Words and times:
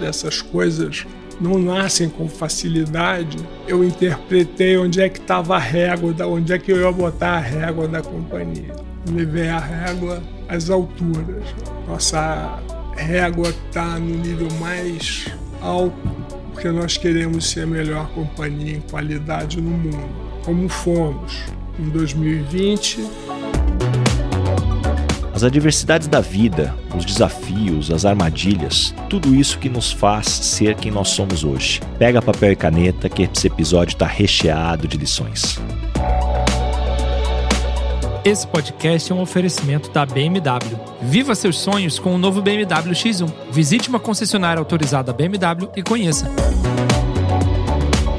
dessas 0.00 0.42
coisas 0.42 1.06
não 1.40 1.58
nascem 1.58 2.08
com 2.08 2.28
facilidade, 2.28 3.36
eu 3.66 3.84
interpretei 3.84 4.76
onde 4.76 5.00
é 5.00 5.08
que 5.08 5.18
estava 5.18 5.56
a 5.56 5.58
régua, 5.58 6.14
onde 6.26 6.52
é 6.52 6.58
que 6.58 6.70
eu 6.70 6.80
ia 6.80 6.92
botar 6.92 7.34
a 7.34 7.40
régua 7.40 7.88
da 7.88 8.00
companhia. 8.00 8.74
Levei 9.10 9.48
a 9.48 9.58
régua 9.58 10.22
às 10.48 10.70
alturas. 10.70 11.44
Nossa 11.86 12.58
régua 12.96 13.48
está 13.48 13.98
no 13.98 14.16
nível 14.16 14.48
mais 14.60 15.26
alto, 15.60 15.96
porque 16.52 16.68
nós 16.68 16.96
queremos 16.96 17.50
ser 17.50 17.62
a 17.62 17.66
melhor 17.66 18.08
companhia 18.10 18.76
em 18.76 18.80
qualidade 18.80 19.60
no 19.60 19.70
mundo, 19.70 20.08
como 20.44 20.68
fomos 20.68 21.42
em 21.78 21.88
2020 21.88 23.04
as 25.34 25.42
adversidades 25.42 26.06
da 26.06 26.20
vida, 26.20 26.72
os 26.96 27.04
desafios, 27.04 27.90
as 27.90 28.04
armadilhas, 28.04 28.94
tudo 29.10 29.34
isso 29.34 29.58
que 29.58 29.68
nos 29.68 29.90
faz 29.90 30.28
ser 30.28 30.76
quem 30.76 30.92
nós 30.92 31.08
somos 31.08 31.42
hoje. 31.42 31.80
Pega 31.98 32.22
papel 32.22 32.52
e 32.52 32.56
caneta 32.56 33.08
que 33.08 33.24
esse 33.24 33.48
episódio 33.48 33.94
está 33.94 34.06
recheado 34.06 34.86
de 34.86 34.96
lições. 34.96 35.58
Esse 38.24 38.46
podcast 38.46 39.10
é 39.10 39.14
um 39.14 39.20
oferecimento 39.20 39.90
da 39.90 40.06
BMW. 40.06 40.78
Viva 41.02 41.34
seus 41.34 41.58
sonhos 41.58 41.98
com 41.98 42.14
o 42.14 42.18
novo 42.18 42.40
BMW 42.40 42.92
X1. 42.92 43.30
Visite 43.50 43.88
uma 43.88 43.98
concessionária 43.98 44.60
autorizada 44.60 45.12
BMW 45.12 45.68
e 45.76 45.82
conheça. 45.82 46.30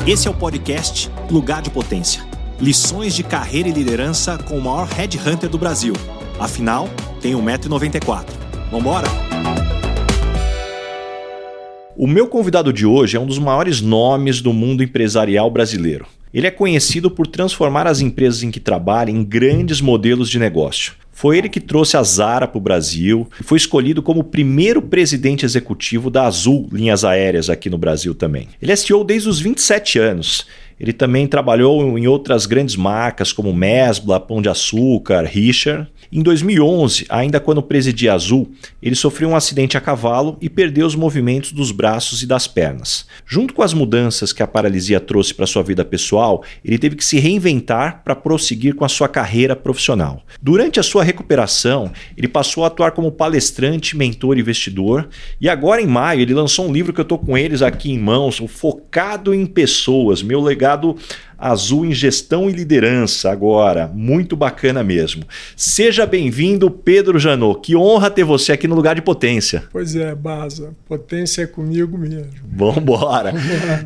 Esse 0.06 0.28
é 0.28 0.32
o 0.32 0.34
podcast 0.34 1.10
Lugar 1.32 1.62
de 1.62 1.70
Potência. 1.70 2.22
Lições 2.60 3.16
de 3.16 3.24
carreira 3.24 3.70
e 3.70 3.72
liderança 3.72 4.38
com 4.38 4.58
o 4.58 4.62
maior 4.62 4.88
headhunter 4.88 5.50
do 5.50 5.58
Brasil. 5.58 5.94
Afinal, 6.40 6.90
tem 7.22 7.34
1,94m. 7.34 8.26
Vambora? 8.70 9.08
O 11.96 12.06
meu 12.06 12.28
convidado 12.28 12.74
de 12.74 12.86
hoje 12.86 13.16
é 13.16 13.20
um 13.20 13.26
dos 13.26 13.40
maiores 13.40 13.80
nomes 13.80 14.42
do 14.42 14.52
mundo 14.52 14.84
empresarial 14.84 15.50
brasileiro. 15.50 16.06
Ele 16.34 16.46
é 16.46 16.52
conhecido 16.52 17.10
por 17.10 17.26
transformar 17.26 17.88
as 17.88 18.02
empresas 18.02 18.44
em 18.44 18.52
que 18.52 18.60
trabalha 18.60 19.10
em 19.10 19.24
grandes 19.24 19.80
modelos 19.80 20.30
de 20.30 20.38
negócio. 20.38 20.94
Foi 21.10 21.38
ele 21.38 21.48
que 21.48 21.62
trouxe 21.62 21.96
a 21.96 22.04
Zara 22.04 22.46
para 22.46 22.58
o 22.58 22.62
Brasil 22.62 23.30
e 23.40 23.44
foi 23.44 23.58
escolhido 23.58 24.04
como 24.04 24.20
o 24.20 24.24
primeiro 24.26 24.82
presidente 24.82 25.46
executivo 25.46 26.10
da 26.10 26.26
Azul 26.26 26.68
Linhas 26.70 27.06
Aéreas 27.06 27.50
aqui 27.50 27.70
no 27.70 27.78
Brasil 27.78 28.14
também. 28.14 28.50
Ele 28.62 28.74
é 28.74 28.76
CEO 28.76 29.06
desde 29.06 29.30
os 29.30 29.40
27 29.40 29.98
anos 29.98 30.46
ele 30.80 30.92
também 30.92 31.26
trabalhou 31.26 31.98
em 31.98 32.06
outras 32.06 32.46
grandes 32.46 32.76
marcas 32.76 33.32
como 33.32 33.54
Mesbla, 33.54 34.20
Pão 34.20 34.42
de 34.42 34.50
Açúcar, 34.50 35.24
Richard. 35.24 35.88
Em 36.16 36.22
2011, 36.22 37.08
ainda 37.10 37.42
quando 37.42 37.62
presidia 37.62 38.14
Azul, 38.14 38.50
ele 38.82 38.96
sofreu 38.96 39.28
um 39.28 39.36
acidente 39.36 39.76
a 39.76 39.82
cavalo 39.82 40.38
e 40.40 40.50
perdeu 40.50 40.88
os 40.88 40.96
movimentos 40.96 41.52
dos 41.52 41.74
braços 41.74 42.24
e 42.24 42.26
das 42.26 42.48
pernas. 42.48 43.06
Junto 43.26 43.54
com 43.54 43.62
as 43.62 43.74
mudanças 43.74 44.32
que 44.32 44.42
a 44.42 44.48
paralisia 44.48 45.02
trouxe 45.02 45.34
para 45.34 45.46
sua 45.46 45.62
vida 45.62 45.84
pessoal, 45.84 46.42
ele 46.64 46.78
teve 46.78 46.96
que 46.96 47.04
se 47.04 47.20
reinventar 47.20 48.02
para 48.02 48.16
prosseguir 48.16 48.76
com 48.76 48.86
a 48.86 48.88
sua 48.88 49.10
carreira 49.10 49.58
profissional. 49.58 50.24
Durante 50.42 50.80
a 50.80 50.84
sua 50.84 51.04
recuperação, 51.04 51.92
ele 52.16 52.30
passou 52.30 52.64
a 52.64 52.68
atuar 52.68 52.92
como 52.92 53.12
palestrante, 53.12 53.98
mentor 53.98 54.38
e 54.38 54.40
investidor, 54.40 55.10
e 55.42 55.50
agora 55.50 55.82
em 55.82 55.88
maio 55.88 56.22
ele 56.22 56.34
lançou 56.34 56.66
um 56.66 56.72
livro 56.72 56.94
que 56.94 57.02
eu 57.02 57.04
estou 57.04 57.20
com 57.20 57.38
eles 57.38 57.62
aqui 57.62 57.92
em 57.92 58.00
mãos, 58.00 58.40
o 58.40 58.48
Focado 58.48 59.34
em 59.34 59.46
Pessoas, 59.46 60.24
meu 60.24 60.40
legado 60.40 60.56
legado 60.56 60.96
azul 61.38 61.86
em 61.86 61.94
gestão 61.94 62.50
e 62.50 62.54
liderança 62.54 63.32
agora. 63.32 63.90
Muito 63.94 64.36
bacana 64.36 64.84
mesmo. 64.84 65.24
Seja 65.56 66.06
bem-vindo, 66.06 66.70
Pedro 66.70 67.20
Janot. 67.20 67.62
Que 67.62 67.76
honra 67.76 68.10
ter 68.10 68.24
você 68.24 68.52
aqui 68.52 68.68
no 68.68 68.76
lugar 68.76 68.96
de 68.96 69.02
potência. 69.02 69.64
Pois 69.72 69.96
é, 69.96 70.14
Baza. 70.14 70.74
Potência 70.88 71.44
é 71.44 71.48
comigo 71.48 71.98
mesmo. 71.98 72.32
Vamos 72.52 72.78
embora. 72.78 73.34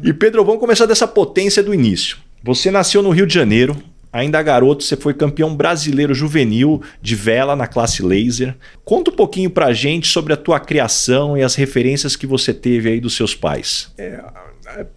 e 0.03 0.14
Pedro, 0.14 0.44
vamos 0.44 0.59
começar 0.59 0.86
dessa 0.86 1.08
potência 1.08 1.64
do 1.64 1.73
início. 1.73 2.17
Você 2.44 2.72
nasceu 2.72 3.02
no 3.02 3.09
Rio 3.09 3.27
de 3.27 3.33
Janeiro, 3.33 3.75
Ainda 4.11 4.42
garoto, 4.42 4.83
você 4.83 4.95
foi 4.95 5.14
campeão 5.14 5.55
brasileiro 5.55 6.15
juvenil 6.15 6.82
de 6.99 7.14
vela 7.15 7.55
na 7.55 7.67
classe 7.67 8.02
laser. 8.02 8.55
Conta 8.83 9.11
um 9.11 9.15
pouquinho 9.15 9.52
pra 9.52 9.71
gente 9.71 10.08
sobre 10.08 10.33
a 10.33 10.38
tua 10.38 10.59
criação 10.59 11.38
e 11.38 11.43
as 11.43 11.54
referências 11.54 12.15
que 12.15 12.26
você 12.26 12.52
teve 12.52 12.89
aí 12.89 12.99
dos 12.99 13.15
seus 13.15 13.36
pais. 13.36 13.92
É, 13.99 14.20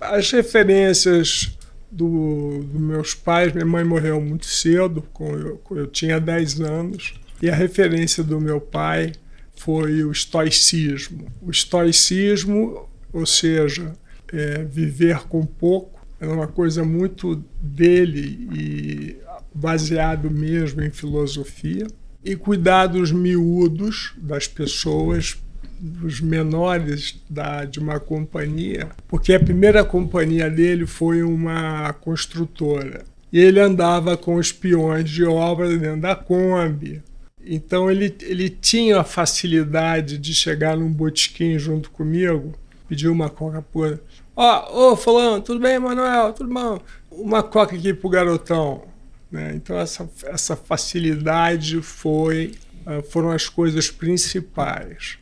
as 0.01 0.31
referências 0.31 1.51
do, 1.93 2.65
dos 2.65 2.81
meus 2.81 3.15
pais. 3.15 3.53
Minha 3.53 3.67
mãe 3.67 3.85
morreu 3.85 4.21
muito 4.21 4.47
cedo, 4.47 5.05
quando 5.13 5.47
eu, 5.47 5.63
eu 5.77 5.87
tinha 5.87 6.19
10 6.19 6.61
anos. 6.63 7.15
E 7.41 7.51
a 7.51 7.55
referência 7.55 8.25
do 8.25 8.41
meu 8.41 8.61
pai 8.61 9.13
foi 9.55 10.03
o 10.03 10.11
estoicismo. 10.11 11.27
O 11.43 11.51
estoicismo, 11.51 12.89
ou 13.13 13.27
seja, 13.27 13.93
é, 14.33 14.65
viver 14.65 15.21
com 15.29 15.45
pouco, 15.45 16.01
era 16.19 16.33
uma 16.33 16.47
coisa 16.47 16.85
muito 16.85 17.45
dele 17.61 18.49
e 18.57 19.17
baseado 19.55 20.31
mesmo 20.31 20.83
em 20.83 20.91
filosofia. 20.91 21.87
E 22.25 22.37
cuidar 22.37 22.87
dos 22.87 23.11
miúdos, 23.11 24.15
das 24.17 24.47
pessoas, 24.47 25.37
dos 25.85 26.21
menores 26.21 27.21
da, 27.29 27.65
de 27.65 27.81
uma 27.81 27.99
companhia, 27.99 28.91
porque 29.09 29.35
a 29.35 29.41
primeira 29.41 29.85
companhia 29.85 30.49
dele 30.49 30.87
foi 30.87 31.25
uma 31.25 31.93
construtora. 31.95 33.05
E 33.33 33.41
ele 33.41 33.59
andava 33.59 34.17
com 34.17 34.37
os 34.37 34.53
peões 34.53 35.11
de 35.11 35.25
obra 35.25 35.77
dentro 35.77 36.03
da 36.03 36.15
Kombi. 36.15 37.03
Então 37.45 37.91
ele, 37.91 38.15
ele 38.21 38.49
tinha 38.49 39.01
a 39.01 39.05
facilidade 39.05 40.19
de 40.19 40.33
chegar 40.33 40.77
num 40.77 40.93
botequim 40.93 41.59
junto 41.59 41.91
comigo, 41.91 42.53
pedir 42.89 43.09
uma 43.09 43.29
coca 43.29 43.61
pura. 43.61 44.01
Ó, 44.37 44.69
oh, 44.71 44.93
ô 44.93 44.97
fulano, 44.97 45.43
tudo 45.43 45.59
bem, 45.59 45.81
Manuel? 45.81 46.33
Tudo 46.33 46.55
bom? 46.55 46.81
Uma 47.11 47.43
coca 47.43 47.75
aqui 47.75 47.93
pro 47.93 48.09
garotão. 48.09 48.85
Né? 49.33 49.55
Então 49.57 49.77
essa, 49.77 50.09
essa 50.27 50.55
facilidade 50.55 51.83
foi, 51.83 52.53
ah, 52.87 53.03
foram 53.03 53.33
as 53.33 53.49
coisas 53.49 53.91
principais 53.91 55.21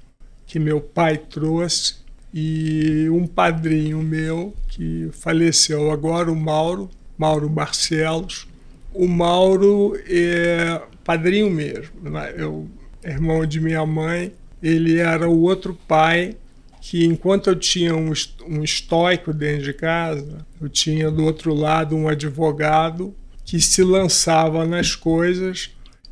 que 0.51 0.59
meu 0.59 0.81
pai 0.81 1.17
trouxe 1.17 1.95
e 2.35 3.09
um 3.09 3.25
padrinho 3.25 4.03
meu 4.03 4.53
que 4.67 5.09
faleceu 5.13 5.93
agora, 5.93 6.31
o 6.31 6.35
Mauro, 6.35 6.91
Mauro 7.17 7.49
Barcelos. 7.49 8.49
O 8.93 9.07
Mauro 9.07 9.97
é 10.09 10.83
padrinho 11.05 11.49
mesmo, 11.49 11.93
né? 12.03 12.35
eu, 12.37 12.69
irmão 13.05 13.47
de 13.47 13.61
minha 13.61 13.87
mãe, 13.87 14.33
ele 14.61 14.99
era 14.99 15.29
o 15.29 15.41
outro 15.41 15.79
pai 15.87 16.35
que 16.81 17.05
enquanto 17.05 17.51
eu 17.51 17.55
tinha 17.55 17.95
um, 17.95 18.13
um 18.49 18.65
estoico 18.65 19.33
dentro 19.33 19.67
de 19.67 19.73
casa, 19.73 20.45
eu 20.61 20.69
tinha 20.69 21.13
do 21.13 21.25
outro 21.25 21.55
lado 21.55 21.95
um 21.95 22.09
advogado 22.09 23.15
que 23.45 23.61
se 23.61 23.85
lançava 23.85 24.67
nas 24.67 24.97
coisas 24.97 25.71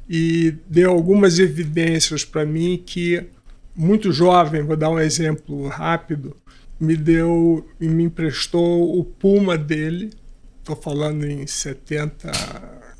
e 0.09 0.55
deu 0.70 0.93
algumas 0.93 1.41
evidências 1.41 2.25
para 2.25 2.47
mim 2.47 2.81
que 2.87 3.26
muito 3.78 4.10
jovem, 4.10 4.62
vou 4.62 4.76
dar 4.76 4.90
um 4.90 4.98
exemplo 4.98 5.68
rápido, 5.68 6.36
me 6.80 6.96
deu 6.96 7.64
e 7.80 7.88
me 7.88 8.04
emprestou 8.04 8.98
o 8.98 9.04
Puma 9.04 9.56
dele, 9.56 10.10
estou 10.58 10.74
falando 10.74 11.24
em 11.24 11.46
70, 11.46 12.30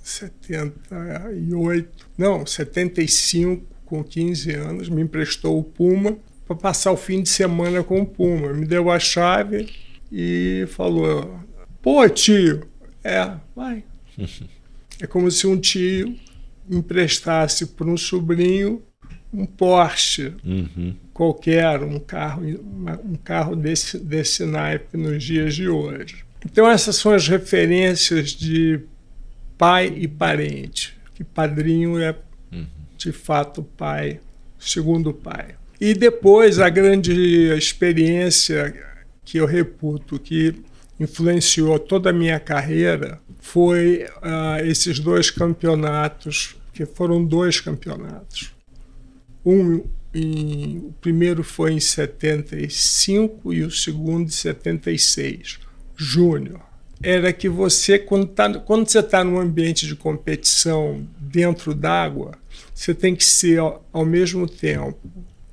78, 0.03 2.07
não, 2.17 2.47
75, 2.47 3.67
com 3.85 4.05
15 4.05 4.53
anos, 4.53 4.89
me 4.89 5.03
emprestou 5.03 5.59
o 5.59 5.65
Puma 5.65 6.17
para 6.47 6.55
passar 6.55 6.93
o 6.93 6.97
fim 6.97 7.23
de 7.23 7.29
semana 7.29 7.83
com 7.83 8.01
o 8.01 8.07
Puma. 8.07 8.53
Me 8.53 8.65
deu 8.65 8.91
a 8.91 8.99
chave 8.99 9.69
e 10.13 10.65
falou: 10.69 11.41
Pô, 11.83 12.09
tio, 12.09 12.67
é, 13.03 13.33
vai. 13.55 13.85
é 15.01 15.07
como 15.07 15.31
se 15.31 15.47
um 15.47 15.59
tio 15.59 16.17
emprestasse 16.71 17.67
para 17.67 17.87
um 17.87 17.97
sobrinho 17.97 18.83
um 19.33 19.45
Porsche 19.45 20.33
uhum. 20.45 20.95
qualquer, 21.13 21.83
um 21.83 21.99
carro, 21.99 22.43
um 23.05 23.15
carro 23.17 23.55
desse, 23.55 23.99
desse 23.99 24.45
naipe 24.45 24.97
nos 24.97 25.23
dias 25.23 25.55
de 25.55 25.69
hoje. 25.69 26.25
Então 26.45 26.69
essas 26.69 26.97
são 26.97 27.13
as 27.13 27.29
referências 27.29 28.31
de 28.31 28.81
pai 29.57 29.93
e 29.97 30.07
parente, 30.07 30.97
que 31.15 31.25
padrinho 31.25 31.99
é 31.99 32.15
uhum. 32.53 32.67
de 32.97 33.13
fato 33.13 33.63
pai, 33.63 34.21
segundo 34.59 35.13
pai. 35.13 35.57
E 35.81 35.95
depois 35.95 36.59
a 36.59 36.69
grande 36.69 37.13
experiência 37.57 38.75
que 39.25 39.39
eu 39.39 39.47
reputo 39.47 40.19
que 40.19 40.55
influenciou 40.99 41.79
toda 41.79 42.11
a 42.11 42.13
minha 42.13 42.41
carreira 42.41 43.21
foi 43.41 44.05
uh, 44.17 44.65
esses 44.65 44.99
dois 44.99 45.31
campeonatos, 45.31 46.57
que 46.73 46.85
foram 46.85 47.25
dois 47.25 47.61
campeonatos 47.61 48.58
um 49.49 49.85
em, 50.15 50.79
o 50.79 50.95
primeiro 51.01 51.43
foi 51.43 51.73
em 51.73 51.81
75 51.81 53.53
e 53.53 53.63
o 53.63 53.71
segundo 53.71 54.27
em 54.27 54.31
76, 54.31 55.59
júnior. 55.97 56.61
Era 57.01 57.33
que 57.33 57.49
você, 57.49 57.99
quando, 57.99 58.27
tá, 58.27 58.53
quando 58.61 58.89
você 58.89 58.99
está 58.99 59.23
num 59.23 59.39
ambiente 59.39 59.87
de 59.87 59.95
competição 59.95 61.07
dentro 61.19 61.75
d'água, 61.75 62.33
você 62.75 62.95
tem 62.95 63.15
que 63.15 63.25
ser 63.25 63.59
ao, 63.59 63.87
ao 63.93 64.05
mesmo 64.05 64.49
tempo, 64.49 64.99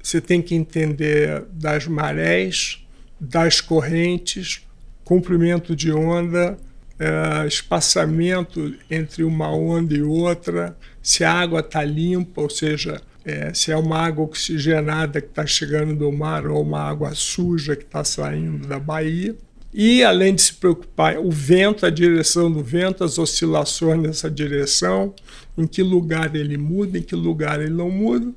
você 0.01 0.19
tem 0.19 0.41
que 0.41 0.55
entender 0.55 1.43
das 1.51 1.87
marés, 1.87 2.83
das 3.19 3.61
correntes, 3.61 4.65
comprimento 5.03 5.75
de 5.75 5.91
onda, 5.91 6.57
é, 6.97 7.47
espaçamento 7.47 8.73
entre 8.89 9.23
uma 9.23 9.51
onda 9.51 9.93
e 9.93 10.01
outra, 10.01 10.75
se 11.01 11.23
a 11.23 11.31
água 11.31 11.59
está 11.59 11.83
limpa, 11.83 12.41
ou 12.41 12.49
seja, 12.49 13.01
é, 13.25 13.51
se 13.53 13.71
é 13.71 13.75
uma 13.75 13.97
água 13.97 14.23
oxigenada 14.23 15.19
que 15.19 15.27
está 15.27 15.45
chegando 15.47 15.95
do 15.95 16.11
mar 16.11 16.45
ou 16.45 16.61
uma 16.61 16.79
água 16.79 17.11
suja 17.15 17.75
que 17.75 17.83
está 17.83 18.03
saindo 18.03 18.67
da 18.67 18.77
baía. 18.77 19.35
E, 19.73 20.03
além 20.03 20.35
de 20.35 20.43
se 20.43 20.53
preocupar, 20.53 21.17
o 21.17 21.29
vento, 21.29 21.85
a 21.85 21.89
direção 21.89 22.49
do 22.49 22.63
vento, 22.63 23.03
as 23.03 23.17
oscilações 23.17 24.01
nessa 24.01 24.29
direção, 24.29 25.13
em 25.57 25.67
que 25.67 25.81
lugar 25.81 26.33
ele 26.35 26.55
muda, 26.55 26.97
em 26.97 27.01
que 27.01 27.15
lugar 27.15 27.59
ele 27.59 27.73
não 27.73 27.89
muda. 27.89 28.31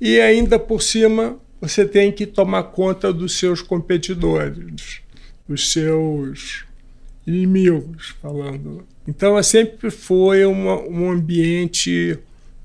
E 0.00 0.18
ainda 0.18 0.58
por 0.58 0.82
cima, 0.82 1.38
você 1.60 1.84
tem 1.84 2.10
que 2.10 2.26
tomar 2.26 2.64
conta 2.64 3.12
dos 3.12 3.38
seus 3.38 3.60
competidores, 3.60 5.00
dos 5.46 5.70
seus 5.70 6.64
inimigos, 7.26 8.14
falando. 8.20 8.84
Então, 9.06 9.40
sempre 9.42 9.90
foi 9.90 10.44
uma, 10.44 10.80
um 10.80 11.10
ambiente 11.10 12.18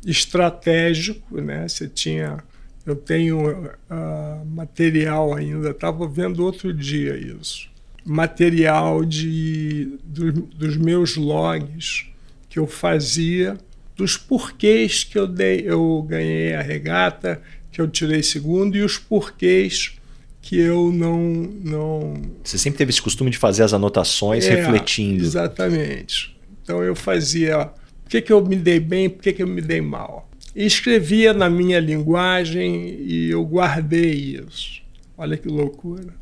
estratégico, 0.05 1.41
né? 1.41 1.67
Você 1.67 1.87
tinha, 1.87 2.37
eu 2.85 2.95
tenho 2.95 3.67
uh, 3.67 4.45
material 4.45 5.33
ainda, 5.33 5.71
estava 5.71 6.07
vendo 6.07 6.43
outro 6.45 6.73
dia 6.73 7.17
isso, 7.17 7.67
material 8.05 9.03
de 9.03 9.97
do, 10.03 10.31
dos 10.31 10.77
meus 10.77 11.15
logs 11.15 12.05
que 12.47 12.59
eu 12.59 12.67
fazia, 12.67 13.57
dos 13.95 14.15
porquês 14.15 15.03
que 15.03 15.17
eu 15.17 15.27
dei, 15.27 15.63
eu 15.65 16.05
ganhei 16.07 16.53
a 16.53 16.61
regata, 16.61 17.41
que 17.71 17.81
eu 17.81 17.87
tirei 17.87 18.21
segundo 18.21 18.77
e 18.77 18.81
os 18.81 18.97
porquês 18.97 19.97
que 20.41 20.57
eu 20.57 20.91
não 20.91 21.19
não. 21.63 22.21
Você 22.43 22.57
sempre 22.57 22.77
teve 22.77 22.91
esse 22.91 23.01
costume 23.01 23.31
de 23.31 23.37
fazer 23.37 23.63
as 23.63 23.73
anotações 23.73 24.45
é, 24.45 24.55
refletindo. 24.55 25.23
Exatamente. 25.23 26.37
Então 26.61 26.83
eu 26.83 26.95
fazia 26.95 27.71
por 28.05 28.11
que, 28.11 28.21
que 28.21 28.31
eu 28.31 28.45
me 28.45 28.55
dei 28.55 28.79
bem, 28.79 29.09
por 29.09 29.23
que, 29.23 29.33
que 29.33 29.41
eu 29.41 29.47
me 29.47 29.61
dei 29.61 29.81
mal. 29.81 30.29
E 30.55 30.63
escrevia 30.63 31.33
na 31.33 31.49
minha 31.49 31.79
linguagem 31.79 33.01
e 33.01 33.31
eu 33.31 33.43
guardei 33.43 34.39
isso. 34.45 34.81
Olha 35.17 35.35
que 35.35 35.47
loucura. 35.47 36.13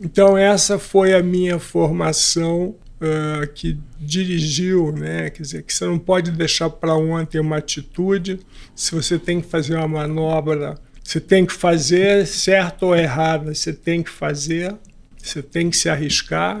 Então 0.00 0.38
essa 0.38 0.78
foi 0.78 1.12
a 1.12 1.22
minha 1.22 1.58
formação 1.58 2.76
uh, 3.00 3.46
que 3.54 3.76
dirigiu, 3.98 4.92
né? 4.92 5.30
Quer 5.30 5.42
dizer, 5.42 5.62
que 5.64 5.74
você 5.74 5.84
não 5.84 5.98
pode 5.98 6.30
deixar 6.30 6.70
para 6.70 6.94
ontem 6.94 7.40
uma 7.40 7.56
atitude. 7.56 8.38
Se 8.74 8.94
você 8.94 9.18
tem 9.18 9.40
que 9.40 9.48
fazer 9.48 9.74
uma 9.74 9.88
manobra, 9.88 10.78
você 11.02 11.20
tem 11.20 11.44
que 11.44 11.52
fazer, 11.52 12.24
certo 12.26 12.84
ou 12.84 12.96
errada, 12.96 13.52
você 13.52 13.72
tem 13.72 14.00
que 14.02 14.10
fazer. 14.10 14.76
Você 15.20 15.42
tem 15.42 15.70
que 15.70 15.76
se 15.76 15.88
arriscar, 15.88 16.60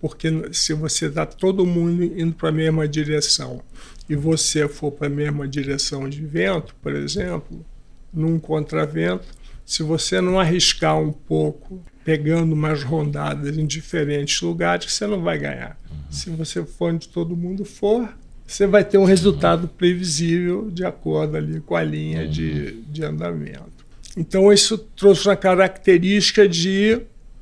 porque 0.00 0.28
se 0.52 0.74
você 0.74 1.06
está 1.06 1.24
todo 1.24 1.64
mundo 1.64 2.02
indo 2.02 2.34
para 2.34 2.48
a 2.48 2.52
mesma 2.52 2.88
direção 2.88 3.62
e 4.12 4.14
você 4.14 4.68
for 4.68 4.92
para 4.92 5.06
a 5.06 5.10
mesma 5.10 5.48
direção 5.48 6.06
de 6.06 6.20
vento, 6.20 6.74
por 6.82 6.94
exemplo, 6.94 7.64
num 8.12 8.38
contravento, 8.38 9.24
se 9.64 9.82
você 9.82 10.20
não 10.20 10.38
arriscar 10.38 11.00
um 11.00 11.10
pouco, 11.10 11.82
pegando 12.04 12.52
umas 12.52 12.82
rondadas 12.82 13.56
em 13.56 13.64
diferentes 13.64 14.42
lugares, 14.42 14.92
você 14.92 15.06
não 15.06 15.22
vai 15.22 15.38
ganhar. 15.38 15.78
Uhum. 15.90 15.96
Se 16.10 16.28
você 16.28 16.62
for 16.62 16.92
onde 16.92 17.08
todo 17.08 17.34
mundo 17.34 17.64
for, 17.64 18.06
você 18.46 18.66
vai 18.66 18.84
ter 18.84 18.98
um 18.98 19.04
resultado 19.04 19.66
previsível 19.66 20.70
de 20.70 20.84
acordo 20.84 21.38
ali 21.38 21.58
com 21.62 21.74
a 21.74 21.82
linha 21.82 22.24
uhum. 22.24 22.30
de, 22.30 22.82
de 22.82 23.02
andamento. 23.02 23.86
Então, 24.14 24.52
isso 24.52 24.76
trouxe 24.76 25.26
uma 25.26 25.36
característica 25.36 26.46
de 26.46 27.00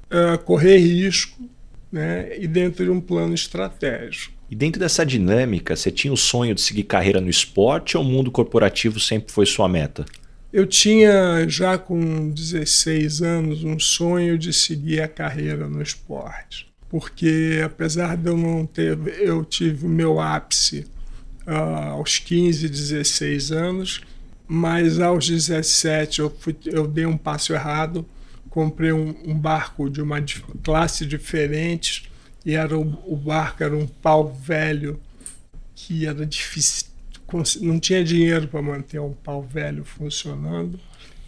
uh, 0.08 0.38
correr 0.44 0.76
risco 0.76 1.50
né, 1.90 2.38
e 2.38 2.46
dentro 2.46 2.84
de 2.84 2.90
um 2.92 3.00
plano 3.00 3.34
estratégico. 3.34 4.39
E 4.50 4.56
dentro 4.56 4.80
dessa 4.80 5.06
dinâmica, 5.06 5.76
você 5.76 5.92
tinha 5.92 6.12
o 6.12 6.16
sonho 6.16 6.56
de 6.56 6.60
seguir 6.60 6.82
carreira 6.82 7.20
no 7.20 7.30
esporte 7.30 7.96
ou 7.96 8.02
o 8.02 8.06
mundo 8.06 8.32
corporativo 8.32 8.98
sempre 8.98 9.32
foi 9.32 9.46
sua 9.46 9.68
meta? 9.68 10.04
Eu 10.52 10.66
tinha 10.66 11.48
já 11.48 11.78
com 11.78 12.28
16 12.30 13.22
anos 13.22 13.62
um 13.62 13.78
sonho 13.78 14.36
de 14.36 14.52
seguir 14.52 15.02
a 15.02 15.06
carreira 15.06 15.68
no 15.68 15.80
esporte, 15.80 16.66
porque 16.88 17.62
apesar 17.64 18.16
de 18.16 18.28
eu 18.28 18.36
não 18.36 18.66
ter, 18.66 18.98
eu 19.20 19.44
tive 19.44 19.86
o 19.86 19.88
meu 19.88 20.18
ápice 20.18 20.84
uh, 21.46 21.92
aos 21.92 22.18
15, 22.18 22.68
16 22.68 23.52
anos, 23.52 24.00
mas 24.48 24.98
aos 24.98 25.28
17 25.28 26.18
eu, 26.18 26.36
fui, 26.40 26.56
eu 26.66 26.88
dei 26.88 27.06
um 27.06 27.16
passo 27.16 27.52
errado, 27.52 28.04
comprei 28.48 28.90
um, 28.90 29.14
um 29.24 29.38
barco 29.38 29.88
de 29.88 30.02
uma 30.02 30.20
classe 30.64 31.06
diferente 31.06 32.09
e 32.44 32.54
era 32.54 32.76
o, 32.78 33.16
barco 33.16 33.62
era 33.62 33.76
um 33.76 33.86
pau 33.86 34.32
velho 34.32 35.00
que 35.74 36.06
era 36.06 36.24
difícil, 36.24 36.86
não 37.60 37.78
tinha 37.78 38.04
dinheiro 38.04 38.48
para 38.48 38.62
manter 38.62 39.00
um 39.00 39.12
pau 39.12 39.42
velho 39.42 39.84
funcionando, 39.84 40.78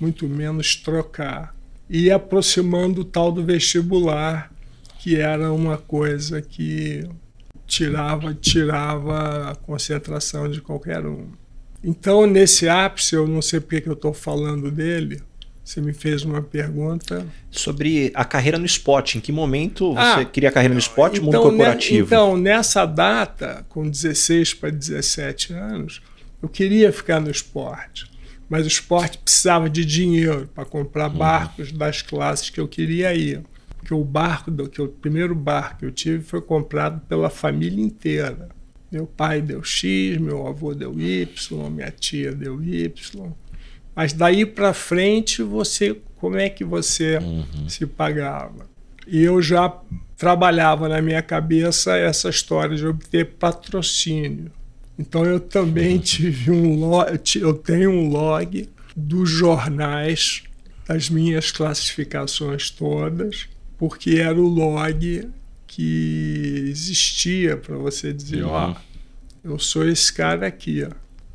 muito 0.00 0.28
menos 0.28 0.76
trocar. 0.76 1.54
E 1.88 2.10
aproximando 2.10 3.02
o 3.02 3.04
tal 3.04 3.30
do 3.30 3.44
vestibular, 3.44 4.50
que 4.98 5.16
era 5.16 5.52
uma 5.52 5.76
coisa 5.76 6.40
que 6.40 7.08
tirava, 7.66 8.34
tirava 8.34 9.50
a 9.50 9.54
concentração 9.54 10.50
de 10.50 10.60
qualquer 10.60 11.06
um. 11.06 11.28
Então, 11.84 12.26
nesse 12.26 12.68
ápice, 12.68 13.14
eu 13.14 13.26
não 13.26 13.42
sei 13.42 13.60
porque 13.60 13.80
que 13.80 13.88
eu 13.88 13.94
estou 13.94 14.14
falando 14.14 14.70
dele, 14.70 15.20
você 15.64 15.80
me 15.80 15.92
fez 15.92 16.24
uma 16.24 16.42
pergunta. 16.42 17.26
Sobre 17.50 18.10
a 18.14 18.24
carreira 18.24 18.58
no 18.58 18.66
esporte. 18.66 19.18
Em 19.18 19.20
que 19.20 19.30
momento 19.30 19.94
você 19.94 20.20
ah, 20.20 20.24
queria 20.24 20.48
a 20.48 20.52
carreira 20.52 20.74
no 20.74 20.80
esporte 20.80 21.20
então, 21.20 21.26
mundo 21.26 21.36
né, 21.36 21.42
corporativo? 21.42 22.06
Então, 22.06 22.36
nessa 22.36 22.84
data, 22.84 23.64
com 23.68 23.88
16 23.88 24.54
para 24.54 24.70
17 24.70 25.52
anos, 25.52 26.02
eu 26.42 26.48
queria 26.48 26.92
ficar 26.92 27.20
no 27.20 27.30
esporte. 27.30 28.10
Mas 28.48 28.64
o 28.64 28.68
esporte 28.68 29.18
precisava 29.18 29.70
de 29.70 29.84
dinheiro 29.84 30.48
para 30.54 30.64
comprar 30.64 31.08
uhum. 31.10 31.16
barcos 31.16 31.72
das 31.72 32.02
classes 32.02 32.50
que 32.50 32.60
eu 32.60 32.68
queria 32.68 33.14
ir. 33.14 33.42
Porque 33.78 33.94
o 33.94 34.04
barco, 34.04 34.50
do, 34.50 34.68
que 34.68 34.82
o 34.82 34.88
primeiro 34.88 35.34
barco 35.34 35.78
que 35.78 35.86
eu 35.86 35.92
tive 35.92 36.22
foi 36.22 36.40
comprado 36.40 37.00
pela 37.08 37.30
família 37.30 37.82
inteira. 37.82 38.48
Meu 38.90 39.06
pai 39.06 39.40
deu 39.40 39.62
X, 39.64 40.18
meu 40.18 40.46
avô 40.46 40.74
deu 40.74 41.00
Y, 41.00 41.70
minha 41.70 41.90
tia 41.90 42.32
deu 42.32 42.62
Y. 42.62 43.32
Mas 43.94 44.12
daí 44.12 44.46
para 44.46 44.72
frente, 44.72 45.42
você, 45.42 45.96
como 46.16 46.36
é 46.36 46.48
que 46.48 46.64
você 46.64 47.18
uhum. 47.18 47.68
se 47.68 47.86
pagava? 47.86 48.66
E 49.06 49.22
eu 49.22 49.42
já 49.42 49.68
trabalhava 50.16 50.88
na 50.88 51.02
minha 51.02 51.20
cabeça 51.20 51.96
essa 51.96 52.28
história 52.28 52.76
de 52.76 52.86
obter 52.86 53.26
patrocínio. 53.34 54.50
Então 54.98 55.24
eu 55.24 55.40
também 55.40 55.96
uhum. 55.96 56.00
tive 56.00 56.50
um 56.50 56.78
log, 56.78 57.20
eu 57.34 57.54
tenho 57.54 57.90
um 57.90 58.08
log 58.08 58.68
dos 58.96 59.28
jornais 59.28 60.44
das 60.86 61.08
minhas 61.08 61.50
classificações 61.50 62.70
todas, 62.70 63.48
porque 63.78 64.16
era 64.16 64.38
o 64.38 64.46
log 64.46 65.28
que 65.66 66.66
existia 66.68 67.56
para 67.56 67.76
você 67.76 68.12
dizer, 68.12 68.44
ó, 68.44 68.68
uhum. 68.68 68.74
oh, 69.44 69.48
eu 69.52 69.58
sou 69.58 69.88
esse 69.88 70.12
cara 70.12 70.46
aqui, 70.46 70.84
ó. 70.84 70.90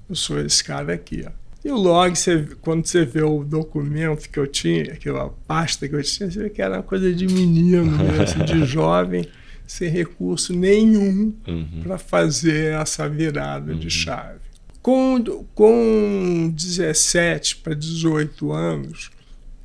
eu 0.08 0.16
sou 0.16 0.40
esse 0.40 0.64
cara 0.64 0.94
aqui. 0.94 1.26
Ó. 1.28 1.32
E 1.68 1.70
o 1.70 1.76
log, 1.76 2.18
você, 2.18 2.48
quando 2.62 2.86
você 2.86 3.04
vê 3.04 3.22
o 3.22 3.44
documento 3.44 4.30
que 4.30 4.40
eu 4.40 4.48
tinha, 4.48 4.94
aquela 4.94 5.28
pasta 5.46 5.86
que 5.86 5.94
eu 5.94 6.02
tinha, 6.02 6.32
você 6.32 6.44
vê 6.44 6.50
que 6.50 6.62
era 6.62 6.78
uma 6.78 6.84
coisa 6.84 7.14
de 7.14 7.28
menino, 7.28 7.92
mesmo, 7.92 8.22
assim, 8.24 8.46
de 8.46 8.66
jovem, 8.66 9.28
sem 9.68 9.90
recurso 9.90 10.54
nenhum 10.54 11.34
uhum. 11.46 11.82
para 11.84 11.98
fazer 11.98 12.72
essa 12.72 13.10
virada 13.10 13.74
uhum. 13.74 13.80
de 13.80 13.90
chave. 13.90 14.40
Com, 14.82 15.22
com 15.54 16.50
17 16.56 17.58
para 17.58 17.74
18 17.74 18.50
anos, 18.54 19.10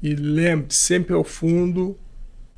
e 0.03 0.17
lembre 0.17 0.75
sempre 0.75 1.15
ao 1.15 1.23
fundo 1.23 1.97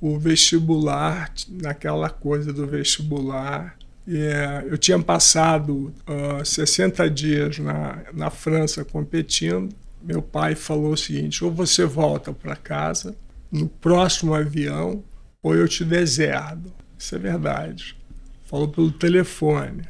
o 0.00 0.18
vestibular, 0.18 1.30
naquela 1.50 2.08
coisa 2.08 2.50
do 2.50 2.66
vestibular, 2.66 3.76
é, 4.06 4.64
eu 4.68 4.76
tinha 4.76 4.98
passado 4.98 5.92
uh, 6.06 6.44
60 6.44 7.08
dias 7.08 7.58
na, 7.58 8.02
na 8.12 8.30
França 8.30 8.84
competindo. 8.84 9.74
Meu 10.02 10.20
pai 10.20 10.54
falou 10.54 10.92
o 10.92 10.96
seguinte: 10.96 11.42
ou 11.42 11.50
você 11.50 11.86
volta 11.86 12.32
para 12.32 12.54
casa 12.54 13.16
no 13.50 13.68
próximo 13.68 14.34
avião, 14.34 15.02
ou 15.42 15.54
eu 15.54 15.66
te 15.66 15.84
deserdo. 15.84 16.72
Isso 16.98 17.14
é 17.14 17.18
verdade. 17.18 17.96
Falou 18.44 18.68
pelo 18.68 18.90
telefone. 18.90 19.82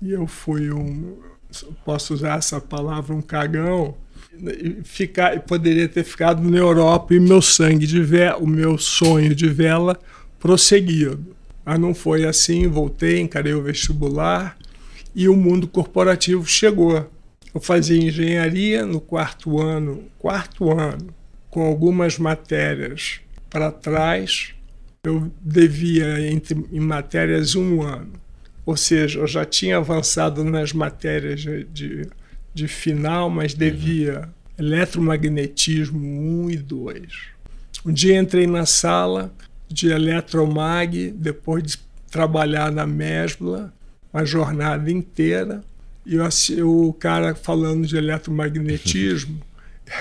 E 0.00 0.12
eu 0.12 0.26
fui 0.26 0.70
um. 0.70 1.16
Posso 1.84 2.14
usar 2.14 2.38
essa 2.38 2.60
palavra, 2.60 3.14
um 3.14 3.22
cagão. 3.22 3.96
E 4.38 4.82
ficar, 4.84 5.40
poderia 5.40 5.88
ter 5.88 6.04
ficado 6.04 6.42
na 6.48 6.58
Europa 6.58 7.14
e 7.14 7.20
meu 7.20 7.40
sangue 7.40 7.86
de 7.86 8.02
vela, 8.02 8.36
o 8.38 8.46
meu 8.46 8.76
sonho 8.76 9.34
de 9.34 9.48
vela 9.48 9.98
prosseguido. 10.38 11.35
Mas 11.66 11.80
não 11.80 11.92
foi 11.92 12.24
assim, 12.24 12.68
voltei, 12.68 13.18
encarei 13.18 13.52
o 13.52 13.62
vestibular 13.62 14.56
e 15.12 15.28
o 15.28 15.34
mundo 15.34 15.66
corporativo 15.66 16.46
chegou. 16.46 17.10
Eu 17.52 17.60
fazia 17.60 18.00
engenharia 18.00 18.86
no 18.86 19.00
quarto 19.00 19.60
ano, 19.60 20.04
quarto 20.16 20.70
ano, 20.70 21.12
com 21.50 21.62
algumas 21.66 22.18
matérias 22.18 23.20
para 23.50 23.72
trás, 23.72 24.54
eu 25.02 25.32
devia, 25.40 26.30
entre, 26.30 26.64
em 26.70 26.80
matérias, 26.80 27.56
um 27.56 27.82
ano. 27.82 28.12
Ou 28.64 28.76
seja, 28.76 29.20
eu 29.20 29.26
já 29.26 29.44
tinha 29.44 29.78
avançado 29.78 30.44
nas 30.44 30.72
matérias 30.72 31.40
de, 31.40 31.64
de, 31.64 32.08
de 32.54 32.68
final, 32.68 33.28
mas 33.28 33.54
devia 33.54 34.28
eletromagnetismo 34.58 35.98
1 36.44 36.50
e 36.50 36.56
2. 36.58 37.02
Um 37.84 37.92
dia 37.92 38.18
entrei 38.18 38.46
na 38.46 38.66
sala 38.66 39.32
de 39.68 39.88
eletromag, 39.88 41.10
depois 41.10 41.62
de 41.62 41.78
trabalhar 42.10 42.70
na 42.70 42.86
Mesbla, 42.86 43.72
uma 44.12 44.24
jornada 44.24 44.90
inteira, 44.90 45.62
e 46.04 46.14
eu, 46.14 46.88
o 46.88 46.92
cara 46.92 47.34
falando 47.34 47.86
de 47.86 47.96
eletromagnetismo, 47.96 49.40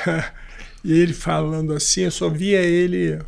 e 0.84 0.94
ele 0.94 1.14
falando 1.14 1.74
assim, 1.74 2.02
eu 2.02 2.12
só 2.12 2.30
via 2.30 2.62
ele. 2.62 3.20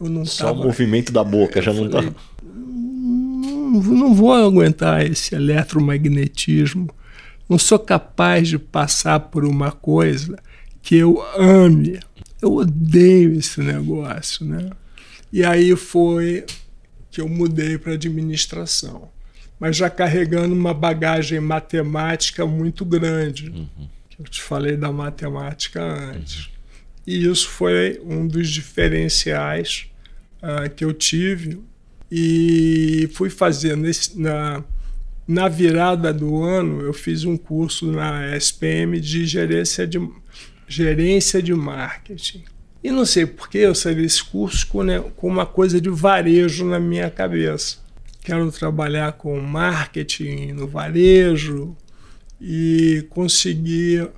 Eu 0.00 0.08
não 0.08 0.24
só 0.24 0.46
tava, 0.46 0.60
o 0.60 0.64
movimento 0.64 1.12
da 1.12 1.24
boca, 1.24 1.60
já 1.60 1.72
não 1.72 1.88
tá. 1.88 2.02
Não, 2.42 3.70
não 3.82 4.14
vou 4.14 4.32
aguentar 4.32 5.04
esse 5.04 5.34
eletromagnetismo. 5.34 6.88
Não 7.48 7.58
sou 7.58 7.78
capaz 7.78 8.48
de 8.48 8.58
passar 8.58 9.18
por 9.18 9.44
uma 9.44 9.72
coisa 9.72 10.38
que 10.80 10.96
eu 10.96 11.22
ame. 11.36 11.98
Eu 12.40 12.54
odeio 12.54 13.34
esse 13.34 13.60
negócio, 13.60 14.46
né? 14.46 14.70
E 15.32 15.44
aí 15.44 15.74
foi 15.76 16.44
que 17.10 17.20
eu 17.20 17.28
mudei 17.28 17.78
para 17.78 17.94
administração 17.94 19.10
mas 19.62 19.76
já 19.76 19.88
carregando 19.88 20.52
uma 20.52 20.74
bagagem 20.74 21.38
matemática 21.38 22.44
muito 22.44 22.84
grande. 22.84 23.48
Uhum. 23.48 23.88
Eu 24.18 24.24
te 24.24 24.42
falei 24.42 24.76
da 24.76 24.90
matemática 24.90 25.80
antes. 25.80 26.46
Uhum. 26.46 26.52
E 27.06 27.24
isso 27.26 27.48
foi 27.48 28.02
um 28.04 28.26
dos 28.26 28.50
diferenciais 28.50 29.86
uh, 30.42 30.68
que 30.68 30.84
eu 30.84 30.92
tive. 30.92 31.60
E 32.10 33.08
fui 33.14 33.30
fazer 33.30 33.76
nesse, 33.76 34.18
na, 34.18 34.64
na 35.28 35.46
virada 35.46 36.12
do 36.12 36.42
ano, 36.42 36.80
eu 36.80 36.92
fiz 36.92 37.22
um 37.22 37.36
curso 37.36 37.86
na 37.86 38.36
SPM 38.36 39.00
de 39.00 39.24
gerência 39.24 39.86
de, 39.86 40.00
gerência 40.66 41.40
de 41.40 41.54
marketing. 41.54 42.42
E 42.82 42.90
não 42.90 43.06
sei 43.06 43.26
por 43.26 43.48
que 43.48 43.58
eu 43.58 43.74
saí 43.74 43.94
desse 43.94 44.24
curso 44.24 44.66
com, 44.66 44.82
né, 44.82 45.00
com 45.16 45.28
uma 45.28 45.46
coisa 45.46 45.80
de 45.80 45.88
varejo 45.88 46.64
na 46.64 46.80
minha 46.80 47.10
cabeça 47.10 47.82
quero 48.22 48.50
trabalhar 48.52 49.12
com 49.12 49.38
marketing 49.40 50.52
no 50.52 50.66
varejo 50.66 51.76
e 52.40 53.06
consegui, 53.10 54.08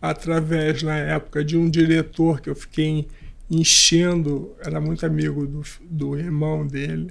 através, 0.00 0.82
na 0.82 0.96
época, 0.96 1.44
de 1.44 1.56
um 1.56 1.68
diretor 1.68 2.40
que 2.40 2.48
eu 2.48 2.54
fiquei 2.54 3.08
enchendo, 3.50 4.54
era 4.60 4.80
muito 4.80 5.04
amigo 5.04 5.46
do, 5.46 5.62
do 5.82 6.18
irmão 6.18 6.66
dele, 6.66 7.08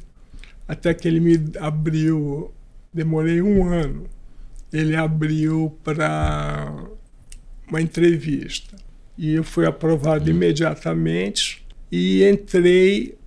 até 0.67 0.93
que 0.93 1.07
ele 1.07 1.19
me 1.19 1.37
abriu, 1.59 2.53
demorei 2.93 3.41
um 3.41 3.67
ano, 3.67 4.07
ele 4.71 4.95
abriu 4.95 5.77
para 5.83 6.73
uma 7.67 7.81
entrevista. 7.81 8.77
E 9.17 9.33
eu 9.33 9.43
fui 9.43 9.65
aprovado 9.65 10.29
imediatamente 10.29 11.65
e 11.91 12.23
entrei 12.23 13.17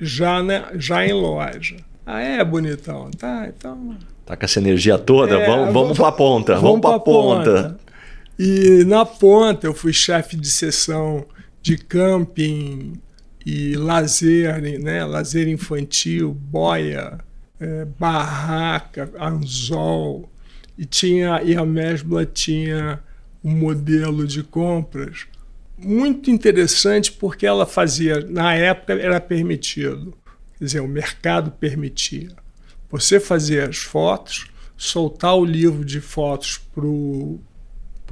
já, 0.00 0.42
na, 0.42 0.70
já 0.76 1.06
em 1.06 1.12
loja. 1.12 1.76
Ah, 2.06 2.20
é, 2.20 2.44
bonitão. 2.44 3.10
Tá, 3.10 3.46
então. 3.48 3.96
Tá 4.24 4.36
com 4.36 4.44
essa 4.44 4.58
energia 4.58 4.98
toda? 4.98 5.38
É, 5.38 5.46
vamos, 5.46 5.72
vamos 5.72 5.96
pra 5.98 6.12
ponta. 6.12 6.54
Vamos, 6.54 6.68
vamos 6.68 6.80
pra, 6.80 6.90
pra 6.90 7.00
ponta. 7.00 7.62
ponta. 7.62 7.84
E 8.38 8.84
na 8.84 9.04
ponta 9.04 9.66
eu 9.66 9.74
fui 9.74 9.92
chefe 9.92 10.36
de 10.36 10.50
sessão 10.50 11.24
de 11.62 11.76
camping 11.76 12.94
e 13.44 13.76
lazer, 13.76 14.60
né? 14.80 15.04
Lazer 15.04 15.48
infantil, 15.48 16.32
boia, 16.32 17.18
é, 17.60 17.86
barraca, 17.98 19.10
anzol. 19.20 20.30
E, 20.76 20.84
tinha, 20.84 21.40
e 21.42 21.54
a 21.54 21.64
Mesbla 21.64 22.26
tinha 22.26 22.98
um 23.42 23.50
modelo 23.50 24.26
de 24.26 24.42
compras 24.42 25.26
muito 25.78 26.30
interessante 26.30 27.12
porque 27.12 27.46
ela 27.46 27.66
fazia, 27.66 28.20
na 28.28 28.54
época 28.54 28.94
era 28.94 29.20
permitido 29.20 30.16
Quer 30.58 30.64
dizer, 30.64 30.80
o 30.80 30.88
mercado 30.88 31.50
permitia. 31.50 32.30
Você 32.90 33.18
fazer 33.18 33.68
as 33.68 33.78
fotos, 33.78 34.46
soltar 34.76 35.36
o 35.36 35.44
livro 35.44 35.84
de 35.84 36.00
fotos 36.00 36.58
para 36.72 36.86
o 36.86 37.40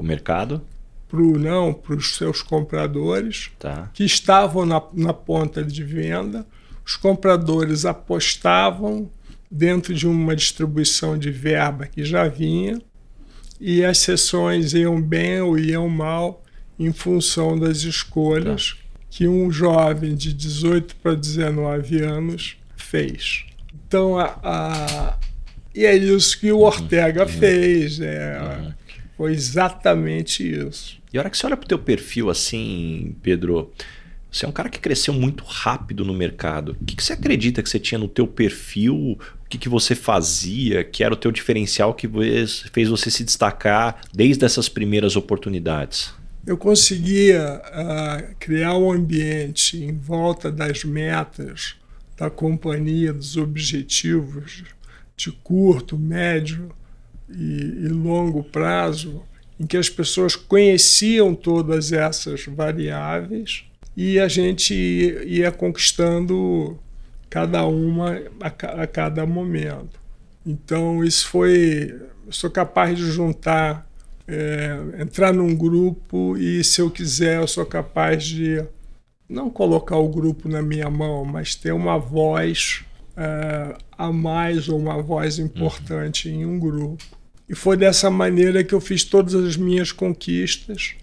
mercado? 0.01 0.63
Pro, 1.09 1.39
não, 1.39 1.73
para 1.73 1.95
os 1.95 2.17
seus 2.17 2.43
compradores, 2.43 3.51
tá. 3.59 3.91
que 3.95 4.05
estavam 4.05 4.67
na, 4.67 4.83
na 4.93 5.13
ponta 5.13 5.63
de 5.63 5.85
venda. 5.85 6.47
Os 6.85 6.97
compradores 6.97 7.85
apostavam 7.85 9.11
dentro 9.51 9.95
de 9.95 10.07
uma 10.07 10.35
distribuição 10.35 11.17
de 11.17 11.31
verba 11.31 11.87
que 11.87 12.05
já 12.05 12.27
vinha, 12.27 12.81
e 13.61 13.85
as 13.85 13.99
sessões 13.99 14.75
iam 14.75 15.01
bem 15.01 15.41
ou 15.41 15.59
iam 15.59 15.89
mal 15.89 16.42
em 16.85 16.93
função 16.93 17.59
das 17.59 17.83
escolhas. 17.83 18.75
Tá 18.77 18.83
que 19.13 19.29
um 19.29 19.53
jovem 19.53 20.15
de 20.15 20.33
18 20.33 20.97
para 20.97 21.15
19 21.15 22.03
anos 22.03 22.57
fez. 22.75 23.45
Então, 23.87 24.19
a, 24.19 24.39
a, 24.43 25.19
e 25.75 25.85
é 25.85 25.95
isso 25.95 26.41
que 26.41 26.51
o 26.51 26.61
Ortega 26.61 27.25
uhum. 27.25 27.29
fez. 27.29 28.01
É, 28.01 28.41
uhum. 28.41 28.73
Foi 29.19 29.33
exatamente 29.33 30.43
isso. 30.43 30.99
E 31.13 31.19
a 31.19 31.21
hora 31.21 31.29
que 31.29 31.37
você 31.37 31.45
olha 31.45 31.59
para 31.59 31.67
o 31.67 31.69
teu 31.69 31.79
perfil 31.79 32.31
assim, 32.31 33.15
Pedro, 33.23 33.71
você 34.31 34.47
é 34.47 34.49
um 34.49 34.53
cara 34.53 34.71
que 34.71 34.81
cresceu 34.81 35.13
muito 35.13 35.45
rápido 35.45 36.07
no 36.07 36.15
mercado. 36.15 36.75
O 36.81 36.85
que, 36.87 36.97
que 36.97 37.05
você 37.05 37.13
acredita 37.13 37.63
que 37.63 37.69
você 37.69 37.79
tinha 37.79 37.99
no 37.99 38.09
teu 38.09 38.27
perfil? 38.27 39.19
O 39.45 39.49
que, 39.51 39.59
que 39.59 39.69
você 39.69 39.95
fazia? 39.95 40.83
Que 40.85 41.05
era 41.05 41.13
o 41.13 41.19
teu 41.19 41.31
diferencial 41.31 41.93
que 41.93 42.09
fez 42.73 42.89
você 42.89 43.11
se 43.11 43.23
destacar 43.25 44.01
desde 44.11 44.43
essas 44.47 44.71
primeiras 44.71 45.17
oportunidades? 45.17 46.15
Eu 46.47 46.57
conseguia 46.57 47.63
uh, 47.65 48.35
criar 48.39 48.77
um 48.77 48.91
ambiente 48.91 49.83
em 49.83 49.97
volta 49.97 50.51
das 50.51 50.85
metas 50.85 51.77
da 52.17 52.29
companhia, 52.29 53.13
dos 53.13 53.37
objetivos 53.37 54.65
de 55.17 55.31
curto, 55.31 55.99
médio 55.99 56.71
e, 57.29 57.85
e 57.85 57.89
longo 57.89 58.43
prazo, 58.43 59.23
em 59.59 59.67
que 59.67 59.77
as 59.77 59.89
pessoas 59.89 60.35
conheciam 60.35 61.35
todas 61.35 61.93
essas 61.93 62.45
variáveis 62.47 63.65
e 63.97 64.19
a 64.19 64.27
gente 64.27 64.75
ia 64.75 65.53
conquistando 65.53 66.79
cada 67.31 67.65
uma 67.65 68.21
a, 68.41 68.83
a 68.83 68.87
cada 68.87 69.25
momento. 69.27 70.01
Então, 70.45 71.05
isso 71.05 71.29
foi. 71.29 71.95
Eu 72.27 72.33
sou 72.33 72.51
capaz 72.51 72.97
de 72.97 73.11
juntar 73.11 73.89
é, 74.27 74.77
entrar 75.01 75.33
num 75.33 75.55
grupo 75.55 76.37
e, 76.37 76.63
se 76.63 76.81
eu 76.81 76.91
quiser, 76.91 77.39
eu 77.41 77.47
sou 77.47 77.67
capaz 77.67 78.25
de 78.25 78.65
não 79.29 79.49
colocar 79.51 79.97
o 79.97 80.09
grupo 80.09 80.49
na 80.49 80.63
minha 80.63 80.91
mão, 80.91 81.25
mas 81.25 81.55
ter 81.55 81.73
uma 81.73 81.99
voz 81.99 82.85
é, 83.17 83.77
a 83.97 84.13
mais 84.13 84.69
ou 84.69 84.79
uma 84.79 85.01
voz 85.03 85.39
importante 85.39 86.29
uhum. 86.29 86.35
em 86.35 86.47
um 86.47 86.59
grupo. 86.59 87.03
E 87.49 87.55
foi 87.55 87.77
dessa 87.77 88.11
maneira 88.11 88.63
que 88.63 88.75
eu 88.75 88.81
fiz 88.81 89.05
todas 89.05 89.35
as 89.35 89.57
minhas 89.57 89.93
conquistas, 89.93 90.95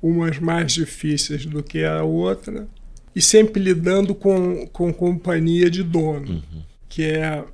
umas 0.00 0.38
mais 0.38 0.72
difíceis 0.72 1.46
do 1.46 1.62
que 1.62 1.84
a 1.84 2.02
outra, 2.02 2.66
e 3.14 3.20
sempre 3.20 3.62
lidando 3.62 4.14
com, 4.14 4.66
com 4.68 4.92
companhia 4.92 5.70
de 5.70 5.82
dono, 5.82 6.32
uhum. 6.32 6.62
que 6.88 7.04
é 7.04 7.44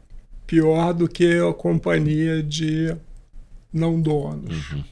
pior 0.46 0.94
do 0.94 1.08
que 1.08 1.38
a 1.38 1.52
companhia 1.52 2.42
de 2.42 2.96
não 3.72 4.00
donos. 4.00 4.72
Uhum. 4.72 4.84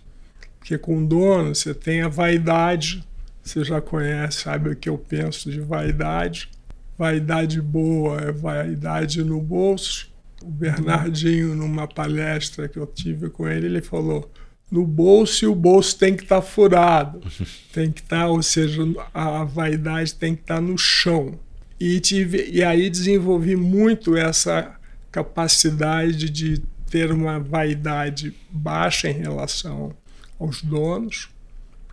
Porque 0.66 0.78
com 0.78 1.06
dono 1.06 1.54
você 1.54 1.72
tem 1.72 2.02
a 2.02 2.08
vaidade, 2.08 3.04
você 3.40 3.62
já 3.62 3.80
conhece, 3.80 4.42
sabe 4.42 4.70
o 4.70 4.74
que 4.74 4.88
eu 4.88 4.98
penso 4.98 5.48
de 5.48 5.60
vaidade. 5.60 6.50
Vaidade 6.98 7.62
boa 7.62 8.20
é 8.20 8.32
vaidade 8.32 9.22
no 9.22 9.40
bolso. 9.40 10.10
O 10.42 10.50
Bernardinho, 10.50 11.54
numa 11.54 11.86
palestra 11.86 12.66
que 12.66 12.80
eu 12.80 12.86
tive 12.88 13.30
com 13.30 13.46
ele, 13.46 13.66
ele 13.66 13.80
falou: 13.80 14.28
no 14.68 14.84
bolso 14.84 15.44
e 15.44 15.46
o 15.46 15.54
bolso 15.54 15.96
tem 15.96 16.16
que 16.16 16.24
estar 16.24 16.40
tá 16.40 16.42
furado, 16.42 17.20
tem 17.72 17.92
que 17.92 18.00
estar, 18.00 18.22
tá, 18.22 18.28
ou 18.28 18.42
seja, 18.42 18.82
a 19.14 19.44
vaidade 19.44 20.16
tem 20.16 20.34
que 20.34 20.42
estar 20.42 20.56
tá 20.56 20.60
no 20.60 20.76
chão. 20.76 21.38
E, 21.78 22.00
tive, 22.00 22.50
e 22.50 22.64
aí 22.64 22.90
desenvolvi 22.90 23.54
muito 23.54 24.16
essa 24.16 24.74
capacidade 25.12 26.28
de 26.28 26.60
ter 26.90 27.12
uma 27.12 27.38
vaidade 27.38 28.34
baixa 28.50 29.08
em 29.08 29.14
relação 29.14 29.94
aos 30.38 30.62
donos, 30.62 31.28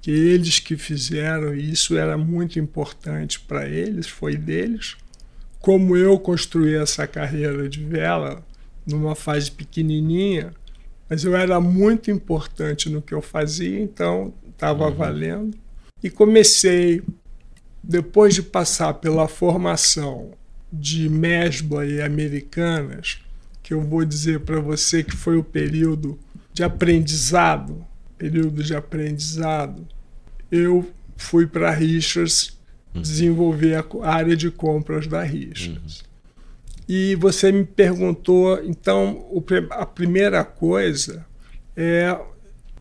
que 0.02 0.12
eles 0.12 0.60
que 0.60 0.76
fizeram 0.76 1.56
e 1.56 1.72
isso 1.72 1.98
era 1.98 2.18
muito 2.18 2.60
importante 2.60 3.40
para 3.40 3.68
eles, 3.68 4.08
foi 4.08 4.36
deles. 4.36 4.98
Como 5.60 5.96
eu 5.96 6.20
construí 6.20 6.76
essa 6.76 7.08
carreira 7.08 7.70
de 7.70 7.84
vela 7.84 8.46
numa 8.86 9.16
fase 9.16 9.50
pequenininha, 9.50 10.54
mas 11.10 11.24
eu 11.24 11.36
era 11.36 11.60
muito 11.62 12.12
importante 12.12 12.90
no 12.90 13.02
que 13.02 13.14
eu 13.14 13.22
fazia, 13.22 13.80
então 13.80 14.34
estava 14.50 14.88
uhum. 14.88 14.96
valendo. 14.96 15.58
E 16.02 16.10
comecei, 16.10 17.02
depois 17.82 18.36
de 18.36 18.42
passar 18.42 18.96
pela 18.96 19.28
formação 19.28 20.32
de 20.72 21.08
Mesbla 21.08 21.86
e 21.86 22.02
Americanas, 22.02 23.20
que 23.62 23.74
eu 23.74 23.82
vou 23.82 24.04
dizer 24.04 24.42
para 24.42 24.60
você 24.60 25.04
que 25.04 25.16
foi 25.16 25.38
o 25.38 25.44
período 25.44 26.20
de 26.52 26.64
aprendizado, 26.64 27.86
período 28.24 28.64
de 28.64 28.74
aprendizado, 28.74 29.86
eu 30.50 30.90
fui 31.18 31.46
para 31.46 31.68
a 31.68 31.74
Richards 31.74 32.58
uhum. 32.96 33.02
desenvolver 33.02 33.86
a 34.02 34.10
área 34.10 34.34
de 34.34 34.50
compras 34.50 35.08
da 35.08 35.22
Richards. 35.22 36.00
Uhum. 36.00 36.06
E 36.88 37.16
você 37.16 37.52
me 37.52 37.66
perguntou, 37.66 38.64
então, 38.64 39.26
a 39.72 39.86
primeira 39.86 40.42
coisa 40.46 41.26
é 41.76 42.18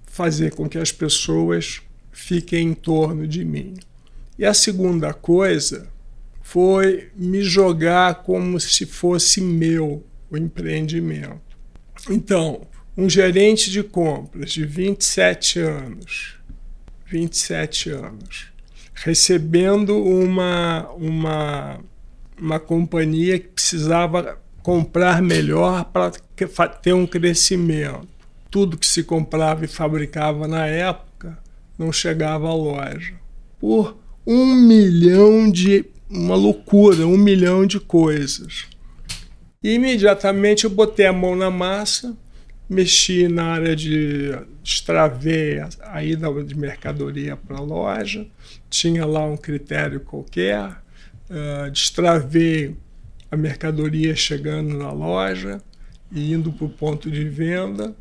fazer 0.06 0.54
com 0.54 0.68
que 0.68 0.78
as 0.78 0.92
pessoas 0.92 1.82
fiquem 2.12 2.68
em 2.68 2.74
torno 2.74 3.26
de 3.26 3.44
mim. 3.44 3.74
E 4.38 4.44
a 4.44 4.54
segunda 4.54 5.12
coisa 5.12 5.88
foi 6.40 7.10
me 7.16 7.42
jogar 7.42 8.22
como 8.22 8.60
se 8.60 8.86
fosse 8.86 9.40
meu 9.40 10.04
o 10.30 10.36
empreendimento. 10.36 11.40
Então, 12.08 12.60
um 12.96 13.08
gerente 13.08 13.70
de 13.70 13.82
compras 13.82 14.52
de 14.52 14.64
27 14.64 15.60
anos, 15.60 16.36
27 17.06 17.90
anos, 17.90 18.52
recebendo 18.94 19.96
uma, 19.96 20.88
uma, 20.90 21.80
uma 22.38 22.60
companhia 22.60 23.38
que 23.38 23.48
precisava 23.48 24.38
comprar 24.62 25.20
melhor 25.20 25.84
para 25.86 26.10
ter 26.68 26.92
um 26.92 27.06
crescimento. 27.06 28.08
Tudo 28.50 28.76
que 28.76 28.86
se 28.86 29.02
comprava 29.02 29.64
e 29.64 29.68
fabricava 29.68 30.46
na 30.46 30.66
época 30.66 31.38
não 31.78 31.90
chegava 31.90 32.48
à 32.48 32.54
loja. 32.54 33.14
Por 33.58 33.96
um 34.26 34.54
milhão 34.54 35.50
de. 35.50 35.86
uma 36.08 36.34
loucura, 36.34 37.06
um 37.06 37.16
milhão 37.16 37.66
de 37.66 37.80
coisas. 37.80 38.66
E 39.62 39.74
imediatamente 39.74 40.64
eu 40.64 40.70
botei 40.70 41.06
a 41.06 41.12
mão 41.12 41.34
na 41.34 41.50
massa, 41.50 42.16
mexi 42.72 43.28
na 43.28 43.44
área 43.44 43.76
de 43.76 44.36
extraver 44.64 45.68
a 45.82 46.02
ida 46.02 46.28
de 46.42 46.56
mercadoria 46.56 47.36
para 47.36 47.58
a 47.58 47.60
loja, 47.60 48.26
tinha 48.70 49.04
lá 49.04 49.24
um 49.24 49.36
critério 49.36 50.00
qualquer, 50.00 50.82
uh, 51.30 51.70
destravei 51.70 52.76
a 53.30 53.36
mercadoria 53.36 54.16
chegando 54.16 54.76
na 54.76 54.90
loja 54.90 55.60
e 56.10 56.32
indo 56.32 56.52
para 56.52 56.66
o 56.66 56.70
ponto 56.70 57.10
de 57.10 57.24
venda 57.24 57.94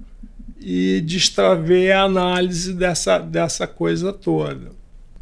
e 0.60 1.02
destravei 1.02 1.92
a 1.92 2.04
análise 2.04 2.74
dessa, 2.74 3.18
dessa 3.18 3.66
coisa 3.66 4.14
toda. 4.14 4.72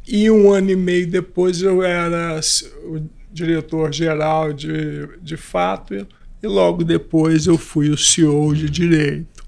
E 0.08 0.30
um 0.30 0.52
ano 0.52 0.72
e 0.72 0.76
meio 0.76 1.08
depois 1.08 1.62
eu 1.62 1.84
era 1.84 2.40
o 2.84 3.08
diretor-geral 3.32 4.52
de, 4.52 5.08
de 5.22 5.38
fato 5.38 6.08
e 6.42 6.48
logo 6.48 6.84
depois 6.84 7.46
eu 7.46 7.58
fui 7.58 7.90
o 7.90 7.98
CEO 7.98 8.56
de 8.56 8.70
direito. 8.70 9.39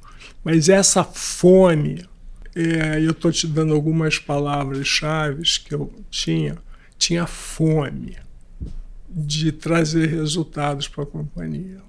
Mas 0.43 0.69
essa 0.69 1.03
fome, 1.03 2.05
é, 2.55 2.99
eu 2.99 3.11
estou 3.11 3.31
te 3.31 3.47
dando 3.47 3.73
algumas 3.73 4.17
palavras-chave 4.17 5.43
que 5.63 5.73
eu 5.73 5.91
tinha, 6.09 6.57
tinha 6.97 7.27
fome 7.27 8.17
de 9.07 9.51
trazer 9.51 10.07
resultados 10.07 10.87
para 10.87 11.03
a 11.03 11.07
companhia. 11.07 11.81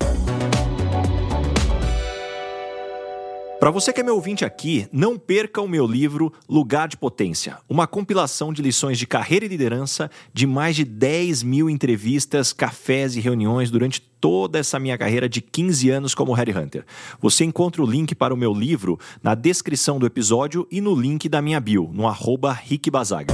Para 3.62 3.70
você 3.70 3.92
que 3.92 4.00
é 4.00 4.02
meu 4.02 4.16
ouvinte 4.16 4.44
aqui, 4.44 4.88
não 4.90 5.16
perca 5.16 5.60
o 5.60 5.68
meu 5.68 5.86
livro 5.86 6.32
Lugar 6.48 6.88
de 6.88 6.96
Potência, 6.96 7.58
uma 7.68 7.86
compilação 7.86 8.52
de 8.52 8.60
lições 8.60 8.98
de 8.98 9.06
carreira 9.06 9.44
e 9.44 9.48
liderança 9.48 10.10
de 10.34 10.48
mais 10.48 10.74
de 10.74 10.84
10 10.84 11.44
mil 11.44 11.70
entrevistas, 11.70 12.52
cafés 12.52 13.14
e 13.14 13.20
reuniões 13.20 13.70
durante 13.70 14.00
toda 14.00 14.58
essa 14.58 14.80
minha 14.80 14.98
carreira 14.98 15.28
de 15.28 15.40
15 15.40 15.90
anos 15.90 16.12
como 16.12 16.32
Headhunter. 16.32 16.84
Você 17.20 17.44
encontra 17.44 17.80
o 17.80 17.86
link 17.86 18.16
para 18.16 18.34
o 18.34 18.36
meu 18.36 18.52
livro 18.52 18.98
na 19.22 19.36
descrição 19.36 19.96
do 19.96 20.06
episódio 20.06 20.66
e 20.68 20.80
no 20.80 20.92
link 20.92 21.28
da 21.28 21.40
minha 21.40 21.60
bio, 21.60 21.88
no 21.94 22.08
arroba 22.08 22.52
Rick 22.52 22.90
Bazaga. 22.90 23.32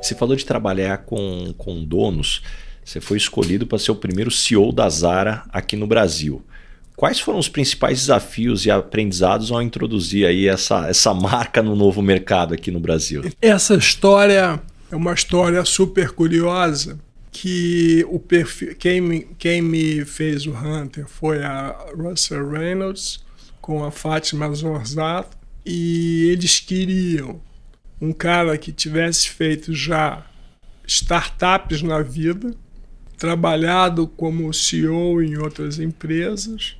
Você 0.00 0.14
falou 0.14 0.36
de 0.36 0.46
trabalhar 0.46 0.98
com, 0.98 1.52
com 1.58 1.84
donos. 1.84 2.42
Você 2.84 3.00
foi 3.00 3.16
escolhido 3.16 3.66
para 3.66 3.76
ser 3.76 3.90
o 3.90 3.96
primeiro 3.96 4.30
CEO 4.30 4.70
da 4.70 4.88
Zara 4.88 5.42
aqui 5.48 5.74
no 5.74 5.88
Brasil. 5.88 6.44
Quais 6.96 7.20
foram 7.20 7.38
os 7.38 7.48
principais 7.48 8.00
desafios 8.00 8.64
e 8.64 8.70
aprendizados 8.70 9.52
ao 9.52 9.60
introduzir 9.60 10.26
aí 10.26 10.48
essa, 10.48 10.88
essa 10.88 11.12
marca 11.12 11.62
no 11.62 11.76
novo 11.76 12.00
mercado 12.00 12.54
aqui 12.54 12.70
no 12.70 12.80
Brasil? 12.80 13.22
Essa 13.40 13.74
história 13.74 14.62
é 14.90 14.96
uma 14.96 15.12
história 15.12 15.62
super 15.66 16.12
curiosa 16.12 16.98
que 17.30 18.02
o 18.08 18.18
perfil, 18.18 18.74
quem, 18.76 19.28
quem 19.36 19.60
me 19.60 20.06
fez 20.06 20.46
o 20.46 20.52
Hunter 20.52 21.06
foi 21.06 21.44
a 21.44 21.76
Russell 21.94 22.48
Reynolds 22.48 23.22
com 23.60 23.84
a 23.84 23.90
Fátima 23.90 24.50
Zorzato 24.54 25.36
e 25.66 26.30
eles 26.30 26.60
queriam 26.60 27.38
um 28.00 28.10
cara 28.10 28.56
que 28.56 28.72
tivesse 28.72 29.28
feito 29.28 29.74
já 29.74 30.24
startups 30.86 31.82
na 31.82 32.00
vida, 32.00 32.54
trabalhado 33.18 34.06
como 34.06 34.52
CEO 34.54 35.22
em 35.22 35.36
outras 35.36 35.78
empresas 35.78 36.78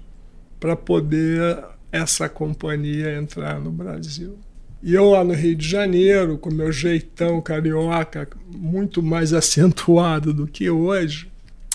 para 0.58 0.76
poder 0.76 1.64
essa 1.90 2.28
companhia 2.28 3.16
entrar 3.16 3.60
no 3.60 3.70
Brasil. 3.70 4.38
E 4.82 4.94
eu 4.94 5.10
lá 5.10 5.24
no 5.24 5.34
Rio 5.34 5.56
de 5.56 5.68
Janeiro, 5.68 6.38
com 6.38 6.52
meu 6.52 6.70
jeitão 6.70 7.40
carioca 7.40 8.28
muito 8.54 9.02
mais 9.02 9.32
acentuado 9.34 10.32
do 10.32 10.46
que 10.46 10.68
hoje, 10.70 11.30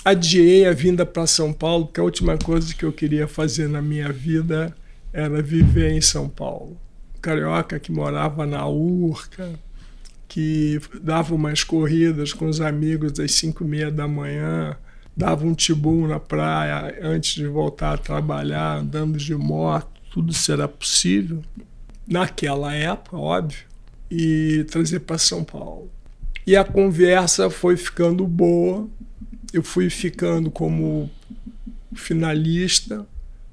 adiei 0.06 0.66
a 0.66 0.74
vinda 0.74 1.06
para 1.06 1.28
São 1.28 1.52
Paulo, 1.52 1.86
porque 1.86 2.00
a 2.00 2.04
última 2.04 2.38
coisa 2.38 2.74
que 2.74 2.86
eu 2.86 2.94
queria 2.94 3.28
fazer 3.28 3.68
na 3.68 3.82
minha 3.82 4.12
vida 4.12 4.76
era 5.12 5.42
viver 5.42 5.92
em 5.92 6.02
São 6.02 6.30
Paulo. 6.30 6.78
carioca 7.22 7.80
que 7.80 7.92
morava 7.92 8.46
na 8.46 8.66
Urca, 8.68 9.60
que 10.28 10.80
dava 11.02 11.36
umas 11.36 11.64
corridas 11.64 12.32
com 12.32 12.48
os 12.48 12.62
amigos 12.62 13.20
às 13.20 13.34
cinco 13.34 13.64
e 13.64 13.68
meia 13.68 13.92
da 13.92 14.08
manhã, 14.08 14.78
dava 15.16 15.46
um 15.46 15.54
tibum 15.54 16.08
na 16.08 16.20
praia 16.20 16.98
antes 17.02 17.36
de 17.36 17.48
voltar 17.48 17.94
a 17.94 17.98
trabalhar, 17.98 18.78
andando 18.78 19.18
de 19.18 19.36
moto, 19.36 20.02
tudo 20.12 20.34
será 20.34 20.68
possível. 20.68 21.42
Naquela 22.08 22.74
época, 22.74 23.18
óbvio, 23.18 23.66
e 24.10 24.66
trazer 24.70 25.02
para 25.02 25.18
São 25.18 25.44
Paulo. 25.44 25.90
E 26.46 26.56
a 26.56 26.64
conversa 26.64 27.50
foi 27.50 27.78
ficando 27.78 28.26
boa, 28.26 28.90
eu 29.54 29.64
fui 29.64 29.90
ficando 29.90 30.50
como 30.50 31.10
finalista, 31.94 33.06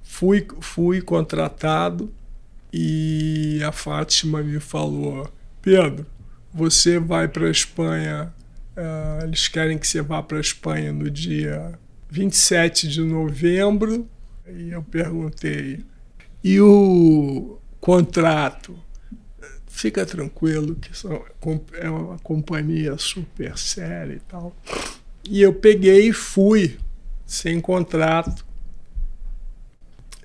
fui, 0.03 0.47
fui 0.61 1.03
contratado 1.03 2.13
e 2.73 3.61
a 3.65 3.73
Fátima 3.73 4.43
me 4.43 4.59
falou: 4.59 5.31
Pedro, 5.61 6.07
você 6.53 6.99
vai 6.99 7.29
para 7.29 7.47
a 7.47 7.51
Espanha 7.51 8.33
Uh, 8.79 9.25
eles 9.25 9.49
querem 9.49 9.77
que 9.77 9.89
você 9.89 10.01
vá 10.01 10.23
para 10.23 10.39
a 10.39 10.41
Espanha 10.41 10.93
no 10.93 11.11
dia 11.11 11.77
27 12.09 12.87
de 12.87 13.01
novembro. 13.01 14.09
E 14.47 14.71
eu 14.71 14.85
perguntei: 14.85 15.85
e 16.45 16.61
o 16.61 17.59
contrato? 17.81 18.79
Fica 19.67 20.07
tranquilo, 20.07 20.77
que 20.77 20.91
é 21.75 21.91
uma 21.91 22.19
companhia 22.21 22.97
super 22.99 23.59
séria 23.59 24.15
e 24.15 24.21
tal. 24.21 24.57
E 25.29 25.43
eu 25.43 25.53
peguei 25.53 26.09
e 26.09 26.13
fui, 26.13 26.79
sem 27.27 27.61
contrato. 27.61 28.47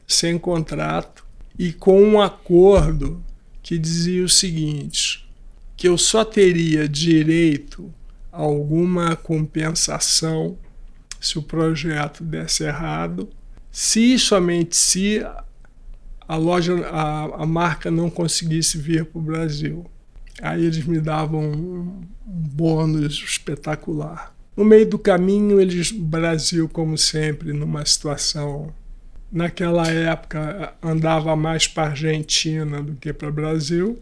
Sem 0.08 0.38
contrato. 0.38 1.26
E 1.58 1.74
com 1.74 2.02
um 2.02 2.22
acordo 2.22 3.24
que 3.64 3.80
dizia 3.80 4.24
o 4.24 4.30
seguinte: 4.30 5.28
que 5.76 5.88
eu 5.88 5.98
só 5.98 6.24
teria 6.24 6.88
direito 6.88 7.92
alguma 8.34 9.16
compensação 9.16 10.58
se 11.22 11.38
o 11.38 11.44
projeto 11.44 12.24
desse 12.24 12.64
errado, 12.64 13.30
se 13.72 14.18
somente 14.18 14.76
se 14.76 15.24
a 16.28 16.36
loja, 16.36 16.74
a, 16.88 17.44
a 17.44 17.46
marca 17.46 17.92
não 17.92 18.10
conseguisse 18.10 18.78
vir 18.78 19.06
para 19.06 19.20
o 19.20 19.22
Brasil. 19.22 19.86
Aí 20.42 20.66
eles 20.66 20.84
me 20.86 21.00
davam 21.00 21.44
um, 21.44 22.02
bônus 22.26 23.14
espetacular. 23.24 24.36
No 24.58 24.66
meio 24.66 24.90
do 24.90 24.98
caminho, 24.98 25.62
eles, 25.62 25.92
Brasil, 25.92 26.68
como 26.68 26.98
sempre, 26.98 27.54
numa 27.54 27.86
situação. 27.86 28.74
Naquela 29.32 29.88
época, 29.88 30.74
andava 30.82 31.36
mais 31.36 31.68
para 31.68 31.90
Argentina 31.90 32.82
do 32.82 32.96
que 32.96 33.14
para 33.14 33.32
Brasil. 33.32 34.00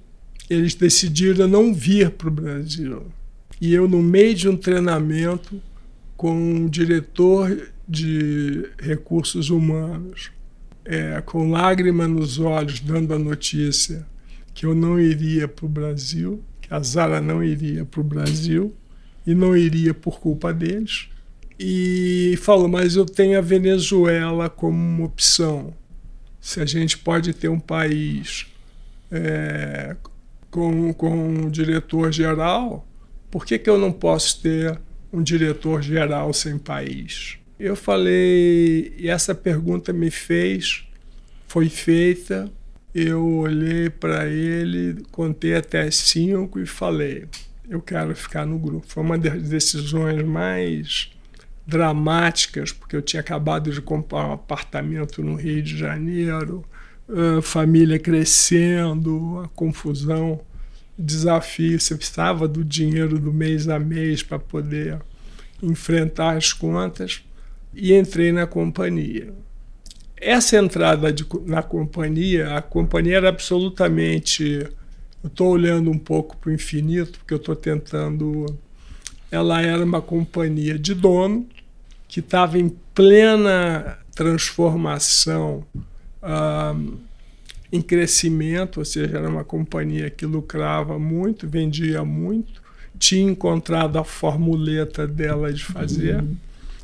Eles 0.50 0.74
decidiram 0.74 1.48
não 1.48 1.74
vir 1.74 2.12
para 2.12 2.28
o 2.28 2.32
Brasil 2.32 3.06
e 3.62 3.76
eu, 3.76 3.88
no 3.88 4.02
meio 4.02 4.34
de 4.34 4.50
um 4.50 4.58
treinamento 4.58 5.62
com 6.18 6.34
um 6.34 6.68
diretor 6.68 7.72
de 7.88 8.68
recursos 8.80 9.52
humanos, 9.52 10.32
é, 10.84 11.22
com 11.22 11.52
lágrima 11.52 12.08
nos 12.08 12.40
olhos, 12.40 12.80
dando 12.80 13.14
a 13.14 13.20
notícia 13.20 14.08
que 14.52 14.66
eu 14.66 14.74
não 14.74 15.00
iria 15.00 15.48
para 15.48 15.66
o 15.66 15.70
Brasil, 15.70 16.44
que 16.60 16.74
a 16.74 16.80
Zara 16.80 17.22
não 17.22 17.44
iria 17.44 17.86
para 17.86 18.02
o 18.02 18.04
Brasil, 18.04 18.76
e 19.28 19.36
não 19.36 19.56
iria 19.56 19.94
por 19.94 20.20
culpa 20.20 20.52
deles. 20.52 21.08
E 21.60 22.36
falou: 22.42 22.68
Mas 22.68 22.96
eu 22.96 23.06
tenho 23.06 23.38
a 23.38 23.42
Venezuela 23.42 24.50
como 24.50 24.76
uma 24.76 25.06
opção. 25.06 25.74
Se 26.40 26.60
a 26.60 26.66
gente 26.66 26.98
pode 26.98 27.34
ter 27.34 27.50
um 27.50 27.60
país 27.60 28.48
é, 29.12 29.96
com, 30.50 30.92
com 30.94 31.12
um 31.12 31.50
diretor-geral, 31.50 32.88
por 33.32 33.46
que, 33.46 33.58
que 33.58 33.70
eu 33.70 33.78
não 33.78 33.92
posso 33.92 34.42
ter 34.42 34.80
um 35.12 35.24
diretor-geral 35.24 36.32
sem 36.34 36.58
país? 36.60 37.38
Eu 37.58 37.76
falei, 37.76 38.94
e 38.98 39.08
essa 39.08 39.34
pergunta 39.34 39.94
me 39.94 40.12
fez, 40.12 40.86
foi 41.48 41.70
feita, 41.70 42.52
eu 42.94 43.26
olhei 43.26 43.90
para 43.90 44.28
ele, 44.28 45.04
contei 45.12 45.56
até 45.56 45.90
cinco 45.90 46.60
e 46.60 46.66
falei: 46.66 47.26
eu 47.70 47.82
quero 47.82 48.14
ficar 48.16 48.46
no 48.46 48.60
grupo. 48.60 48.86
Foi 48.88 49.02
uma 49.02 49.18
das 49.18 49.42
decisões 49.44 50.22
mais 50.24 51.12
dramáticas, 51.66 52.74
porque 52.74 52.96
eu 52.96 53.02
tinha 53.02 53.22
acabado 53.22 53.72
de 53.72 53.82
comprar 53.82 54.28
um 54.28 54.34
apartamento 54.34 55.24
no 55.24 55.36
Rio 55.36 55.62
de 55.62 55.78
Janeiro, 55.78 56.66
família 57.42 57.98
crescendo, 57.98 59.42
a 59.44 59.48
confusão, 59.50 60.42
desafio. 61.02 61.80
Você 61.80 61.96
precisava 61.96 62.48
do 62.48 62.64
dinheiro 62.64 63.20
do 63.20 63.34
mês 63.34 63.68
a 63.68 63.80
mês 63.80 64.24
para 64.24 64.40
poder 64.40 65.02
enfrentar 65.62 66.38
as 66.38 66.54
contas 66.54 67.24
e 67.74 67.94
entrei 67.94 68.32
na 68.32 68.46
companhia. 68.48 69.34
Essa 70.18 70.58
entrada 70.58 71.12
de, 71.12 71.26
na 71.46 71.64
companhia, 71.64 72.56
a 72.58 72.62
companhia 72.62 73.18
era 73.18 73.30
absolutamente. 73.30 74.68
Eu 75.24 75.28
estou 75.28 75.50
olhando 75.50 75.90
um 75.90 75.98
pouco 75.98 76.38
para 76.38 76.50
o 76.50 76.54
infinito, 76.54 77.20
porque 77.20 77.34
eu 77.34 77.38
estou 77.38 77.56
tentando. 77.56 78.46
Ela 79.32 79.62
era 79.62 79.84
uma 79.84 80.02
companhia 80.02 80.78
de 80.78 80.94
dono 80.94 81.48
que 82.08 82.20
estava 82.20 82.60
em 82.60 82.70
plena 82.94 83.98
transformação, 84.14 85.66
uh, 86.22 86.94
em 87.72 87.82
crescimento, 87.82 88.78
ou 88.78 88.86
seja, 88.86 89.18
era 89.18 89.30
uma 89.30 89.44
companhia 89.44 90.10
que 90.10 90.26
lucrava 90.26 91.00
muito, 91.00 91.48
vendia 91.48 92.04
muito, 92.04 92.62
tinha 93.00 93.32
encontrado 93.32 93.98
a 93.98 94.04
formuleta 94.04 95.08
dela 95.08 95.54
de 95.54 95.64
fazer. 95.64 96.18
Uhum 96.18 96.36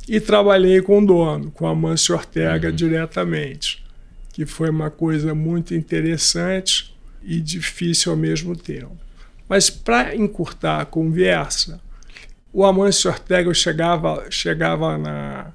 e 0.07 0.21
trabalhei 0.21 0.81
com 0.81 0.99
o 0.99 1.05
dono, 1.05 1.51
com 1.51 1.67
a 1.67 1.75
Mancio 1.75 2.15
Ortega 2.15 2.69
uhum. 2.69 2.75
diretamente, 2.75 3.83
que 4.31 4.45
foi 4.45 4.69
uma 4.69 4.89
coisa 4.89 5.35
muito 5.35 5.75
interessante 5.75 6.95
e 7.21 7.41
difícil 7.41 8.13
ao 8.13 8.17
mesmo 8.17 8.55
tempo. 8.55 8.95
Mas 9.49 9.69
para 9.69 10.15
encurtar 10.15 10.81
a 10.81 10.85
conversa, 10.85 11.81
o 12.53 12.63
Amâncio 12.63 13.11
Ortega 13.11 13.53
chegava, 13.53 14.25
chegava 14.29 14.97
na, 14.97 15.51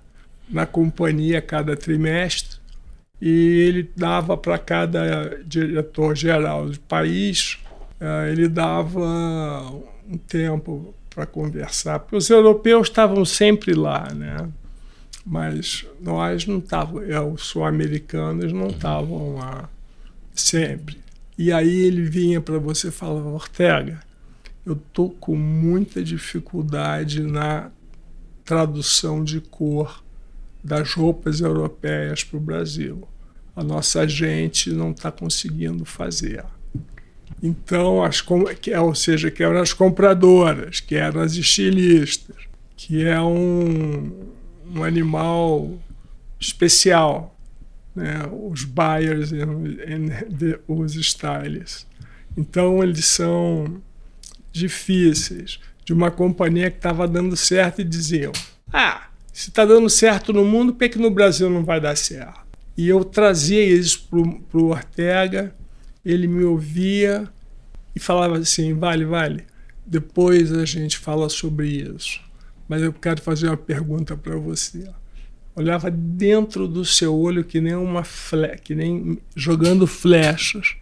na 0.49 0.66
companhia 0.66 1.40
cada 1.40 1.75
trimestre 1.75 2.51
e 3.24 3.28
ele 3.28 3.88
dava 3.96 4.37
para 4.37 4.58
cada 4.58 5.40
diretor-geral 5.46 6.68
do 6.68 6.80
país, 6.80 7.56
uh, 8.00 8.26
ele 8.26 8.48
dava 8.48 9.00
um 10.11 10.18
tempo 10.18 10.92
para 11.08 11.24
conversar, 11.24 12.00
porque 12.00 12.16
os 12.16 12.28
europeus 12.28 12.88
estavam 12.88 13.24
sempre 13.24 13.74
lá, 13.74 14.12
né? 14.12 14.48
Mas 15.24 15.87
nós 16.00 16.48
não 16.48 16.58
estávamos, 16.58 17.08
é, 17.08 17.20
os 17.20 17.42
sul-americanos 17.42 18.52
não 18.52 18.66
estavam 18.66 19.37
lá 19.37 19.70
sempre. 20.35 20.98
E 21.38 21.52
aí 21.52 21.82
ele 21.82 22.02
vinha 22.02 22.40
para 22.40 22.58
você 22.58 22.88
e 22.88 22.90
falava, 22.90 23.28
Ortega, 23.28 24.00
eu 24.66 24.74
tô 24.92 25.11
com 25.11 25.37
muita 25.37 26.02
dificuldade 26.02 27.22
na 27.22 27.70
tradução 28.44 29.22
de 29.22 29.40
cor 29.40 30.02
das 30.64 30.92
roupas 30.94 31.40
europeias 31.40 32.24
para 32.24 32.37
o 32.37 32.40
Brasil. 32.40 33.06
A 33.54 33.62
nossa 33.62 34.06
gente 34.08 34.70
não 34.70 34.92
está 34.92 35.12
conseguindo 35.12 35.84
fazer. 35.84 36.44
Então, 37.42 38.02
as, 38.02 38.24
é, 38.70 38.80
ou 38.80 38.94
seja, 38.94 39.30
que 39.30 39.42
eram 39.42 39.60
as 39.60 39.72
compradoras, 39.72 40.80
que 40.80 40.94
eram 40.94 41.20
as 41.20 41.34
estilistas, 41.34 42.36
que 42.76 43.04
é 43.04 43.20
um, 43.20 44.12
um 44.74 44.84
animal 44.84 45.78
especial, 46.40 47.36
né? 47.94 48.20
os 48.30 48.64
buyers 48.64 49.32
e 49.32 49.38
os 50.68 50.94
stylists. 50.94 51.86
Então, 52.36 52.82
eles 52.82 53.04
são 53.04 53.82
difíceis, 54.52 55.58
de 55.84 55.92
uma 55.92 56.10
companhia 56.10 56.70
que 56.70 56.76
estava 56.76 57.08
dando 57.08 57.36
certo 57.36 57.80
e 57.80 57.84
diziam: 57.84 58.32
Ah, 58.72 59.08
se 59.32 59.48
está 59.48 59.64
dando 59.64 59.88
certo 59.90 60.32
no 60.32 60.44
mundo, 60.44 60.72
por 60.72 60.80
que, 60.80 60.90
que 60.90 60.98
no 60.98 61.10
Brasil 61.10 61.50
não 61.50 61.64
vai 61.64 61.80
dar 61.80 61.96
certo? 61.96 62.41
E 62.76 62.88
eu 62.88 63.04
trazia 63.04 63.64
isso 63.64 64.08
para 64.08 64.61
o 64.61 64.70
Ortega 64.70 65.54
ele 66.04 66.26
me 66.26 66.44
ouvia 66.44 67.28
e 67.94 68.00
falava 68.00 68.38
assim: 68.38 68.74
vale, 68.74 69.04
vale, 69.04 69.44
depois 69.87 70.52
a 70.52 70.64
gente 70.64 70.98
fala 70.98 71.28
sobre 71.28 71.68
isso. 71.68 72.20
Mas 72.68 72.82
eu 72.82 72.92
quero 72.92 73.20
fazer 73.20 73.48
uma 73.48 73.56
pergunta 73.56 74.16
para 74.16 74.37
você. 74.37 74.88
Olhava 75.54 75.90
dentro 75.90 76.66
do 76.66 76.85
seu 76.85 77.14
olho 77.14 77.44
que 77.44 77.61
nem 77.61 77.74
uma 77.74 78.04
fle 78.04 78.56
que 78.58 78.74
nem 78.74 79.18
jogando 79.37 79.87
flechas. 79.87 80.74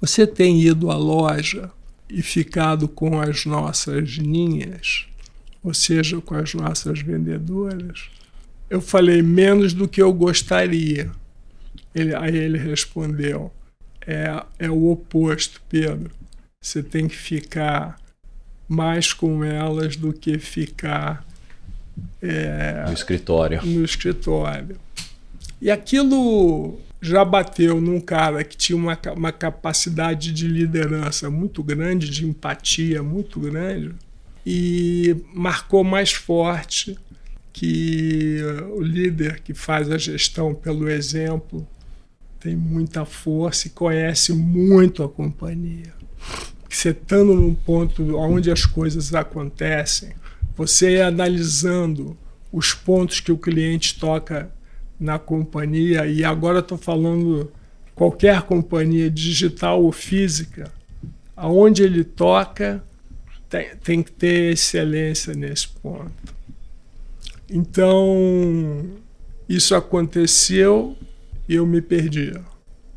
Você 0.00 0.26
tem 0.26 0.60
ido 0.60 0.90
à 0.90 0.96
loja 0.96 1.70
e 2.08 2.22
ficado 2.22 2.88
com 2.88 3.20
as 3.20 3.44
nossas 3.44 4.18
ninhas, 4.18 5.06
ou 5.62 5.74
seja, 5.74 6.20
com 6.20 6.34
as 6.34 6.54
nossas 6.54 7.00
vendedoras? 7.00 8.08
Eu 8.70 8.80
falei 8.80 9.22
menos 9.22 9.72
do 9.72 9.88
que 9.88 10.02
eu 10.02 10.12
gostaria. 10.12 11.10
Ele, 11.94 12.14
aí 12.14 12.36
ele 12.36 12.58
respondeu: 12.58 13.52
é, 14.06 14.42
é 14.58 14.70
o 14.70 14.90
oposto, 14.90 15.60
Pedro. 15.68 16.10
Você 16.60 16.82
tem 16.82 17.06
que 17.06 17.16
ficar 17.16 17.96
mais 18.68 19.12
com 19.12 19.44
elas 19.44 19.96
do 19.96 20.12
que 20.12 20.38
ficar 20.38 21.24
é, 22.20 22.84
no 22.86 22.92
escritório. 22.92 23.64
No 23.64 23.84
escritório. 23.84 24.76
E 25.60 25.70
aquilo 25.70 26.78
já 27.00 27.24
bateu 27.24 27.80
num 27.80 28.00
cara 28.00 28.42
que 28.42 28.56
tinha 28.56 28.76
uma, 28.76 28.98
uma 29.16 29.32
capacidade 29.32 30.32
de 30.32 30.48
liderança 30.48 31.30
muito 31.30 31.62
grande, 31.62 32.08
de 32.10 32.26
empatia 32.26 33.02
muito 33.02 33.38
grande, 33.40 33.94
e 34.44 35.16
marcou 35.32 35.84
mais 35.84 36.12
forte 36.12 36.98
que 37.52 38.38
o 38.72 38.82
líder 38.82 39.40
que 39.40 39.54
faz 39.54 39.90
a 39.90 39.98
gestão 39.98 40.54
pelo 40.54 40.88
exemplo 40.88 41.66
tem 42.40 42.54
muita 42.56 43.04
força 43.04 43.66
e 43.66 43.70
conhece 43.70 44.32
muito 44.32 45.02
a 45.02 45.08
companhia. 45.08 45.92
Você 46.68 46.90
estando 46.90 47.34
num 47.34 47.54
ponto 47.54 48.16
onde 48.16 48.50
as 48.50 48.64
coisas 48.64 49.14
acontecem, 49.14 50.12
você 50.56 51.00
analisando 51.00 52.16
os 52.52 52.72
pontos 52.74 53.20
que 53.20 53.32
o 53.32 53.38
cliente 53.38 53.98
toca 53.98 54.50
na 54.98 55.18
companhia, 55.18 56.06
e 56.06 56.24
agora 56.24 56.58
estou 56.58 56.76
falando 56.76 57.52
qualquer 57.94 58.42
companhia 58.42 59.10
digital 59.10 59.82
ou 59.82 59.92
física, 59.92 60.72
aonde 61.36 61.82
ele 61.82 62.02
toca, 62.02 62.82
tem, 63.48 63.76
tem 63.76 64.02
que 64.02 64.10
ter 64.10 64.52
excelência 64.52 65.34
nesse 65.34 65.68
ponto. 65.68 66.34
Então, 67.48 68.84
isso 69.48 69.74
aconteceu 69.74 70.96
e 71.48 71.54
eu 71.54 71.66
me 71.66 71.80
perdi. 71.80 72.32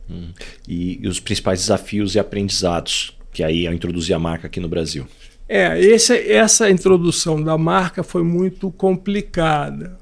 Hum. 0.09 0.31
E, 0.67 0.99
e, 1.01 1.07
os 1.07 1.19
principais 1.19 1.61
desafios 1.61 2.15
e 2.15 2.19
aprendizados 2.19 3.15
que 3.31 3.43
aí 3.43 3.65
eu 3.65 3.73
introduzi 3.73 4.13
a 4.13 4.19
marca 4.19 4.47
aqui 4.47 4.59
no 4.59 4.67
Brasil? 4.67 5.07
É, 5.47 5.79
esse, 5.79 6.15
essa 6.31 6.69
introdução 6.69 7.41
da 7.41 7.57
marca 7.57 8.03
foi 8.03 8.23
muito 8.23 8.71
complicada. 8.71 9.97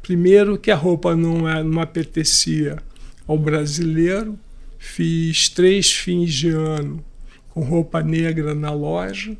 Primeiro 0.00 0.58
que 0.58 0.70
a 0.70 0.76
roupa 0.76 1.14
não, 1.14 1.48
é, 1.48 1.62
não 1.62 1.80
apetecia 1.80 2.78
ao 3.26 3.38
brasileiro. 3.38 4.38
Fiz 4.78 5.48
três 5.48 5.92
fins 5.92 6.32
de 6.32 6.48
ano 6.48 7.04
com 7.50 7.62
roupa 7.62 8.02
negra 8.02 8.54
na 8.54 8.72
loja, 8.72 9.36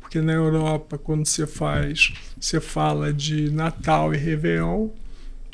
porque 0.00 0.20
na 0.20 0.32
Europa, 0.32 0.98
quando 0.98 1.26
você 1.26 1.46
faz, 1.46 2.12
você 2.38 2.60
fala 2.60 3.12
de 3.12 3.50
Natal 3.50 4.14
e 4.14 4.16
Réveillon, 4.16 4.88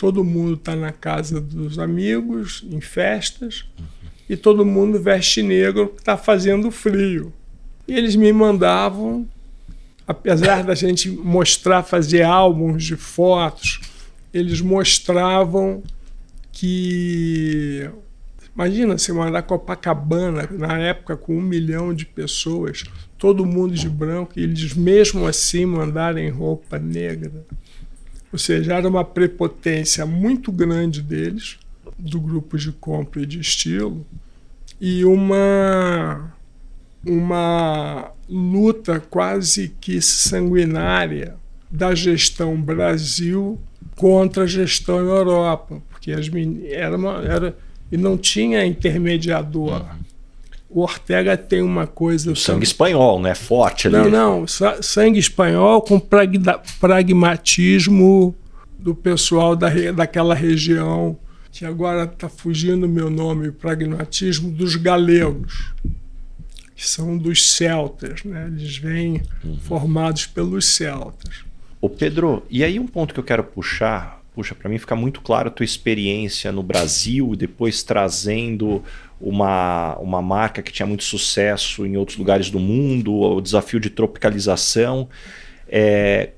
todo 0.03 0.25
mundo 0.25 0.55
está 0.55 0.75
na 0.75 0.91
casa 0.91 1.41
dos 1.41 1.79
amigos, 1.79 2.67
em 2.69 2.81
festas, 2.81 3.65
e 4.29 4.37
todo 4.37 4.67
mundo 4.67 5.01
veste 5.01 5.41
negro 5.45 5.87
porque 5.87 6.01
está 6.01 6.17
fazendo 6.17 6.73
frio. 6.73 7.33
E 7.87 7.95
eles 7.95 8.17
me 8.17 8.33
mandavam, 8.33 9.25
apesar 10.05 10.65
da 10.65 10.75
gente 10.75 11.09
mostrar, 11.09 11.85
fazer 11.85 12.23
álbuns 12.23 12.83
de 12.83 12.97
fotos, 12.97 13.81
eles 14.35 14.61
mostravam 14.61 15.85
que. 16.51 17.89
Imagina 18.57 18.99
você 18.99 19.13
mandar 19.13 19.43
Copacabana, 19.43 20.49
na 20.51 20.81
época 20.81 21.17
com 21.17 21.37
um 21.37 21.41
milhão 21.41 21.95
de 21.95 22.07
pessoas, 22.07 22.83
todo 23.17 23.47
mundo 23.47 23.73
de 23.75 23.89
branco, 23.89 24.33
e 24.37 24.43
eles 24.43 24.75
mesmo 24.75 25.29
assim 25.29 25.65
mandarem 25.65 26.29
roupa 26.29 26.77
negra. 26.77 27.47
Ou 28.33 28.39
seja, 28.39 28.75
era 28.75 28.89
uma 28.89 29.05
prepotência 29.05 30.07
muito 30.07 30.51
grande 30.51 31.03
deles, 31.03 31.59
do 31.99 32.21
grupo 32.21 32.57
de 32.57 32.73
compra 32.73 33.23
e 33.23 33.27
de 33.27 33.39
estilo, 33.39 34.07
e 34.81 35.05
uma, 35.05 36.33
uma 37.07 38.11
luta 38.29 38.99
quase 38.99 39.75
que 39.81 40.01
sanguinária 40.01 41.37
da 41.71 41.95
gestão 41.95 42.61
Brasil 42.61 43.61
contra 43.97 44.45
a 44.45 44.47
gestão 44.47 44.99
Europa, 44.99 45.83
porque 45.91 46.13
as 46.13 46.29
era, 46.71 46.97
uma, 46.97 47.23
era 47.23 47.57
e 47.93 47.97
não 47.97 48.17
tinha 48.17 48.65
intermediador. 48.65 49.85
O 50.75 50.81
Ortega 50.83 51.37
tem 51.37 51.61
uma 51.61 51.87
coisa. 51.87 52.33
O 52.33 52.37
sangue 52.37 52.65
espanhol, 52.65 53.21
né? 53.21 53.35
Forte 53.35 53.89
ali. 53.89 54.11
Não, 54.11 54.41
não. 54.41 54.47
Sangue 54.47 55.19
espanhol 55.19 55.83
com 55.83 56.01
pragmatismo 56.81 58.35
do 58.79 58.95
pessoal 58.95 59.55
da, 59.55 59.69
daquela 59.95 60.35
região, 60.35 61.17
que 61.53 61.65
agora 61.65 62.05
está 62.05 62.29
fugindo 62.29 62.87
o 62.87 62.89
meu 62.89 63.09
nome, 63.09 63.53
pragmatismo 63.53 64.51
dos 64.51 64.75
galegos, 64.75 65.73
que 66.75 66.89
são 66.89 67.17
dos 67.17 67.51
celtas, 67.53 68.25
né? 68.25 68.47
Eles 68.49 68.77
vêm 68.79 69.23
uhum. 69.45 69.57
formados 69.59 70.27
pelos 70.27 70.67
celtas. 70.67 71.45
Ô 71.81 71.89
Pedro, 71.89 72.43
e 72.51 72.65
aí 72.65 72.79
um 72.79 72.87
ponto 72.87 73.15
que 73.15 73.21
eu 73.21 73.25
quero 73.25 73.45
puxar, 73.45 74.21
puxa, 74.35 74.55
para 74.55 74.69
mim 74.69 74.79
fica 74.79 74.97
muito 74.97 75.21
claro 75.21 75.49
a 75.49 75.51
tua 75.51 75.65
experiência 75.65 76.51
no 76.51 76.63
Brasil, 76.63 77.35
depois 77.37 77.83
trazendo 77.83 78.83
uma, 79.23 79.97
uma 79.99 80.21
marca 80.21 80.61
que 80.61 80.73
tinha 80.73 80.87
muito 80.87 81.05
sucesso 81.05 81.87
em 81.87 81.97
outros 81.97 82.19
lugares 82.19 82.51
do 82.51 82.59
mundo, 82.59 83.15
o 83.15 83.41
desafio 83.41 83.79
de 83.79 83.89
tropicalização. 83.89 85.09
É, 85.69 86.31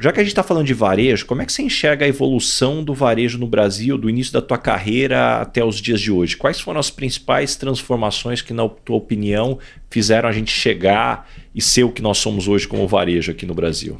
já 0.00 0.12
que 0.12 0.20
a 0.20 0.22
gente 0.22 0.30
está 0.30 0.44
falando 0.44 0.66
de 0.66 0.74
varejo, 0.74 1.26
como 1.26 1.42
é 1.42 1.44
que 1.44 1.52
você 1.52 1.62
enxerga 1.62 2.04
a 2.04 2.08
evolução 2.08 2.84
do 2.84 2.94
varejo 2.94 3.36
no 3.36 3.48
Brasil, 3.48 3.98
do 3.98 4.08
início 4.08 4.32
da 4.32 4.40
tua 4.40 4.56
carreira 4.56 5.40
até 5.40 5.64
os 5.64 5.80
dias 5.80 6.00
de 6.00 6.12
hoje? 6.12 6.36
Quais 6.36 6.60
foram 6.60 6.78
as 6.78 6.88
principais 6.88 7.56
transformações 7.56 8.40
que, 8.40 8.52
na 8.52 8.68
tua 8.68 8.96
opinião, 8.96 9.58
fizeram 9.90 10.28
a 10.28 10.32
gente 10.32 10.52
chegar 10.52 11.28
e 11.52 11.60
ser 11.60 11.82
o 11.82 11.90
que 11.90 12.00
nós 12.00 12.18
somos 12.18 12.46
hoje 12.46 12.68
como 12.68 12.86
varejo 12.86 13.32
aqui 13.32 13.44
no 13.44 13.54
Brasil? 13.54 13.98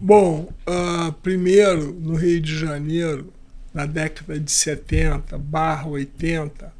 Bom, 0.00 0.48
uh, 0.66 1.12
primeiro, 1.22 1.92
no 1.92 2.14
Rio 2.14 2.40
de 2.40 2.56
Janeiro, 2.56 3.30
na 3.74 3.84
década 3.84 4.40
de 4.40 4.50
70 4.50 5.36
barra 5.36 5.88
80, 5.88 6.72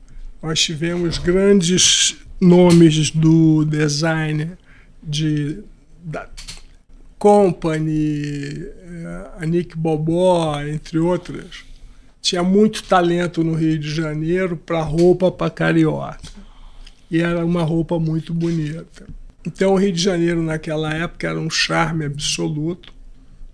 nós 0.43 0.61
tivemos 0.61 1.19
grandes 1.19 2.17
nomes 2.41 3.11
do 3.11 3.65
design 3.65 4.53
de 5.03 5.63
da 6.03 6.29
Company, 7.19 8.63
eh, 8.63 9.31
a 9.41 9.45
Nick 9.45 9.77
Bobó, 9.77 10.61
entre 10.63 10.99
outras. 10.99 11.65
Tinha 12.23 12.43
muito 12.43 12.85
talento 12.85 13.43
no 13.43 13.55
Rio 13.55 13.79
de 13.79 13.91
Janeiro 13.91 14.57
para 14.57 14.81
roupa 14.83 15.31
para 15.31 15.51
carioca. 15.51 16.21
E 17.11 17.21
era 17.21 17.45
uma 17.45 17.63
roupa 17.63 17.99
muito 17.99 18.33
bonita. 18.33 19.07
Então, 19.45 19.73
o 19.73 19.77
Rio 19.77 19.93
de 19.93 20.01
Janeiro, 20.01 20.43
naquela 20.43 20.93
época, 20.93 21.27
era 21.27 21.41
um 21.41 21.51
charme 21.51 22.05
absoluto 22.05 22.93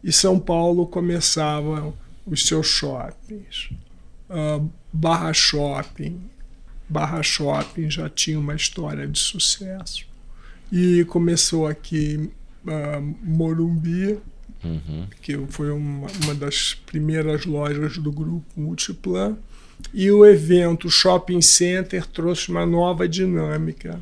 e 0.03 0.13
São 0.13 0.39
Paulo 0.39 0.87
começava 0.87 1.95
os 2.27 2.47
seus 2.47 2.67
shoppings. 2.67 3.71
Uh, 4.29 4.69
Barra 4.93 5.33
Shopping. 5.33 6.21
Barra 6.95 7.25
Shopping 7.25 7.91
já 7.91 8.09
tinha 8.09 8.39
uma 8.39 8.55
história 8.55 9.05
de 9.09 9.19
sucesso. 9.19 10.07
E 10.71 11.05
começou 11.07 11.67
aqui 11.67 12.31
uh, 12.65 13.17
Morumbi, 13.21 14.17
uhum. 14.63 15.09
que 15.21 15.37
foi 15.49 15.73
uma, 15.73 16.07
uma 16.23 16.35
das 16.37 16.75
primeiras 16.87 17.47
lojas 17.47 17.99
do 17.99 18.13
grupo 18.13 18.45
Multiplan. 18.57 19.37
E 19.93 20.09
o 20.09 20.25
evento 20.25 20.89
Shopping 20.89 21.43
Center 21.43 22.07
trouxe 22.07 22.49
uma 22.49 22.65
nova 22.65 23.09
dinâmica 23.09 24.01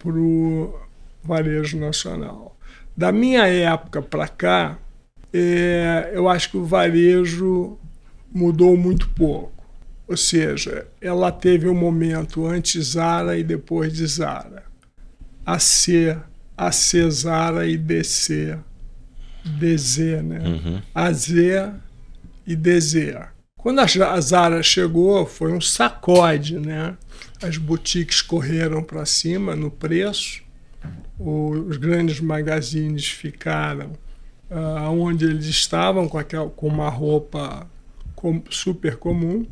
para 0.00 0.10
o 0.10 0.76
varejo 1.22 1.78
nacional. 1.78 2.58
Da 2.96 3.12
minha 3.12 3.46
época 3.46 4.02
para 4.02 4.26
cá, 4.26 4.78
é, 5.32 6.10
eu 6.12 6.28
acho 6.28 6.50
que 6.50 6.56
o 6.56 6.64
varejo 6.64 7.78
mudou 8.34 8.76
muito 8.76 9.08
pouco. 9.10 9.61
Ou 10.12 10.16
seja, 10.16 10.86
ela 11.00 11.32
teve 11.32 11.66
um 11.66 11.74
momento 11.74 12.46
antes 12.46 12.88
Zara 12.88 13.38
e 13.38 13.42
depois 13.42 13.94
de 13.94 14.06
Zara. 14.06 14.62
A 15.44 15.58
C, 15.58 16.14
a 16.54 16.70
C 16.70 17.10
Zara 17.10 17.66
e 17.66 17.78
DC. 17.78 18.58
DZ, 19.42 20.22
né? 20.22 20.38
Uhum. 20.44 20.82
A 20.94 21.10
Z 21.14 21.72
e 22.46 22.54
DZ. 22.54 23.20
Quando 23.56 23.80
a 23.80 24.20
Zara 24.20 24.62
chegou, 24.62 25.24
foi 25.24 25.50
um 25.50 25.62
sacode, 25.62 26.58
né? 26.58 26.94
As 27.42 27.56
boutiques 27.56 28.20
correram 28.20 28.82
para 28.82 29.06
cima 29.06 29.56
no 29.56 29.70
preço, 29.70 30.42
os 31.18 31.78
grandes 31.78 32.20
magazines 32.20 33.08
ficaram 33.08 33.92
uh, 34.50 34.90
onde 34.90 35.24
eles 35.24 35.46
estavam 35.46 36.06
com, 36.06 36.18
aquela, 36.18 36.50
com 36.50 36.68
uma 36.68 36.90
roupa 36.90 37.66
com, 38.14 38.42
super 38.50 38.96
comum 38.96 39.46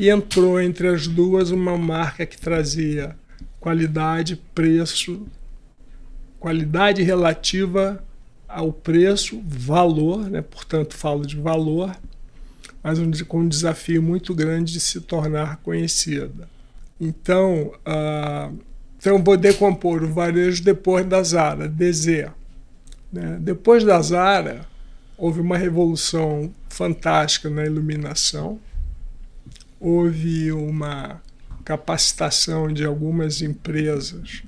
e 0.00 0.08
entrou 0.08 0.58
entre 0.58 0.88
as 0.88 1.06
duas 1.06 1.50
uma 1.50 1.76
marca 1.76 2.24
que 2.24 2.38
trazia 2.38 3.14
qualidade, 3.60 4.34
preço, 4.54 5.26
qualidade 6.38 7.02
relativa 7.02 8.02
ao 8.48 8.72
preço, 8.72 9.42
valor, 9.44 10.30
né? 10.30 10.40
portanto 10.40 10.94
falo 10.94 11.26
de 11.26 11.36
valor, 11.36 11.94
mas 12.82 12.98
um, 12.98 13.10
com 13.28 13.40
um 13.40 13.48
desafio 13.48 14.02
muito 14.02 14.34
grande 14.34 14.72
de 14.72 14.80
se 14.80 15.02
tornar 15.02 15.58
conhecida. 15.58 16.48
Então, 16.98 17.74
uh, 17.86 18.58
então 18.98 19.22
vou 19.22 19.36
decompor 19.36 20.02
o 20.02 20.10
varejo 20.10 20.64
depois 20.64 21.04
da 21.04 21.22
Zara, 21.22 21.68
DZ. 21.68 22.30
Né? 23.12 23.36
Depois 23.38 23.84
da 23.84 24.00
Zara, 24.00 24.66
houve 25.18 25.42
uma 25.42 25.58
revolução 25.58 26.50
fantástica 26.70 27.50
na 27.50 27.66
iluminação, 27.66 28.58
houve 29.80 30.52
uma 30.52 31.22
capacitação 31.64 32.70
de 32.72 32.84
algumas 32.84 33.40
empresas 33.40 34.42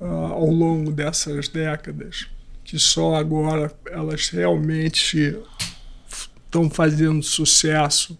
uh, 0.00 0.04
ao 0.04 0.50
longo 0.50 0.90
dessas 0.90 1.48
décadas, 1.48 2.28
que 2.64 2.78
só 2.78 3.14
agora 3.16 3.70
elas 3.90 4.30
realmente 4.30 5.36
estão 6.44 6.70
fazendo 6.70 7.22
sucesso 7.22 8.18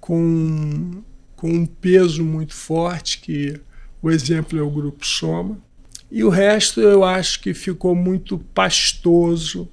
com, 0.00 1.02
com 1.36 1.50
um 1.50 1.66
peso 1.66 2.24
muito 2.24 2.54
forte, 2.54 3.20
que 3.20 3.60
o 4.02 4.10
exemplo 4.10 4.58
é 4.58 4.62
o 4.62 4.70
Grupo 4.70 5.06
Soma. 5.06 5.58
E 6.10 6.24
o 6.24 6.28
resto 6.28 6.80
eu 6.80 7.04
acho 7.04 7.40
que 7.40 7.54
ficou 7.54 7.94
muito 7.94 8.38
pastoso, 8.38 9.68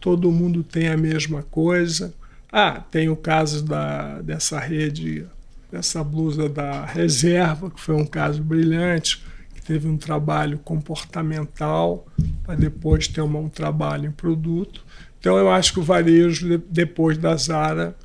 todo 0.00 0.32
mundo 0.32 0.64
tem 0.64 0.88
a 0.88 0.96
mesma 0.96 1.42
coisa. 1.42 2.12
Ah, 2.50 2.80
tem 2.90 3.08
o 3.08 3.16
caso 3.16 3.64
da, 3.64 4.20
dessa 4.22 4.58
rede, 4.58 5.26
dessa 5.70 6.02
blusa 6.02 6.48
da 6.48 6.84
reserva, 6.84 7.70
que 7.70 7.80
foi 7.80 7.94
um 7.94 8.06
caso 8.06 8.42
brilhante, 8.42 9.22
que 9.54 9.62
teve 9.62 9.88
um 9.88 9.96
trabalho 9.96 10.58
comportamental 10.58 12.06
para 12.44 12.54
depois 12.54 13.08
ter 13.08 13.20
um, 13.20 13.36
um 13.38 13.48
trabalho 13.48 14.06
em 14.06 14.12
produto. 14.12 14.84
Então 15.18 15.36
eu 15.36 15.50
acho 15.50 15.72
que 15.72 15.80
o 15.80 15.82
varejo, 15.82 16.58
depois 16.70 17.18
da 17.18 17.36
Zara, 17.36 17.96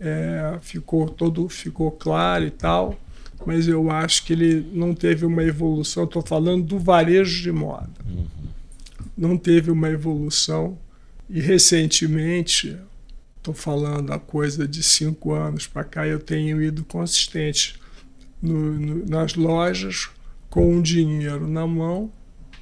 é, 0.00 0.58
ficou 0.60 1.08
todo 1.08 1.48
ficou 1.48 1.90
claro 1.92 2.44
e 2.44 2.50
tal 2.50 2.98
mas 3.46 3.68
eu 3.68 3.90
acho 3.90 4.24
que 4.24 4.32
ele 4.32 4.66
não 4.72 4.94
teve 4.94 5.24
uma 5.26 5.42
evolução. 5.42 6.04
Estou 6.04 6.22
falando 6.22 6.64
do 6.64 6.78
varejo 6.78 7.42
de 7.42 7.52
moda. 7.52 7.90
Uhum. 8.08 8.26
Não 9.16 9.36
teve 9.36 9.70
uma 9.70 9.88
evolução. 9.88 10.78
E 11.28 11.40
recentemente, 11.40 12.76
estou 13.42 13.52
falando 13.52 14.12
a 14.12 14.20
coisa 14.20 14.68
de 14.68 14.84
cinco 14.84 15.32
anos 15.32 15.66
para 15.66 15.82
cá, 15.82 16.06
eu 16.06 16.20
tenho 16.20 16.62
ido 16.62 16.84
consistente 16.84 17.74
no, 18.40 18.78
no, 18.78 19.04
nas 19.04 19.34
lojas 19.34 20.08
com 20.48 20.76
um 20.76 20.80
dinheiro 20.80 21.48
na 21.48 21.66
mão. 21.66 22.12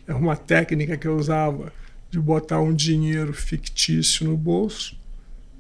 É 0.07 0.15
uma 0.15 0.37
técnica 0.37 0.97
que 0.97 1.07
eu 1.07 1.17
usava 1.17 1.71
de 2.11 2.19
botar 2.19 2.63
um 2.63 2.73
dinheiro 2.73 3.35
fictício 3.35 4.27
no 4.27 4.39
bolso. 4.39 4.99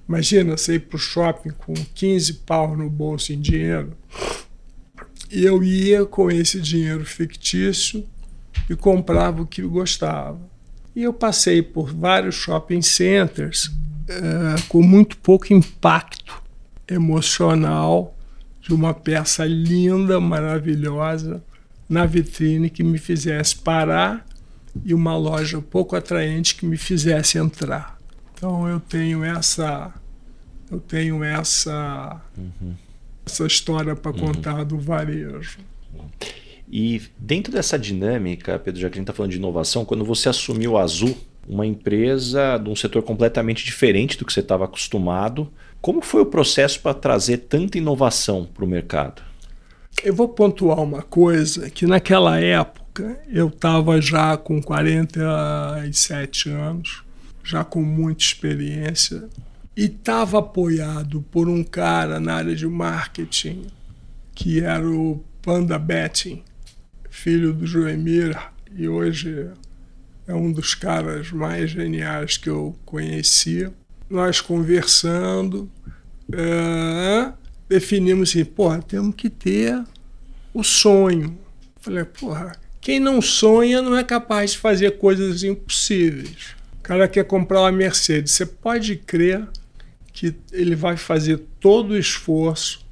Imagina 0.09 0.57
você 0.57 0.77
ir 0.77 0.81
para 0.81 0.97
o 0.97 0.99
shopping 0.99 1.51
com 1.51 1.75
15 1.75 2.33
pau 2.47 2.75
no 2.75 2.89
bolso 2.89 3.33
em 3.33 3.41
dinheiro 3.41 3.97
e 5.31 5.45
eu 5.45 5.63
ia 5.63 6.05
com 6.07 6.31
esse 6.31 6.61
dinheiro 6.61 7.05
fictício 7.05 8.05
e 8.69 8.75
comprava 8.75 9.43
o 9.43 9.47
que 9.47 9.61
eu 9.61 9.71
gostava. 9.71 10.41
E 10.97 11.03
eu 11.03 11.13
passei 11.13 11.63
por 11.63 11.95
vários 11.95 12.35
shopping 12.35 12.83
centers 12.83 13.71
uh, 14.11 14.67
com 14.69 14.83
muito 14.83 15.17
pouco 15.19 15.53
impacto 15.53 16.43
emocional 16.89 18.17
de 18.61 18.75
uma 18.75 18.93
peça 18.93 19.45
linda, 19.45 20.21
maravilhosa 20.21 21.43
na 21.89 22.07
vitrine 22.07 22.71
que 22.71 22.83
me 22.83 22.99
fizesse 22.99 23.57
parar 23.57 24.25
e 24.85 24.95
uma 24.95 25.17
loja 25.17 25.61
pouco 25.61 25.97
atraente 25.97 26.55
que 26.55 26.67
me 26.67 26.77
fizesse 26.77 27.39
entrar. 27.39 27.99
Então 28.35 28.69
eu 28.69 28.81
tenho 28.81 29.25
essa 29.25 29.93
eu 30.71 30.79
tenho 30.79 31.25
essa 31.25 32.21
uhum. 32.37 32.75
essa 33.27 33.47
história 33.47 33.97
para 33.97 34.13
uhum. 34.13 34.19
contar 34.19 34.65
do 34.65 34.79
varejo. 34.79 35.59
E 36.71 37.03
dentro 37.19 37.53
dessa 37.53 37.77
dinâmica, 37.77 38.57
Pedro, 38.59 38.81
já 38.81 38.89
que 38.89 38.95
a 38.95 39.01
gente 39.01 39.05
está 39.05 39.13
falando 39.13 39.33
de 39.33 39.39
inovação, 39.39 39.85
quando 39.85 40.05
você 40.05 40.29
assumiu 40.29 40.77
a 40.77 40.83
Azul, 40.83 41.17
uma 41.49 41.67
empresa 41.67 42.59
de 42.59 42.71
um 42.71 42.77
setor 42.77 43.03
completamente 43.03 43.65
diferente 43.65 44.17
do 44.17 44.25
que 44.25 44.33
você 44.33 44.41
estava 44.41 44.65
acostumado, 44.65 45.51
como 45.81 46.03
foi 46.03 46.23
o 46.23 46.27
processo 46.27 46.81
para 46.81 46.95
trazer 46.95 47.39
tanta 47.39 47.79
inovação 47.79 48.45
para 48.45 48.65
o 48.65 48.69
mercado? 48.69 49.23
Eu 50.05 50.15
vou 50.15 50.29
pontuar 50.29 50.81
uma 50.81 51.03
coisa 51.03 51.71
que 51.71 51.87
naquela 51.87 52.39
época 52.39 53.21
eu 53.29 53.49
estava 53.49 54.01
já 54.01 54.37
com 54.37 54.63
47 54.63 56.51
anos, 56.51 57.03
já 57.43 57.65
com 57.65 57.83
muita 57.83 58.23
experiência, 58.23 59.29
e 59.77 59.85
estava 59.85 60.39
apoiado 60.39 61.23
por 61.31 61.49
um 61.49 61.65
cara 61.65 62.21
na 62.21 62.35
área 62.35 62.55
de 62.55 62.67
marketing 62.67 63.67
que 64.41 64.61
era 64.61 64.89
o 64.89 65.23
Panda 65.43 65.79
Betting, 65.79 66.43
filho 67.11 67.53
do 67.53 67.67
Joemir, 67.67 68.39
e 68.75 68.89
hoje 68.89 69.51
é 70.31 70.35
um 70.35 70.53
dos 70.53 70.77
caras 70.77 71.33
mais 71.33 71.71
geniais 71.71 72.37
que 72.37 72.49
eu 72.49 72.77
conhecia. 72.85 73.73
Nós 74.09 74.41
conversando, 74.41 75.69
é, 76.33 77.33
definimos 77.69 78.31
assim, 78.31 78.45
porra, 78.45 78.81
temos 78.81 79.17
que 79.17 79.29
ter 79.29 79.83
o 80.55 80.63
sonho. 80.63 81.37
Falei, 81.81 82.05
porra, 82.05 82.53
quem 82.81 83.01
não 83.01 83.21
sonha 83.21 83.83
não 83.83 83.97
é 83.97 84.05
capaz 84.05 84.53
de 84.53 84.59
fazer 84.59 84.99
coisas 84.99 85.43
impossíveis. 85.43 86.55
O 86.79 86.83
cara 86.83 87.09
quer 87.09 87.25
comprar 87.25 87.63
uma 87.63 87.73
Mercedes. 87.73 88.33
Você 88.33 88.47
pode 88.47 88.97
crer 88.97 89.49
que 90.13 90.33
ele 90.53 90.77
vai 90.77 90.97
fazer 90.97 91.43
todo 91.59 91.91
o 91.91 91.99
esforço 91.99 92.87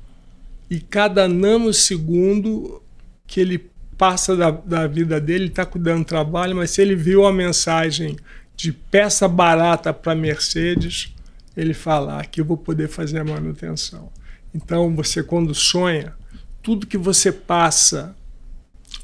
e 0.68 0.81
cada 0.81 1.29
nanosegundo 1.29 2.83
que 3.29 3.40
ele 3.40 3.70
passa 3.98 4.37
da, 4.37 4.50
da 4.52 4.87
vida 4.87 5.20
dele, 5.20 5.46
está 5.46 5.66
cuidando 5.66 6.04
do 6.04 6.06
trabalho, 6.06 6.56
mas 6.56 6.70
se 6.70 6.80
ele 6.80 6.94
viu 6.94 7.26
a 7.26 7.32
mensagem 7.32 8.16
de 8.56 8.72
peça 8.72 9.28
barata 9.28 9.92
para 9.92 10.14
Mercedes, 10.14 11.12
ele 11.56 11.74
fala: 11.74 12.20
aqui 12.20 12.40
eu 12.40 12.44
vou 12.44 12.56
poder 12.56 12.88
fazer 12.88 13.18
a 13.18 13.24
manutenção. 13.24 14.11
Então, 14.54 14.94
você, 14.94 15.22
quando 15.22 15.52
sonha, 15.54 16.14
tudo 16.62 16.87
que 16.87 16.96
você 16.96 17.32
passa, 17.32 18.16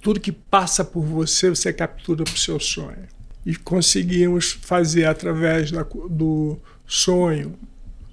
tudo 0.01 0.21
que 0.21 0.33
passa 0.33 0.85
por 0.85 1.05
você, 1.05 1.51
você 1.51 1.73
captura 1.73 2.25
para 2.25 2.35
o 2.35 2.39
seu 2.39 2.59
sonho. 2.61 3.09
E 3.45 3.57
conseguimos 3.57 4.53
fazer, 4.53 5.05
através 5.05 5.71
da, 5.71 5.83
do 5.83 6.59
sonho, 6.87 7.59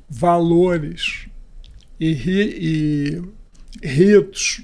valores 0.10 1.28
e, 2.00 3.22
e 3.82 3.88
ritos 3.88 4.64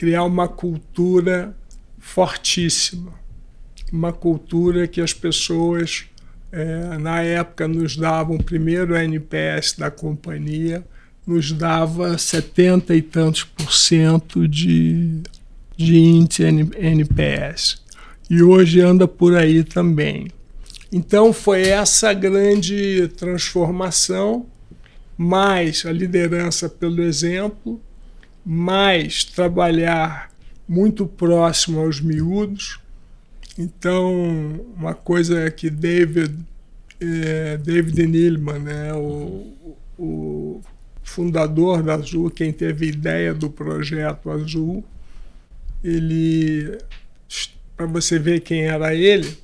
criar 0.00 0.24
uma 0.24 0.48
cultura 0.48 1.54
fortíssima, 1.98 3.12
uma 3.92 4.14
cultura 4.14 4.88
que 4.88 4.98
as 4.98 5.12
pessoas 5.12 6.06
é, 6.50 6.96
na 6.96 7.20
época 7.20 7.68
nos 7.68 7.98
davam 7.98 8.38
primeiro 8.38 8.96
a 8.96 9.04
NPS 9.04 9.74
da 9.76 9.90
companhia, 9.90 10.82
nos 11.26 11.52
dava 11.52 12.16
70 12.16 12.94
e 12.94 13.02
tantos 13.02 13.44
por 13.44 13.74
cento 13.74 14.48
de, 14.48 15.20
de 15.76 15.98
índice 15.98 16.44
NPS. 16.44 17.82
E 18.30 18.42
hoje 18.42 18.80
anda 18.80 19.06
por 19.06 19.36
aí 19.36 19.62
também. 19.62 20.28
Então 20.90 21.30
foi 21.30 21.68
essa 21.68 22.14
grande 22.14 23.06
transformação, 23.18 24.46
mais 25.14 25.84
a 25.84 25.92
liderança 25.92 26.70
pelo 26.70 27.02
exemplo, 27.02 27.78
mais 28.44 29.24
trabalhar 29.24 30.30
muito 30.68 31.06
próximo 31.06 31.80
aos 31.80 32.00
miúdos. 32.00 32.78
Então, 33.58 34.64
uma 34.76 34.94
coisa 34.94 35.40
é 35.40 35.50
que 35.50 35.68
David, 35.68 36.34
é, 37.00 37.56
David 37.56 38.06
Neilman, 38.06 38.58
né, 38.60 38.94
o, 38.94 39.76
o 39.98 40.60
fundador 41.02 41.82
da 41.82 41.94
Azul, 41.94 42.30
quem 42.30 42.52
teve 42.52 42.86
ideia 42.86 43.34
do 43.34 43.50
projeto 43.50 44.30
Azul, 44.30 44.84
ele, 45.82 46.78
para 47.76 47.86
você 47.86 48.18
ver 48.18 48.40
quem 48.40 48.62
era 48.62 48.94
ele, 48.94 49.36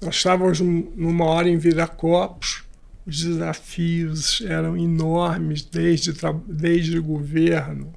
nós 0.00 0.16
estávamos 0.16 0.60
numa 0.60 1.24
hora 1.24 1.48
em 1.48 1.58
Viracopos, 1.58 2.62
os 3.06 3.22
desafios 3.22 4.40
eram 4.46 4.76
enormes, 4.76 5.62
desde, 5.62 6.12
desde 6.46 6.98
o 6.98 7.02
governo, 7.02 7.92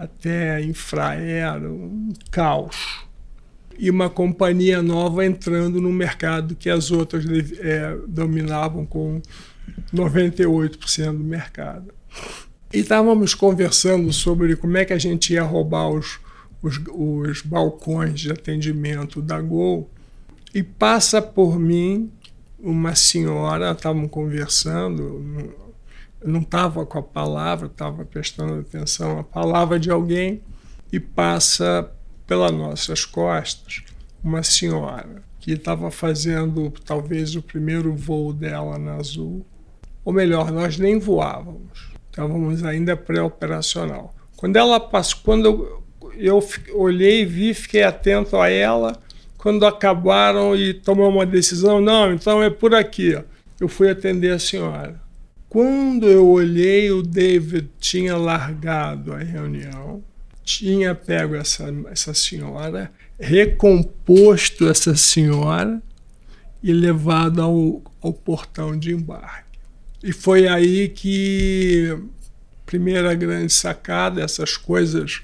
até 0.00 0.62
Infraero, 0.62 1.74
um 1.74 2.12
caos. 2.30 3.04
E 3.78 3.90
uma 3.90 4.08
companhia 4.08 4.80
nova 4.80 5.26
entrando 5.26 5.78
no 5.78 5.92
mercado 5.92 6.54
que 6.54 6.70
as 6.70 6.90
outras 6.90 7.24
é, 7.60 7.98
dominavam 8.08 8.86
com 8.86 9.20
98% 9.94 11.12
do 11.12 11.22
mercado. 11.22 11.92
E 12.72 12.78
estávamos 12.78 13.34
conversando 13.34 14.10
sobre 14.10 14.56
como 14.56 14.78
é 14.78 14.86
que 14.86 14.94
a 14.94 14.98
gente 14.98 15.34
ia 15.34 15.42
roubar 15.42 15.90
os, 15.90 16.18
os, 16.62 16.80
os 16.88 17.42
balcões 17.42 18.20
de 18.20 18.32
atendimento 18.32 19.20
da 19.20 19.38
Gol. 19.38 19.90
E 20.54 20.62
passa 20.62 21.20
por 21.20 21.58
mim 21.58 22.10
uma 22.58 22.94
senhora, 22.94 23.72
estavam 23.72 24.08
conversando, 24.08 25.54
não 26.24 26.40
estava 26.40 26.84
com 26.84 26.98
a 26.98 27.02
palavra, 27.02 27.66
estava 27.66 28.04
prestando 28.04 28.60
atenção 28.60 29.18
à 29.18 29.24
palavra 29.24 29.78
de 29.78 29.90
alguém 29.90 30.42
e 30.92 31.00
passa 31.00 31.90
pelas 32.26 32.52
nossas 32.52 33.04
costas 33.04 33.82
uma 34.22 34.42
senhora 34.42 35.22
que 35.38 35.52
estava 35.52 35.90
fazendo 35.90 36.72
talvez 36.84 37.34
o 37.34 37.42
primeiro 37.42 37.94
voo 37.94 38.32
dela 38.32 38.78
na 38.78 38.96
Azul. 38.96 39.44
Ou 40.04 40.12
melhor, 40.12 40.52
nós 40.52 40.78
nem 40.78 40.98
voávamos, 40.98 41.90
estávamos 42.10 42.62
ainda 42.62 42.96
pré-operacional. 42.96 44.14
Quando 44.36 44.56
ela 44.56 44.78
passou, 44.78 45.20
quando 45.24 45.46
eu, 45.46 45.82
eu 46.16 46.44
olhei, 46.74 47.24
vi, 47.24 47.54
fiquei 47.54 47.82
atento 47.82 48.36
a 48.36 48.48
ela, 48.48 48.98
quando 49.38 49.64
acabaram 49.64 50.54
e 50.54 50.74
tomou 50.74 51.08
uma 51.08 51.24
decisão, 51.24 51.80
não, 51.80 52.12
então 52.12 52.42
é 52.42 52.50
por 52.50 52.74
aqui. 52.74 53.18
Eu 53.58 53.68
fui 53.68 53.90
atender 53.90 54.32
a 54.32 54.38
senhora. 54.38 55.00
Quando 55.50 56.06
eu 56.06 56.28
olhei, 56.28 56.92
o 56.92 57.02
David 57.02 57.68
tinha 57.80 58.16
largado 58.16 59.12
a 59.12 59.18
reunião, 59.18 60.00
tinha 60.44 60.94
pego 60.94 61.34
essa, 61.34 61.74
essa 61.90 62.14
senhora, 62.14 62.88
recomposto 63.18 64.68
essa 64.68 64.94
senhora 64.94 65.82
e 66.62 66.72
levado 66.72 67.42
ao, 67.42 67.82
ao 68.00 68.12
portão 68.12 68.78
de 68.78 68.92
embarque. 68.92 69.58
E 70.04 70.12
foi 70.12 70.46
aí 70.46 70.88
que, 70.88 71.98
primeira 72.64 73.12
grande 73.12 73.52
sacada, 73.52 74.22
essas 74.22 74.56
coisas 74.56 75.20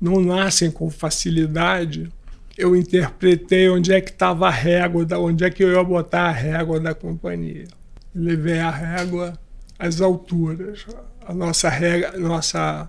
não 0.00 0.22
nascem 0.22 0.70
com 0.70 0.88
facilidade. 0.88 2.08
Eu 2.56 2.74
interpretei 2.74 3.68
onde 3.68 3.92
é 3.92 4.00
que 4.00 4.10
estava 4.10 4.48
a 4.48 4.50
régua, 4.50 5.06
onde 5.18 5.44
é 5.44 5.50
que 5.50 5.62
eu 5.62 5.72
ia 5.72 5.84
botar 5.84 6.28
a 6.28 6.32
régua 6.32 6.80
da 6.80 6.94
companhia. 6.94 7.68
Levei 8.14 8.58
a 8.58 8.70
régua 8.70 9.38
as 9.78 10.00
alturas. 10.00 10.86
A 11.24 11.34
nossa 11.34 11.68
régua, 11.68 12.18
nossa, 12.18 12.88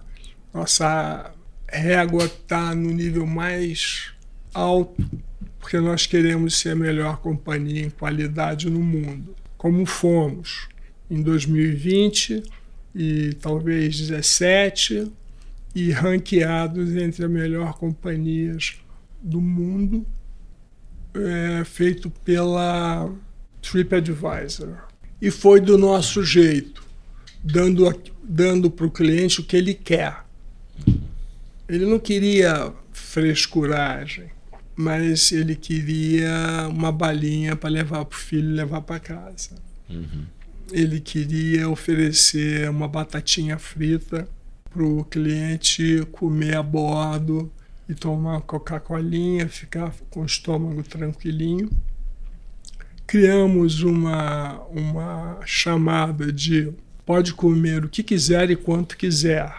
nossa 0.54 1.32
régua 1.68 2.26
está 2.26 2.74
no 2.74 2.92
nível 2.92 3.26
mais 3.26 4.12
alto, 4.54 5.04
porque 5.60 5.80
nós 5.80 6.06
queremos 6.06 6.60
ser 6.60 6.72
a 6.72 6.76
melhor 6.76 7.18
companhia 7.18 7.86
em 7.86 7.90
qualidade 7.90 8.70
no 8.70 8.80
mundo, 8.80 9.36
como 9.58 9.86
fomos 9.86 10.68
em 11.10 11.22
2020 11.22 12.44
e 12.96 13.34
talvez 13.36 13.98
17 13.98 15.12
e 15.76 15.92
ranqueados 15.92 16.96
entre 16.96 17.26
as 17.26 17.30
melhores 17.32 17.76
companhias 17.76 18.78
do 19.22 19.40
mundo, 19.40 20.06
é, 21.14 21.64
feito 21.64 22.10
pela 22.10 23.12
TripAdvisor. 23.62 24.88
E 25.22 25.30
foi 25.30 25.60
do 25.60 25.78
nosso 25.78 26.24
jeito, 26.24 26.84
dando 27.52 28.02
dando 28.24 28.70
para 28.70 28.86
o 28.86 28.92
cliente 28.92 29.40
o 29.40 29.44
que 29.44 29.56
ele 29.56 29.74
quer. 29.74 30.26
Ele 31.68 31.86
não 31.86 32.00
queria 32.00 32.74
frescuragem, 32.92 34.26
mas 34.76 35.32
ele 35.32 35.56
queria 35.56 36.68
uma 36.70 36.92
balinha 36.92 37.56
para 37.56 37.70
levar 37.70 38.06
para 38.06 38.16
o 38.16 38.20
filho 38.20 38.54
levar 38.54 38.82
para 38.82 39.00
casa. 39.00 39.56
Uhum. 39.90 40.26
Ele 40.72 41.00
queria 41.00 41.70
oferecer 41.70 42.70
uma 42.70 42.88
batatinha 42.88 43.58
frita 43.58 44.28
para 44.70 44.84
o 44.84 45.06
cliente 45.06 46.06
comer 46.12 46.58
a 46.58 46.64
bordo 46.64 47.52
e 47.88 47.94
tomar 47.94 48.32
uma 48.32 48.42
Coca-Colinha, 48.42 49.48
ficar 49.48 49.94
com 50.10 50.22
o 50.22 50.26
estômago 50.26 50.84
tranquilinho 50.84 51.70
criamos 53.08 53.82
uma, 53.82 54.62
uma 54.70 55.40
chamada 55.46 56.32
de 56.32 56.74
pode 57.08 57.34
comer 57.34 57.86
o 57.86 57.90
que 57.90 58.04
quiser 58.04 58.52
e 58.52 58.56
quanto 58.58 58.98
quiser. 58.98 59.50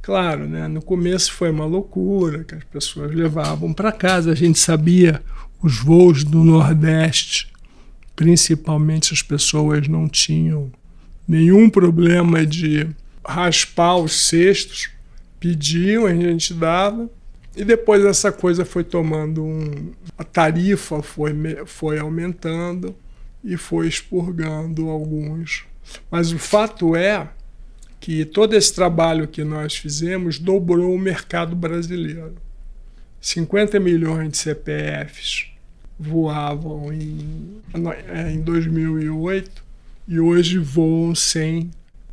Claro, 0.00 0.48
né? 0.48 0.66
no 0.66 0.80
começo 0.80 1.30
foi 1.30 1.50
uma 1.50 1.66
loucura, 1.66 2.42
que 2.42 2.54
as 2.54 2.64
pessoas 2.64 3.14
levavam 3.14 3.74
para 3.74 3.92
casa, 3.92 4.32
a 4.32 4.34
gente 4.34 4.58
sabia 4.58 5.22
os 5.62 5.78
voos 5.78 6.24
do 6.24 6.42
Nordeste, 6.42 7.52
principalmente 8.14 9.12
as 9.12 9.20
pessoas 9.20 9.86
não 9.88 10.08
tinham 10.08 10.72
nenhum 11.28 11.68
problema 11.68 12.46
de 12.46 12.88
raspar 13.26 13.96
os 13.96 14.28
cestos, 14.28 14.88
pediam, 15.38 16.06
a 16.06 16.14
gente 16.14 16.54
dava, 16.54 17.10
e 17.54 17.62
depois 17.62 18.02
essa 18.06 18.32
coisa 18.32 18.64
foi 18.64 18.84
tomando 18.84 19.44
um. 19.44 19.92
A 20.16 20.24
tarifa 20.24 21.02
foi, 21.02 21.34
foi 21.66 21.98
aumentando 21.98 22.94
e 23.44 23.56
foi 23.56 23.86
expurgando 23.86 24.88
alguns. 24.88 25.64
Mas 26.10 26.32
o 26.32 26.38
fato 26.38 26.94
é 26.96 27.28
que 28.00 28.24
todo 28.24 28.54
esse 28.54 28.74
trabalho 28.74 29.26
que 29.26 29.42
nós 29.42 29.76
fizemos 29.76 30.38
dobrou 30.38 30.94
o 30.94 30.98
mercado 30.98 31.56
brasileiro. 31.56 32.36
50 33.20 33.80
milhões 33.80 34.30
de 34.30 34.36
CPFs 34.38 35.48
voavam 35.98 36.92
em, 36.92 37.60
em 38.32 38.40
2008 38.40 39.64
e 40.06 40.20
hoje 40.20 40.58
voam 40.58 41.14
100 41.14 41.70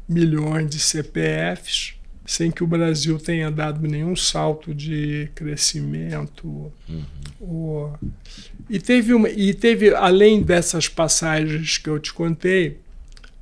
milhões 0.07 0.69
de 0.69 0.79
CPFs, 0.79 1.95
sem 2.25 2.49
que 2.49 2.63
o 2.63 2.67
Brasil 2.67 3.19
tenha 3.19 3.51
dado 3.51 3.85
nenhum 3.87 4.15
salto 4.15 4.73
de 4.73 5.29
crescimento. 5.35 6.71
Uhum. 6.89 7.93
E, 8.69 8.79
teve 8.79 9.13
uma, 9.13 9.29
e 9.29 9.53
teve, 9.53 9.93
além 9.93 10.41
dessas 10.41 10.87
passagens 10.87 11.77
que 11.77 11.89
eu 11.89 11.99
te 11.99 12.13
contei, 12.13 12.79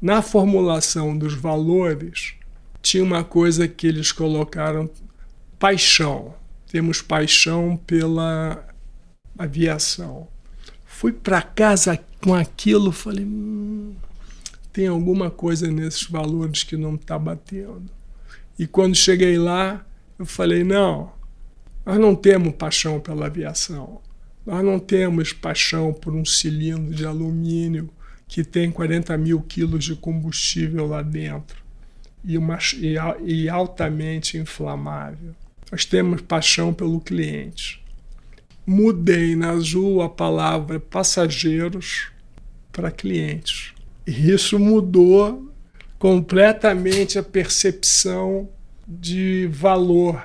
na 0.02 0.22
formulação 0.22 1.16
dos 1.16 1.36
valores, 1.36 2.34
tinha 2.82 3.04
uma 3.04 3.24
coisa 3.24 3.68
que 3.68 3.86
eles 3.86 4.12
colocaram: 4.12 4.90
paixão. 5.60 6.34
Temos 6.72 7.02
paixão 7.02 7.78
pela 7.86 8.66
aviação. 9.38 10.28
Fui 10.86 11.12
para 11.12 11.42
casa 11.42 12.00
com 12.22 12.34
aquilo, 12.34 12.92
falei. 12.92 13.26
Hum, 13.26 13.94
tem 14.72 14.88
alguma 14.88 15.30
coisa 15.30 15.70
nesses 15.70 16.04
valores 16.04 16.64
que 16.64 16.78
não 16.78 16.96
está 16.96 17.20
batendo. 17.20 17.92
E 18.58 18.66
quando 18.66 18.96
cheguei 18.96 19.38
lá, 19.38 19.86
eu 20.18 20.26
falei: 20.26 20.64
não, 20.64 21.12
nós 21.86 22.00
não 22.00 22.16
temos 22.16 22.56
paixão 22.56 23.00
pela 23.00 23.28
aviação. 23.28 24.02
Nós 24.46 24.64
não 24.64 24.80
temos 24.80 25.34
paixão 25.34 25.94
por 25.94 26.16
um 26.16 26.26
cilindro 26.26 26.96
de 26.96 27.06
alumínio 27.06 27.92
que 28.32 28.46
tem 28.46 28.72
40 28.72 29.18
mil 29.18 29.42
quilos 29.42 29.84
de 29.84 29.94
combustível 29.94 30.88
lá 30.88 31.02
dentro 31.02 31.62
e, 32.24 32.38
uma, 32.38 32.58
e, 32.78 32.96
e 33.26 33.50
altamente 33.50 34.38
inflamável. 34.38 35.36
Nós 35.70 35.84
temos 35.84 36.22
paixão 36.22 36.74
pelo 36.74 37.02
cliente. 37.02 37.84
Mudei 38.66 39.36
na 39.36 39.50
Azul 39.50 40.02
a 40.02 40.08
palavra 40.08 40.80
passageiros 40.80 42.08
para 42.72 42.90
clientes. 42.90 43.74
E 44.08 44.32
isso 44.32 44.58
mudou 44.58 45.52
completamente 46.00 47.20
a 47.20 47.24
percepção 47.24 48.48
de 48.88 49.46
valor 49.52 50.24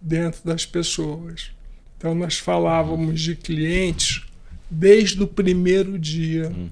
dentro 0.00 0.40
das 0.42 0.64
pessoas. 0.64 1.50
Então, 1.98 2.14
nós 2.14 2.38
falávamos 2.38 3.20
de 3.20 3.36
clientes 3.36 4.22
desde 4.70 5.22
o 5.22 5.26
primeiro 5.26 5.98
dia 5.98 6.48
uhum. 6.48 6.70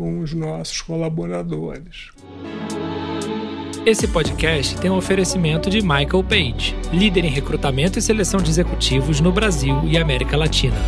Com 0.00 0.20
os 0.20 0.32
nossos 0.32 0.80
colaboradores. 0.80 2.08
Esse 3.84 4.08
podcast 4.08 4.80
tem 4.80 4.90
um 4.90 4.96
oferecimento 4.96 5.68
de 5.68 5.82
Michael 5.82 6.24
Page, 6.26 6.74
líder 6.90 7.26
em 7.26 7.28
recrutamento 7.28 7.98
e 7.98 8.02
seleção 8.02 8.40
de 8.40 8.48
executivos 8.48 9.20
no 9.20 9.30
Brasil 9.30 9.78
e 9.84 9.98
América 9.98 10.38
Latina. 10.38 10.78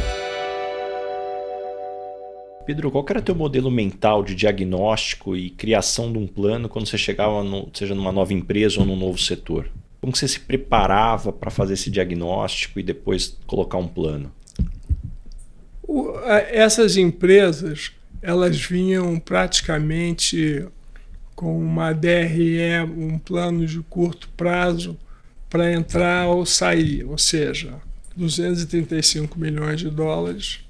Pedro, 2.64 2.90
qual 2.90 3.04
era 3.10 3.20
teu 3.20 3.34
modelo 3.34 3.70
mental 3.70 4.24
de 4.24 4.34
diagnóstico 4.34 5.36
e 5.36 5.50
criação 5.50 6.10
de 6.10 6.16
um 6.16 6.26
plano 6.26 6.66
quando 6.66 6.86
você 6.86 6.96
chegava, 6.96 7.44
no, 7.44 7.68
seja 7.74 7.94
numa 7.94 8.12
nova 8.12 8.32
empresa 8.32 8.80
ou 8.80 8.86
num 8.86 8.96
novo 8.96 9.18
setor? 9.18 9.68
Como 10.00 10.16
você 10.16 10.26
se 10.26 10.40
preparava 10.40 11.30
para 11.30 11.50
fazer 11.50 11.74
esse 11.74 11.90
diagnóstico 11.90 12.80
e 12.80 12.82
depois 12.82 13.38
colocar 13.46 13.76
um 13.76 13.88
plano? 13.88 14.32
O, 15.82 16.18
essas 16.50 16.96
empresas 16.96 17.92
elas 18.22 18.58
vinham 18.58 19.18
praticamente 19.18 20.64
com 21.34 21.58
uma 21.58 21.92
DRE, 21.92 22.80
um 22.96 23.18
plano 23.18 23.66
de 23.66 23.80
curto 23.80 24.28
prazo 24.36 24.96
para 25.50 25.72
entrar 25.72 26.28
ou 26.28 26.46
sair, 26.46 27.04
ou 27.04 27.18
seja, 27.18 27.74
235 28.16 29.38
milhões 29.38 29.80
de 29.80 29.90
dólares 29.90 30.60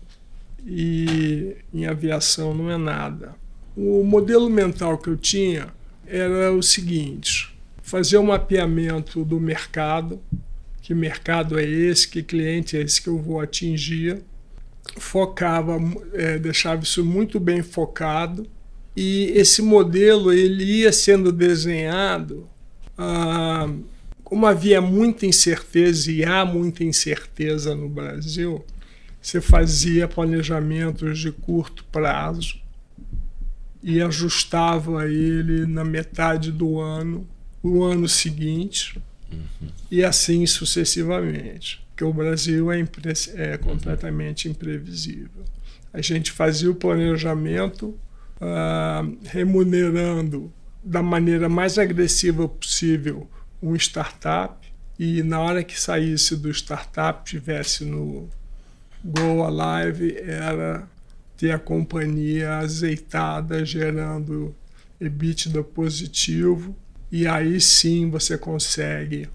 e 0.66 1.56
em 1.74 1.86
aviação 1.86 2.54
não 2.54 2.70
é 2.70 2.78
nada. 2.78 3.34
O 3.76 4.02
modelo 4.02 4.48
mental 4.48 4.96
que 4.96 5.08
eu 5.08 5.16
tinha 5.16 5.68
era 6.06 6.52
o 6.52 6.62
seguinte: 6.62 7.54
fazer 7.82 8.18
um 8.18 8.24
mapeamento 8.24 9.24
do 9.24 9.38
mercado, 9.38 10.20
que 10.80 10.94
mercado 10.94 11.58
é 11.58 11.64
esse, 11.64 12.08
que 12.08 12.22
cliente 12.22 12.76
é 12.76 12.80
esse 12.80 13.00
que 13.00 13.08
eu 13.08 13.18
vou 13.18 13.40
atingir, 13.40 14.22
focava, 14.96 15.78
é, 16.12 16.38
deixava 16.38 16.82
isso 16.82 17.04
muito 17.04 17.40
bem 17.40 17.62
focado 17.62 18.46
e 18.96 19.32
esse 19.34 19.62
modelo 19.62 20.32
ele 20.32 20.64
ia 20.64 20.92
sendo 20.92 21.32
desenhado. 21.32 22.48
Ah, 22.96 23.68
como 24.22 24.46
havia 24.46 24.80
muita 24.80 25.26
incerteza 25.26 26.10
e 26.10 26.24
há 26.24 26.44
muita 26.44 26.84
incerteza 26.84 27.74
no 27.74 27.88
Brasil, 27.88 28.64
você 29.20 29.40
fazia 29.40 30.08
planejamentos 30.08 31.18
de 31.18 31.30
curto 31.30 31.84
prazo 31.92 32.60
e 33.82 34.00
ajustava 34.00 35.06
ele 35.08 35.66
na 35.66 35.84
metade 35.84 36.52
do 36.52 36.80
ano, 36.80 37.26
o 37.62 37.82
ano 37.82 38.08
seguinte, 38.08 39.00
uhum. 39.30 39.68
e 39.90 40.04
assim 40.04 40.46
sucessivamente. 40.46 41.84
Porque 42.02 42.04
o 42.04 42.12
Brasil 42.12 42.72
é, 42.72 42.84
é 43.36 43.56
completamente 43.56 44.48
imprevisível. 44.48 45.44
A 45.92 46.00
gente 46.00 46.32
fazia 46.32 46.68
o 46.68 46.74
planejamento 46.74 47.96
uh, 48.40 49.18
remunerando 49.22 50.52
da 50.82 51.00
maneira 51.00 51.48
mais 51.48 51.78
agressiva 51.78 52.48
possível 52.48 53.30
um 53.62 53.76
startup 53.76 54.66
e 54.98 55.22
na 55.22 55.38
hora 55.38 55.62
que 55.62 55.80
saísse 55.80 56.36
do 56.36 56.50
startup 56.50 57.24
tivesse 57.24 57.84
no 57.84 58.28
Go 59.04 59.44
Alive 59.44 60.16
era 60.18 60.88
ter 61.36 61.52
a 61.52 61.58
companhia 61.58 62.56
azeitada, 62.56 63.64
gerando 63.64 64.52
EBITDA 65.00 65.62
positivo, 65.62 66.74
e 67.12 67.28
aí 67.28 67.60
sim 67.60 68.10
você 68.10 68.36
consegue, 68.36 69.28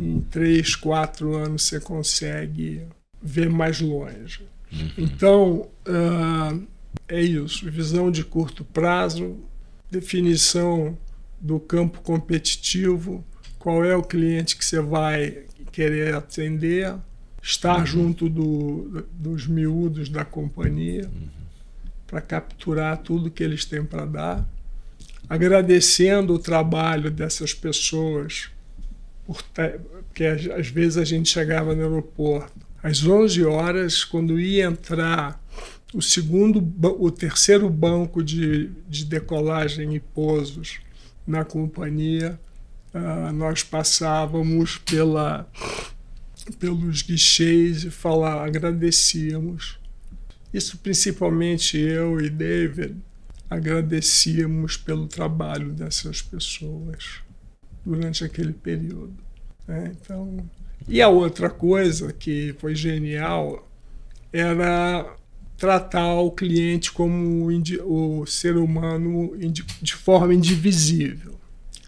em 0.00 0.20
três, 0.20 0.74
quatro 0.74 1.34
anos, 1.36 1.62
você 1.62 1.80
consegue 1.80 2.82
ver 3.22 3.48
mais 3.48 3.80
longe. 3.80 4.42
Uhum. 4.72 4.90
Então, 4.98 5.68
uh, 5.86 6.66
é 7.08 7.20
isso: 7.20 7.70
visão 7.70 8.10
de 8.10 8.24
curto 8.24 8.64
prazo, 8.64 9.36
definição 9.90 10.96
do 11.40 11.58
campo 11.58 12.00
competitivo, 12.00 13.24
qual 13.58 13.84
é 13.84 13.96
o 13.96 14.02
cliente 14.02 14.56
que 14.56 14.64
você 14.64 14.80
vai 14.80 15.44
querer 15.72 16.14
atender 16.14 16.94
estar 17.42 17.78
uhum. 17.78 17.86
junto 17.86 18.28
do, 18.28 19.06
dos 19.12 19.46
miúdos 19.46 20.08
da 20.08 20.24
companhia 20.24 21.04
uhum. 21.06 21.28
para 22.06 22.20
capturar 22.20 22.98
tudo 22.98 23.30
que 23.30 23.42
eles 23.42 23.64
têm 23.64 23.84
para 23.84 24.04
dar, 24.04 24.48
agradecendo 25.28 26.34
o 26.34 26.38
trabalho 26.38 27.10
dessas 27.10 27.54
pessoas, 27.54 28.50
porque 29.32 30.24
às 30.24 30.68
vezes 30.68 30.96
a 30.96 31.04
gente 31.04 31.28
chegava 31.28 31.74
no 31.74 31.82
aeroporto 31.82 32.70
às 32.82 33.04
11 33.04 33.44
horas, 33.44 34.04
quando 34.04 34.40
ia 34.40 34.64
entrar 34.64 35.40
o 35.92 36.00
segundo, 36.00 36.66
o 36.98 37.10
terceiro 37.10 37.68
banco 37.68 38.22
de, 38.22 38.70
de 38.88 39.04
decolagem 39.04 39.94
e 39.94 40.00
pousos 40.00 40.80
na 41.26 41.44
companhia, 41.44 42.40
uh, 42.94 43.32
nós 43.32 43.62
passávamos 43.62 44.78
pela 44.78 45.48
pelos 46.58 47.02
guichês 47.02 47.84
e 47.84 47.90
falar, 47.90 48.44
agradecíamos. 48.44 49.78
Isso 50.52 50.78
principalmente 50.78 51.78
eu 51.78 52.20
e 52.20 52.28
David 52.28 52.96
agradecíamos 53.48 54.76
pelo 54.76 55.06
trabalho 55.06 55.70
dessas 55.72 56.22
pessoas 56.22 57.20
durante 57.84 58.24
aquele 58.24 58.52
período. 58.52 59.16
Né? 59.66 59.92
Então, 60.00 60.38
e 60.88 61.00
a 61.00 61.08
outra 61.08 61.48
coisa 61.50 62.12
que 62.12 62.54
foi 62.58 62.74
genial 62.74 63.68
era 64.32 65.16
tratar 65.56 66.14
o 66.14 66.30
cliente 66.30 66.90
como 66.90 67.48
o 67.84 68.26
ser 68.26 68.56
humano 68.56 69.36
de 69.82 69.94
forma 69.94 70.32
indivisível. 70.32 71.38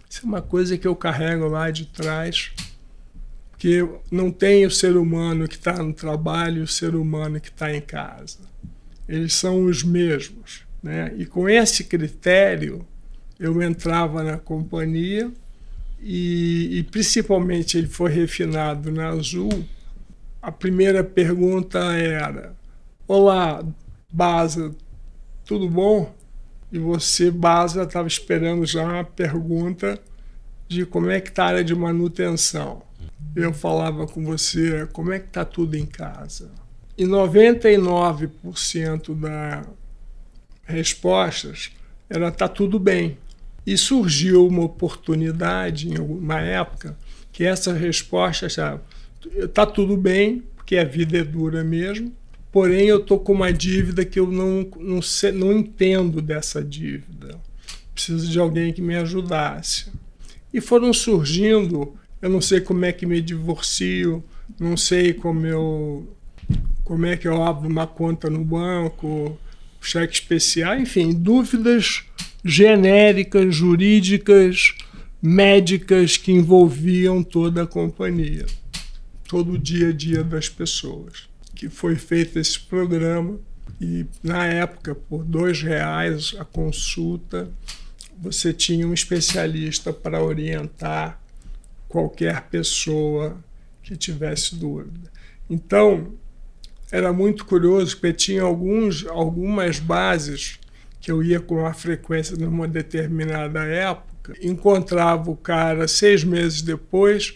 Isso 0.09 0.21
é 0.25 0.27
uma 0.27 0.43
coisa 0.43 0.77
que 0.77 0.87
eu 0.87 0.95
carrego 0.95 1.49
lá 1.49 1.71
de 1.71 1.87
trás, 1.87 2.53
que 3.57 3.79
não 4.11 4.31
tem 4.31 4.67
o 4.67 4.71
ser 4.71 4.97
humano 4.97 5.49
que 5.49 5.55
está 5.55 5.83
no 5.83 5.95
trabalho 5.95 6.59
e 6.59 6.63
o 6.63 6.69
ser 6.69 6.95
humano 6.95 7.41
que 7.41 7.49
está 7.49 7.75
em 7.75 7.81
casa. 7.81 8.41
Eles 9.09 9.33
são 9.33 9.65
os 9.65 9.83
mesmos. 9.83 10.65
Né? 10.83 11.15
E 11.17 11.25
com 11.25 11.49
esse 11.49 11.85
critério, 11.85 12.87
eu 13.41 13.63
entrava 13.63 14.23
na 14.23 14.37
companhia 14.37 15.33
e, 16.03 16.79
e 16.79 16.83
principalmente 16.83 17.79
ele 17.79 17.87
foi 17.87 18.11
refinado 18.11 18.91
na 18.91 19.11
Azul. 19.11 19.65
A 20.41 20.51
primeira 20.51 21.05
pergunta 21.05 21.79
era: 21.95 22.57
Olá, 23.07 23.65
Baza, 24.13 24.75
tudo 25.45 25.69
bom? 25.69 26.13
E 26.73 26.79
você, 26.79 27.31
Baza, 27.31 27.85
estava 27.85 28.09
esperando 28.09 28.67
já 28.67 28.83
uma 28.83 29.05
pergunta 29.05 30.01
de 30.67 30.85
como 30.85 31.11
é 31.11 31.21
que 31.21 31.29
está 31.29 31.45
a 31.45 31.49
área 31.49 31.65
de 31.65 31.75
manutenção. 31.75 32.83
Eu 33.37 33.53
falava 33.53 34.07
com 34.07 34.25
você, 34.25 34.89
como 34.93 35.13
é 35.13 35.19
que 35.19 35.27
está 35.27 35.45
tudo 35.45 35.77
em 35.77 35.87
casa? 35.87 36.51
E 36.97 37.05
99% 37.05 39.15
das 39.15 39.67
respostas 40.65 41.73
era 42.09 42.31
tá 42.31 42.49
tudo 42.49 42.79
bem. 42.79 43.19
E 43.67 43.77
surgiu 43.77 44.47
uma 44.47 44.63
oportunidade 44.65 45.89
em 45.89 45.99
uma 45.99 46.41
época 46.41 46.97
que 47.33 47.45
essa 47.45 47.73
resposta 47.73 48.47
está 48.47 49.67
tudo 49.67 49.97
bem, 49.97 50.43
porque 50.57 50.77
a 50.77 50.85
vida 50.85 51.19
é 51.19 51.25
dura 51.25 51.65
mesmo, 51.65 52.13
porém 52.51 52.87
eu 52.87 52.99
estou 52.99 53.19
com 53.19 53.33
uma 53.33 53.53
dívida 53.53 54.05
que 54.05 54.19
eu 54.19 54.31
não, 54.31 54.69
não, 54.79 55.01
sei, 55.01 55.33
não 55.33 55.53
entendo 55.53 56.21
dessa 56.21 56.63
dívida. 56.63 57.41
Preciso 57.95 58.29
de 58.29 58.39
alguém 58.39 58.73
que 58.73 58.83
me 58.83 58.97
ajudasse. 58.97 59.91
E 60.53 60.61
foram 60.61 60.93
surgindo, 60.93 61.95
eu 62.21 62.29
não 62.29 62.41
sei 62.41 62.61
como 62.61 62.85
é 62.85 62.93
que 62.93 63.07
me 63.07 63.21
divorcio, 63.21 64.23
não 64.59 64.77
sei 64.77 65.13
como 65.13 65.47
eu 65.47 66.17
como 66.85 67.07
é 67.07 67.17
que 67.17 67.27
eu 67.27 67.43
abro 67.43 67.69
uma 67.69 67.87
conta 67.87 68.29
no 68.29 68.45
banco, 68.45 69.39
cheque 69.81 70.15
especial, 70.15 70.79
enfim, 70.79 71.15
dúvidas 71.15 72.05
genéricas, 72.45 73.55
jurídicas, 73.55 74.75
médicas 75.21 76.17
que 76.17 76.33
envolviam 76.33 77.23
toda 77.23 77.63
a 77.63 77.67
companhia, 77.67 78.47
todo 79.29 79.53
o 79.53 79.59
dia 79.59 79.91
a 79.91 79.93
dia 79.93 80.25
das 80.25 80.49
pessoas. 80.49 81.29
Que 81.55 81.69
foi 81.69 81.95
feito 81.95 82.39
esse 82.39 82.59
programa 82.59 83.39
e 83.81 84.05
na 84.23 84.47
época 84.47 84.95
por 84.95 85.25
dois 85.25 85.63
reais 85.63 86.35
a 86.39 86.45
consulta 86.45 87.51
você 88.19 88.53
tinha 88.53 88.87
um 88.87 88.95
especialista 88.95 89.93
para 89.93 90.23
orientar 90.23 91.21
qualquer 91.89 92.43
pessoa 92.43 93.37
que 93.83 93.97
tivesse 93.97 94.55
dúvida. 94.55 95.11
Então 95.49 96.13
era 96.91 97.13
muito 97.13 97.45
curioso 97.45 97.97
porque 97.97 98.13
tinha 98.13 98.43
alguns 98.43 99.07
algumas 99.07 99.79
bases 99.79 100.59
que 101.03 101.11
eu 101.11 101.23
ia 101.23 101.41
com 101.41 101.57
uma 101.57 101.75
frequência 101.75 102.37
numa 102.37 102.69
determinada 102.69 103.65
época, 103.65 104.35
encontrava 104.41 105.29
o 105.31 105.37
cara 105.37 105.89
seis 105.89 106.23
meses 106.23 106.63
depois 106.63 107.35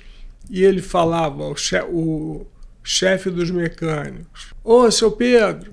e 0.49 0.63
ele 0.63 0.81
falava, 0.81 1.49
o, 1.49 1.57
chefe, 1.57 1.89
o 1.91 2.47
chefe 2.83 3.29
dos 3.29 3.51
mecânicos: 3.51 4.55
Ô, 4.63 4.89
seu 4.89 5.11
Pedro, 5.11 5.73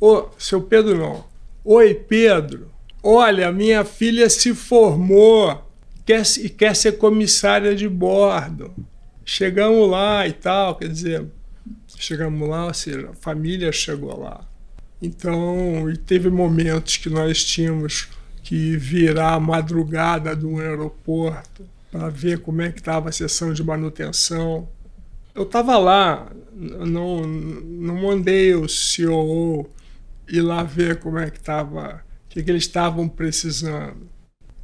ô, 0.00 0.28
seu 0.38 0.62
Pedro 0.62 0.96
não, 0.96 1.24
oi, 1.64 1.94
Pedro, 1.94 2.70
olha, 3.02 3.50
minha 3.50 3.84
filha 3.84 4.30
se 4.30 4.54
formou 4.54 5.66
quer, 6.04 6.22
e 6.38 6.48
quer 6.48 6.76
ser 6.76 6.92
comissária 6.92 7.74
de 7.74 7.88
bordo. 7.88 8.72
Chegamos 9.24 9.90
lá 9.90 10.28
e 10.28 10.32
tal, 10.32 10.76
quer 10.76 10.88
dizer, 10.88 11.26
chegamos 11.98 12.48
lá, 12.48 12.66
ou 12.66 12.74
seja, 12.74 13.10
a 13.10 13.14
família 13.14 13.72
chegou 13.72 14.16
lá. 14.16 14.46
Então, 15.00 15.90
e 15.90 15.96
teve 15.96 16.30
momentos 16.30 16.96
que 16.96 17.10
nós 17.10 17.44
tínhamos 17.44 18.08
que 18.42 18.76
virar 18.76 19.34
a 19.34 19.40
madrugada 19.40 20.34
do 20.34 20.58
aeroporto 20.58 21.64
para 21.90 22.08
ver 22.08 22.40
como 22.40 22.62
é 22.62 22.70
que 22.70 22.78
estava 22.78 23.08
a 23.08 23.12
sessão 23.12 23.52
de 23.52 23.62
manutenção. 23.62 24.68
Eu 25.34 25.42
estava 25.42 25.76
lá, 25.76 26.30
não, 26.54 27.26
não 27.26 28.02
mandei 28.02 28.54
o 28.54 28.68
CEO 28.68 29.68
ir 30.28 30.40
lá 30.40 30.62
ver 30.62 30.98
como 30.98 31.18
é 31.18 31.30
que 31.30 31.38
estava, 31.38 32.02
o 32.26 32.28
que, 32.28 32.42
que 32.42 32.50
eles 32.50 32.64
estavam 32.64 33.08
precisando. 33.08 34.08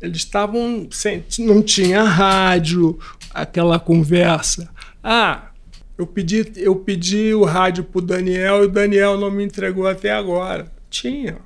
Eles 0.00 0.18
estavam 0.18 0.88
sem, 0.90 1.24
não 1.40 1.62
tinha 1.62 2.02
rádio, 2.02 2.98
aquela 3.32 3.78
conversa. 3.78 4.68
Ah, 5.02 5.51
eu 5.96 6.06
pedi, 6.06 6.52
eu 6.56 6.76
pedi 6.76 7.34
o 7.34 7.44
rádio 7.44 7.84
para 7.84 7.98
o 7.98 8.02
Daniel 8.02 8.62
e 8.62 8.66
o 8.66 8.70
Daniel 8.70 9.18
não 9.18 9.30
me 9.30 9.44
entregou 9.44 9.86
até 9.86 10.10
agora. 10.10 10.72
Tinha. 10.88 11.38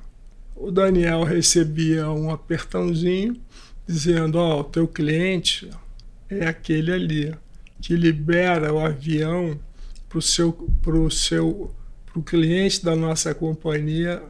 O 0.55 0.71
Daniel 0.71 1.23
recebia 1.23 2.09
um 2.09 2.31
apertãozinho 2.31 3.35
dizendo: 3.85 4.37
Ó, 4.37 4.57
oh, 4.57 4.59
o 4.61 4.63
teu 4.63 4.87
cliente 4.87 5.69
é 6.29 6.47
aquele 6.47 6.91
ali, 6.91 7.35
que 7.81 7.95
libera 7.95 8.73
o 8.73 8.79
avião 8.79 9.59
para 10.09 10.17
o 10.17 10.21
seu, 10.21 10.51
pro 10.81 11.09
seu 11.11 11.73
pro 12.05 12.21
cliente 12.23 12.83
da 12.83 12.95
nossa 12.95 13.35
companhia 13.35 14.23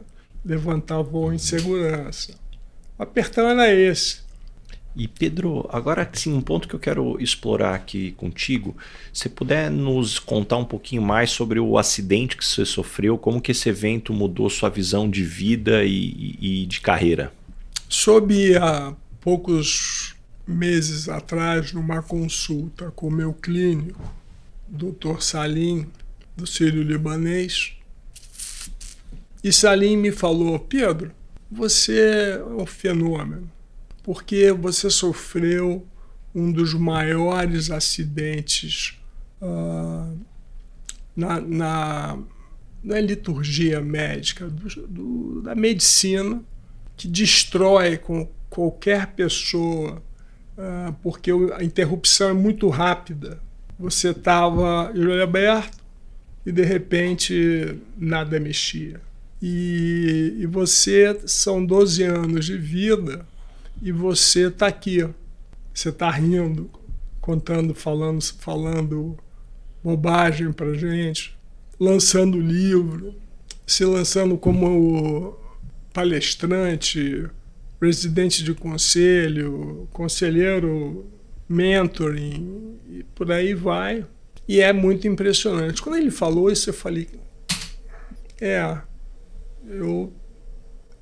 levantar 0.44 1.00
voo 1.02 1.32
em 1.32 1.38
segurança. 1.38 2.34
O 2.98 3.02
apertão 3.02 3.48
era 3.48 3.72
esse. 3.72 4.20
E 4.98 5.06
Pedro, 5.06 5.64
agora 5.72 6.10
sim, 6.12 6.32
um 6.32 6.40
ponto 6.40 6.66
que 6.66 6.74
eu 6.74 6.80
quero 6.80 7.22
explorar 7.22 7.72
aqui 7.72 8.10
contigo, 8.16 8.76
se 9.12 9.28
puder 9.28 9.70
nos 9.70 10.18
contar 10.18 10.56
um 10.56 10.64
pouquinho 10.64 11.00
mais 11.00 11.30
sobre 11.30 11.60
o 11.60 11.78
acidente 11.78 12.36
que 12.36 12.44
você 12.44 12.64
sofreu, 12.64 13.16
como 13.16 13.40
que 13.40 13.52
esse 13.52 13.68
evento 13.68 14.12
mudou 14.12 14.50
sua 14.50 14.68
visão 14.68 15.08
de 15.08 15.22
vida 15.22 15.84
e, 15.84 16.36
e 16.40 16.66
de 16.66 16.80
carreira? 16.80 17.32
Soube 17.88 18.56
há 18.56 18.92
poucos 19.20 20.16
meses 20.44 21.08
atrás, 21.08 21.72
numa 21.72 22.02
consulta 22.02 22.90
com 22.90 23.08
meu 23.08 23.32
clínico, 23.32 24.02
Dr. 24.66 25.20
Salim, 25.20 25.86
do 26.36 26.44
Sírio 26.44 26.82
Libanês, 26.82 27.74
e 29.44 29.52
Salim 29.52 29.96
me 29.96 30.10
falou: 30.10 30.58
Pedro, 30.58 31.12
você 31.48 32.00
é 32.00 32.44
um 32.44 32.66
fenômeno 32.66 33.48
porque 34.08 34.52
você 34.52 34.88
sofreu 34.88 35.86
um 36.34 36.50
dos 36.50 36.72
maiores 36.72 37.70
acidentes 37.70 38.98
uh, 39.38 40.18
na, 41.14 41.38
na, 41.38 42.18
na, 42.82 43.00
liturgia 43.00 43.82
médica, 43.82 44.48
do, 44.48 44.86
do, 44.86 45.42
da 45.42 45.54
medicina, 45.54 46.42
que 46.96 47.06
destrói 47.06 47.98
com 47.98 48.26
qualquer 48.48 49.08
pessoa, 49.08 50.02
uh, 50.56 50.90
porque 51.02 51.30
a 51.54 51.62
interrupção 51.62 52.30
é 52.30 52.32
muito 52.32 52.66
rápida. 52.70 53.42
Você 53.78 54.08
estava 54.12 54.90
aberto 55.22 55.84
e 56.46 56.50
de 56.50 56.64
repente 56.64 57.78
nada 57.94 58.40
mexia. 58.40 59.02
E, 59.42 60.34
e 60.38 60.46
você, 60.46 61.20
são 61.26 61.62
12 61.62 62.04
anos 62.04 62.46
de 62.46 62.56
vida 62.56 63.26
e 63.80 63.92
você 63.92 64.48
está 64.48 64.66
aqui. 64.66 65.08
Você 65.72 65.90
está 65.90 66.10
rindo, 66.10 66.70
contando, 67.20 67.74
falando, 67.74 68.22
falando 68.22 69.16
bobagem 69.82 70.52
para 70.52 70.74
gente, 70.74 71.38
lançando 71.78 72.40
livro, 72.40 73.14
se 73.66 73.84
lançando 73.84 74.36
como 74.36 75.38
palestrante, 75.92 77.28
presidente 77.78 78.42
de 78.42 78.54
conselho, 78.54 79.88
conselheiro, 79.92 81.06
mentoring, 81.48 82.78
e 82.90 83.04
por 83.14 83.30
aí 83.30 83.54
vai. 83.54 84.04
E 84.46 84.60
é 84.60 84.72
muito 84.72 85.06
impressionante. 85.06 85.80
Quando 85.80 85.96
ele 85.96 86.10
falou 86.10 86.50
isso, 86.50 86.70
eu 86.70 86.74
falei: 86.74 87.08
é, 88.40 88.78
eu 89.66 90.12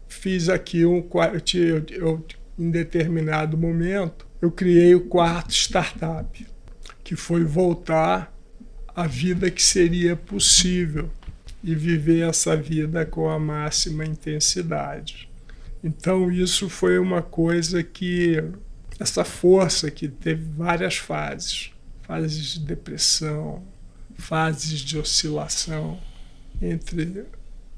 fiz 0.09 0.49
aqui 0.49 0.85
um. 0.85 1.09
Eu, 1.55 1.85
eu, 1.91 2.25
em 2.59 2.71
determinado 2.71 3.57
momento, 3.57 4.27
eu 4.41 4.51
criei 4.51 4.95
o 4.95 5.07
quarto 5.07 5.53
startup, 5.53 6.47
que 7.03 7.17
foi 7.17 7.45
voltar 7.45 8.35
à 8.95 9.07
vida 9.07 9.51
que 9.51 9.63
seria 9.63 10.17
possível 10.17 11.11
e 11.63 11.75
viver 11.75 12.29
essa 12.29 12.57
vida 12.57 13.05
com 13.05 13.29
a 13.29 13.39
máxima 13.39 14.05
intensidade. 14.05 15.29
Então, 15.83 16.31
isso 16.31 16.69
foi 16.69 16.99
uma 16.99 17.23
coisa 17.23 17.83
que, 17.83 18.43
essa 18.99 19.25
força 19.25 19.91
que 19.91 20.09
teve 20.09 20.45
várias 20.57 20.97
fases 20.97 21.73
fases 22.07 22.55
de 22.55 22.61
depressão, 22.61 23.65
fases 24.17 24.79
de 24.79 24.97
oscilação 24.97 25.99
entre 26.63 27.27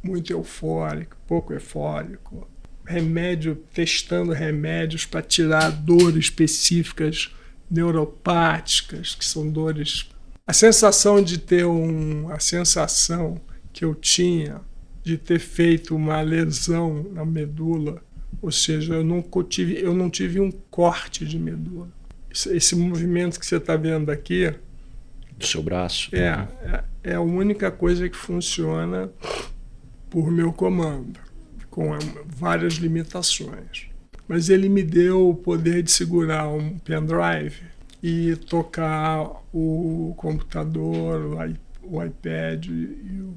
muito 0.03 0.33
eufórico, 0.33 1.17
pouco 1.27 1.53
eufórico. 1.53 2.47
Remédio, 2.89 3.57
testando 3.75 4.33
remédios 4.33 5.05
para 5.05 5.21
tirar 5.21 5.71
dores 5.71 6.25
específicas 6.25 7.31
neuropáticas, 7.71 9.15
que 9.15 9.25
são 9.25 9.51
dores. 9.51 10.09
A 10.47 10.53
sensação 10.53 11.23
de 11.23 11.39
ter 11.39 11.67
um. 11.67 12.31
A 12.31 12.41
sensação 12.41 13.39
que 13.73 13.85
eu 13.85 13.95
tinha 13.95 14.63
de 15.05 15.17
ter 15.17 15.39
feito 15.39 15.95
uma 15.95 16.21
lesão 16.21 17.07
na 17.13 17.25
medula, 17.25 18.03
ou 18.43 18.51
seja, 18.51 18.95
eu 18.95 19.05
não 19.05 19.23
tive, 19.43 19.81
eu 19.81 19.95
não 19.95 20.11
tive 20.11 20.41
um 20.41 20.51
corte 20.51 21.25
de 21.25 21.39
medula. 21.39 21.89
Esse, 22.31 22.77
movimento 22.77 23.41
que 23.41 23.47
você 23.47 23.57
está 23.57 23.77
vendo 23.77 24.11
aqui. 24.11 24.53
Do 25.37 25.47
seu 25.47 25.63
braço. 25.63 26.15
É, 26.15 26.47
é, 26.63 26.85
é 27.05 27.15
a 27.15 27.21
única 27.21 27.71
coisa 27.71 28.09
que 28.09 28.17
funciona 28.17 29.11
por 30.11 30.31
meu 30.31 30.53
comando, 30.53 31.19
com 31.79 31.97
várias 32.27 32.75
limitações. 32.75 33.87
Mas 34.27 34.49
ele 34.49 34.69
me 34.69 34.83
deu 34.83 35.31
o 35.31 35.35
poder 35.37 35.85
de 35.85 35.93
segurar 35.93 36.49
um 36.49 36.77
pendrive 36.77 37.63
e 38.03 38.35
tocar 38.35 39.31
o 39.55 40.13
computador, 40.17 41.39
o 41.85 42.05
iPad 42.05 42.67
e, 42.67 43.29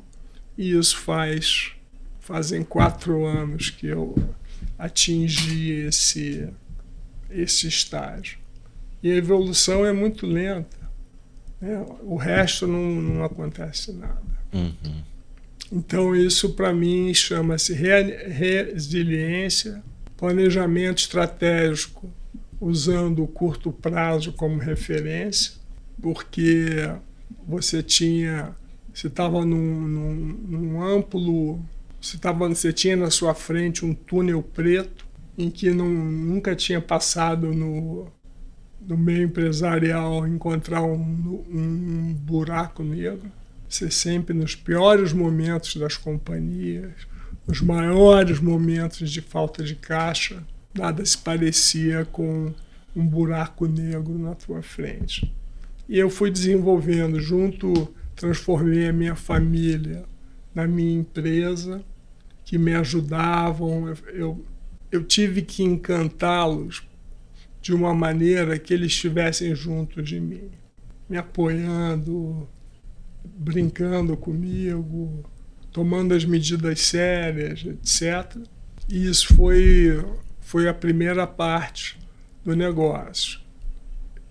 isso 0.57 0.97
faz 0.97 1.73
fazem 2.19 2.63
quatro 2.63 3.25
anos 3.25 3.69
que 3.69 3.85
eu 3.85 4.15
atingi 4.77 5.73
esse 5.73 6.49
esse 7.29 7.67
estágio. 7.67 8.39
E 9.03 9.11
a 9.11 9.15
evolução 9.15 9.85
é 9.85 9.93
muito 9.93 10.25
lenta. 10.25 10.77
Né? 11.59 11.85
O 12.01 12.15
resto 12.15 12.65
não, 12.65 13.01
não 13.01 13.23
acontece 13.23 13.93
nada. 13.93 14.21
Uhum. 14.51 15.03
Então, 15.71 16.13
isso 16.13 16.49
para 16.49 16.73
mim 16.73 17.13
chama-se 17.13 17.73
resiliência, 17.73 19.81
planejamento 20.17 20.97
estratégico, 20.97 22.11
usando 22.59 23.23
o 23.23 23.27
curto 23.27 23.71
prazo 23.71 24.33
como 24.33 24.59
referência, 24.59 25.53
porque 26.01 26.65
você 27.47 27.81
tinha. 27.81 28.53
Você 28.93 29.07
estava 29.07 29.45
num, 29.45 29.87
num, 29.87 30.15
num, 30.49 30.83
amplo. 30.83 31.63
Você, 32.01 32.17
tava, 32.17 32.49
você 32.49 32.73
tinha 32.73 32.97
na 32.97 33.09
sua 33.09 33.33
frente 33.33 33.85
um 33.85 33.93
túnel 33.93 34.43
preto 34.43 35.07
em 35.37 35.49
que 35.49 35.71
não, 35.71 35.87
nunca 35.87 36.53
tinha 36.53 36.81
passado 36.81 37.53
no, 37.53 38.11
no 38.85 38.97
meio 38.97 39.23
empresarial 39.23 40.27
encontrar 40.27 40.83
um, 40.83 41.45
um 41.49 42.13
buraco 42.13 42.83
negro 42.83 43.31
ser 43.75 43.91
sempre 43.91 44.33
nos 44.33 44.55
piores 44.55 45.13
momentos 45.13 45.75
das 45.75 45.97
companhias, 45.97 46.93
nos 47.47 47.61
maiores 47.61 48.39
momentos 48.39 49.09
de 49.09 49.21
falta 49.21 49.63
de 49.63 49.75
caixa, 49.75 50.43
nada 50.73 51.05
se 51.05 51.17
parecia 51.17 52.05
com 52.05 52.53
um 52.95 53.05
buraco 53.05 53.65
negro 53.67 54.17
na 54.17 54.35
tua 54.35 54.61
frente. 54.61 55.33
E 55.87 55.97
eu 55.97 56.09
fui 56.09 56.29
desenvolvendo 56.29 57.19
junto, 57.19 57.93
transformei 58.15 58.87
a 58.87 58.93
minha 58.93 59.15
família 59.15 60.03
na 60.53 60.67
minha 60.67 60.99
empresa, 60.99 61.83
que 62.43 62.57
me 62.57 62.73
ajudavam. 62.73 63.93
Eu, 64.13 64.43
eu 64.91 65.03
tive 65.03 65.41
que 65.41 65.63
encantá-los 65.63 66.83
de 67.61 67.73
uma 67.73 67.93
maneira 67.93 68.57
que 68.57 68.73
eles 68.73 68.91
estivessem 68.91 69.53
juntos 69.55 70.07
de 70.07 70.19
mim, 70.19 70.49
me 71.07 71.17
apoiando, 71.17 72.47
brincando 73.23 74.17
comigo, 74.17 75.23
tomando 75.71 76.13
as 76.13 76.25
medidas 76.25 76.81
sérias, 76.81 77.63
etc. 77.65 78.37
E 78.89 79.07
isso 79.07 79.33
foi, 79.35 80.03
foi 80.39 80.67
a 80.67 80.73
primeira 80.73 81.25
parte 81.25 81.97
do 82.43 82.55
negócio. 82.55 83.39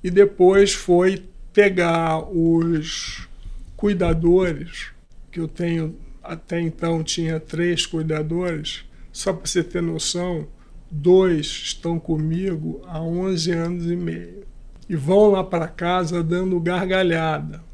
E 0.03 0.11
depois 0.11 0.73
foi 0.73 1.25
pegar 1.53 2.21
os 2.21 3.29
cuidadores, 3.77 4.89
que 5.31 5.41
eu 5.41 5.49
tenho, 5.49 5.97
até 6.23 6.61
então 6.61 7.03
tinha 7.03 7.41
três 7.41 7.87
cuidadores, 7.87 8.85
só 9.13 9.33
para 9.33 9.47
você 9.47 9.63
ter 9.63 9.83
noção, 9.83 10.47
dois 10.91 11.47
estão 11.47 11.99
comigo 11.99 12.81
há 12.87 13.01
11 13.01 13.51
anos 13.53 13.91
e 13.91 13.97
meio. 13.97 14.45
E 14.89 14.97
vão 14.97 15.31
lá 15.31 15.45
para 15.45 15.69
casa 15.69 16.23
dando 16.23 16.59
gargalhada 16.61 17.70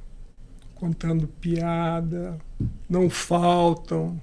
contando 0.77 1.27
piada, 1.27 2.39
não 2.89 3.11
faltam, 3.11 4.21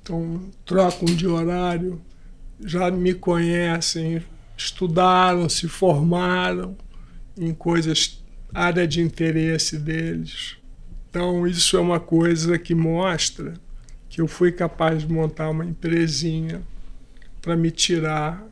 então 0.00 0.40
trocam 0.64 1.06
de 1.06 1.26
horário, 1.26 2.00
já 2.60 2.90
me 2.90 3.12
conhecem, 3.12 4.22
estudaram, 4.56 5.48
se 5.48 5.68
formaram 5.68 6.76
em 7.36 7.52
coisas, 7.52 8.22
área 8.54 8.86
de 8.86 9.00
interesse 9.00 9.76
deles. 9.76 10.56
Então, 11.10 11.46
isso 11.46 11.76
é 11.76 11.80
uma 11.80 12.00
coisa 12.00 12.58
que 12.58 12.74
mostra 12.74 13.54
que 14.08 14.20
eu 14.20 14.28
fui 14.28 14.52
capaz 14.52 15.02
de 15.02 15.12
montar 15.12 15.50
uma 15.50 15.64
empresinha 15.64 16.62
para 17.40 17.56
me 17.56 17.70
tirar 17.70 18.46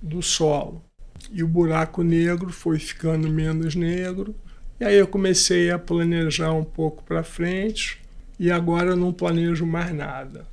do 0.00 0.22
solo. 0.22 0.82
E 1.30 1.42
o 1.42 1.48
buraco 1.48 2.02
negro 2.02 2.50
foi 2.50 2.78
ficando 2.78 3.28
menos 3.28 3.74
negro 3.74 4.34
e 4.80 4.84
aí 4.84 4.94
eu 4.94 5.08
comecei 5.08 5.70
a 5.70 5.78
planejar 5.78 6.52
um 6.52 6.62
pouco 6.62 7.02
para 7.02 7.24
frente 7.24 8.00
e 8.38 8.48
agora 8.48 8.90
eu 8.90 8.96
não 8.96 9.12
planejo 9.12 9.66
mais 9.66 9.92
nada. 9.92 10.46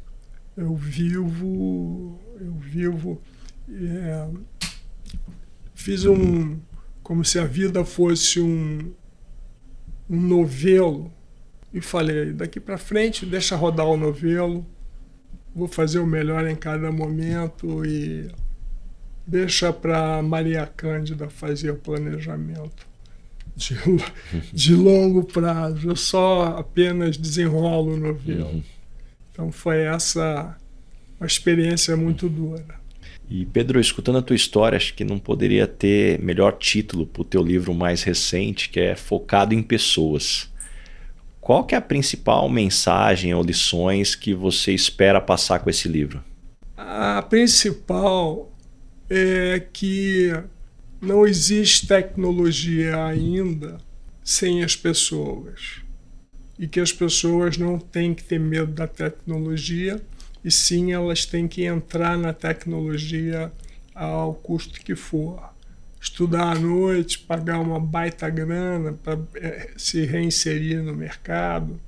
Eu 0.58 0.76
vivo, 0.76 2.20
eu 2.40 2.54
vivo, 2.54 3.22
é, 3.70 4.28
fiz 5.76 6.06
um, 6.06 6.58
como 7.04 7.24
se 7.24 7.38
a 7.38 7.46
vida 7.46 7.86
fosse 7.86 8.42
um, 8.42 8.92
um 10.10 10.20
novelo 10.20 11.14
e 11.72 11.80
falei, 11.80 12.34
daqui 12.34 12.60
para 12.60 12.80
frente 12.80 13.28
deixa 13.28 13.56
rodar 13.56 13.86
o 13.86 13.98
novelo, 13.98 14.66
vou 15.54 15.68
fazer 15.68 16.00
o 16.00 16.08
melhor 16.08 16.48
em 16.48 16.56
cada 16.56 16.92
momento 16.92 17.86
e 17.86 18.32
deixa 19.28 19.72
para 19.72 20.20
Maria 20.24 20.66
Cândida 20.66 21.30
fazer 21.30 21.70
o 21.70 21.76
planejamento 21.76 22.95
de, 23.56 23.76
de 24.52 24.76
longo 24.76 25.24
prazo. 25.24 25.90
Eu 25.90 25.96
só 25.96 26.58
apenas 26.58 27.18
desenrolo 27.18 27.94
o 27.94 27.98
novelo. 27.98 28.50
Uhum. 28.50 28.64
Então 29.32 29.52
foi 29.52 29.82
essa 29.82 30.58
uma 31.20 31.28
experiência 31.28 31.96
muito 31.96 32.28
dura. 32.28 32.84
E 33.30 33.46
Pedro, 33.46 33.80
escutando 33.80 34.20
a 34.20 34.22
tua 34.22 34.36
história, 34.36 34.76
acho 34.76 34.94
que 34.94 35.04
não 35.04 35.18
poderia 35.18 35.66
ter 35.66 36.20
melhor 36.22 36.58
título 36.58 37.08
para 37.08 37.22
o 37.22 37.26
teu 37.26 37.42
livro 37.42 37.74
mais 37.74 38.04
recente, 38.04 38.70
que 38.70 38.80
é 38.80 38.96
Focado 38.96 39.54
em 39.54 39.64
Pessoas. 39.64 40.50
Qual 41.42 41.64
que 41.64 41.74
é 41.74 41.78
a 41.78 41.82
principal 41.82 42.48
mensagem 42.50 43.34
ou 43.34 43.44
lições 43.44 44.16
que 44.16 44.34
você 44.34 44.74
espera 44.74 45.20
passar 45.20 45.60
com 45.60 45.70
esse 45.70 45.88
livro? 45.88 46.24
A 46.78 47.22
principal 47.24 48.52
é 49.10 49.64
que 49.74 50.32
não 51.06 51.26
existe 51.26 51.88
tecnologia 51.88 53.06
ainda 53.06 53.78
sem 54.24 54.64
as 54.64 54.76
pessoas. 54.76 55.82
E 56.58 56.68
que 56.68 56.80
as 56.80 56.92
pessoas 56.92 57.58
não 57.58 57.78
têm 57.78 58.14
que 58.14 58.24
ter 58.24 58.40
medo 58.40 58.72
da 58.72 58.88
tecnologia, 58.88 60.02
e 60.44 60.50
sim 60.50 60.94
elas 60.94 61.26
têm 61.26 61.48
que 61.48 61.64
entrar 61.64 62.18
na 62.18 62.34
tecnologia 62.34 63.52
ao 63.94 64.34
custo 64.34 64.80
que 64.80 64.96
for. 64.96 65.54
Estudar 66.02 66.52
à 66.52 66.56
noite, 66.56 67.20
pagar 67.20 67.60
uma 67.60 67.80
baita 67.80 68.30
grana 68.30 68.94
para 68.94 69.20
é, 69.36 69.72
se 69.76 70.06
reinserir 70.06 70.82
no 70.82 70.96
mercado. 70.96 71.80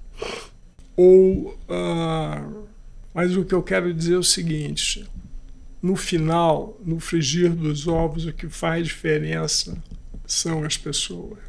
Ou. 0.95 1.57
Uh, 1.70 2.68
mas 3.13 3.36
o 3.36 3.45
que 3.45 3.53
eu 3.53 3.61
quero 3.61 3.93
dizer 3.93 4.15
é 4.15 4.18
o 4.18 4.24
seguinte: 4.24 5.07
no 5.82 5.95
final, 5.95 6.80
no 6.84 6.99
frigir 6.99 7.51
dos 7.51 7.88
ovos, 7.88 8.25
o 8.25 8.34
que 8.34 8.49
faz 8.49 8.88
diferença 8.88 9.78
são 10.25 10.63
as 10.63 10.78
pessoas. 10.78 11.39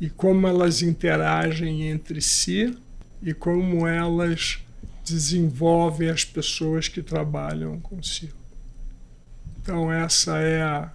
E 0.00 0.10
como 0.10 0.46
elas 0.46 0.82
interagem 0.82 1.88
entre 1.88 2.20
si 2.20 2.76
e 3.22 3.32
como 3.32 3.86
elas 3.86 4.58
desenvolvem 5.04 6.10
as 6.10 6.24
pessoas 6.24 6.88
que 6.88 7.02
trabalham 7.02 7.78
consigo. 7.80 8.36
Então, 9.60 9.92
essa 9.92 10.38
é 10.38 10.60
a, 10.60 10.92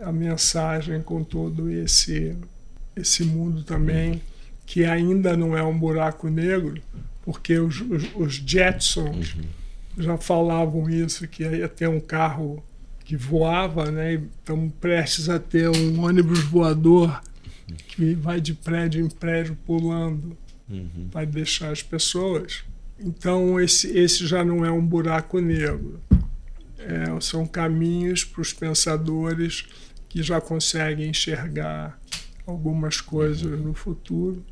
a 0.00 0.10
mensagem 0.10 1.02
com 1.02 1.22
todo 1.22 1.70
esse, 1.70 2.34
esse 2.96 3.22
mundo 3.22 3.62
também, 3.62 4.22
que 4.64 4.84
ainda 4.84 5.36
não 5.36 5.56
é 5.56 5.62
um 5.62 5.78
buraco 5.78 6.28
negro, 6.28 6.80
porque 7.22 7.58
os, 7.58 7.80
os, 7.82 8.04
os 8.14 8.34
Jetsons. 8.34 9.34
Uhum 9.34 9.67
já 9.98 10.16
falavam 10.16 10.88
isso, 10.88 11.26
que 11.26 11.42
ia 11.42 11.68
ter 11.68 11.88
um 11.88 12.00
carro 12.00 12.62
que 13.04 13.16
voava, 13.16 13.90
né? 13.90 14.14
Estamos 14.14 14.72
prestes 14.80 15.28
a 15.28 15.38
ter 15.38 15.68
um 15.68 16.04
ônibus 16.04 16.40
voador 16.40 17.20
que 17.88 18.14
vai 18.14 18.40
de 18.40 18.54
prédio 18.54 19.04
em 19.04 19.08
prédio 19.08 19.56
pulando, 19.66 20.36
uhum. 20.68 21.08
vai 21.10 21.26
deixar 21.26 21.70
as 21.70 21.82
pessoas. 21.82 22.64
Então, 22.98 23.60
esse, 23.60 23.96
esse 23.96 24.26
já 24.26 24.44
não 24.44 24.64
é 24.64 24.70
um 24.70 24.84
buraco 24.84 25.38
negro. 25.40 26.00
É, 26.78 27.20
são 27.20 27.46
caminhos 27.46 28.24
para 28.24 28.40
os 28.40 28.52
pensadores 28.52 29.66
que 30.08 30.22
já 30.22 30.40
conseguem 30.40 31.10
enxergar 31.10 32.00
algumas 32.46 33.00
coisas 33.00 33.60
no 33.60 33.74
futuro 33.74 34.44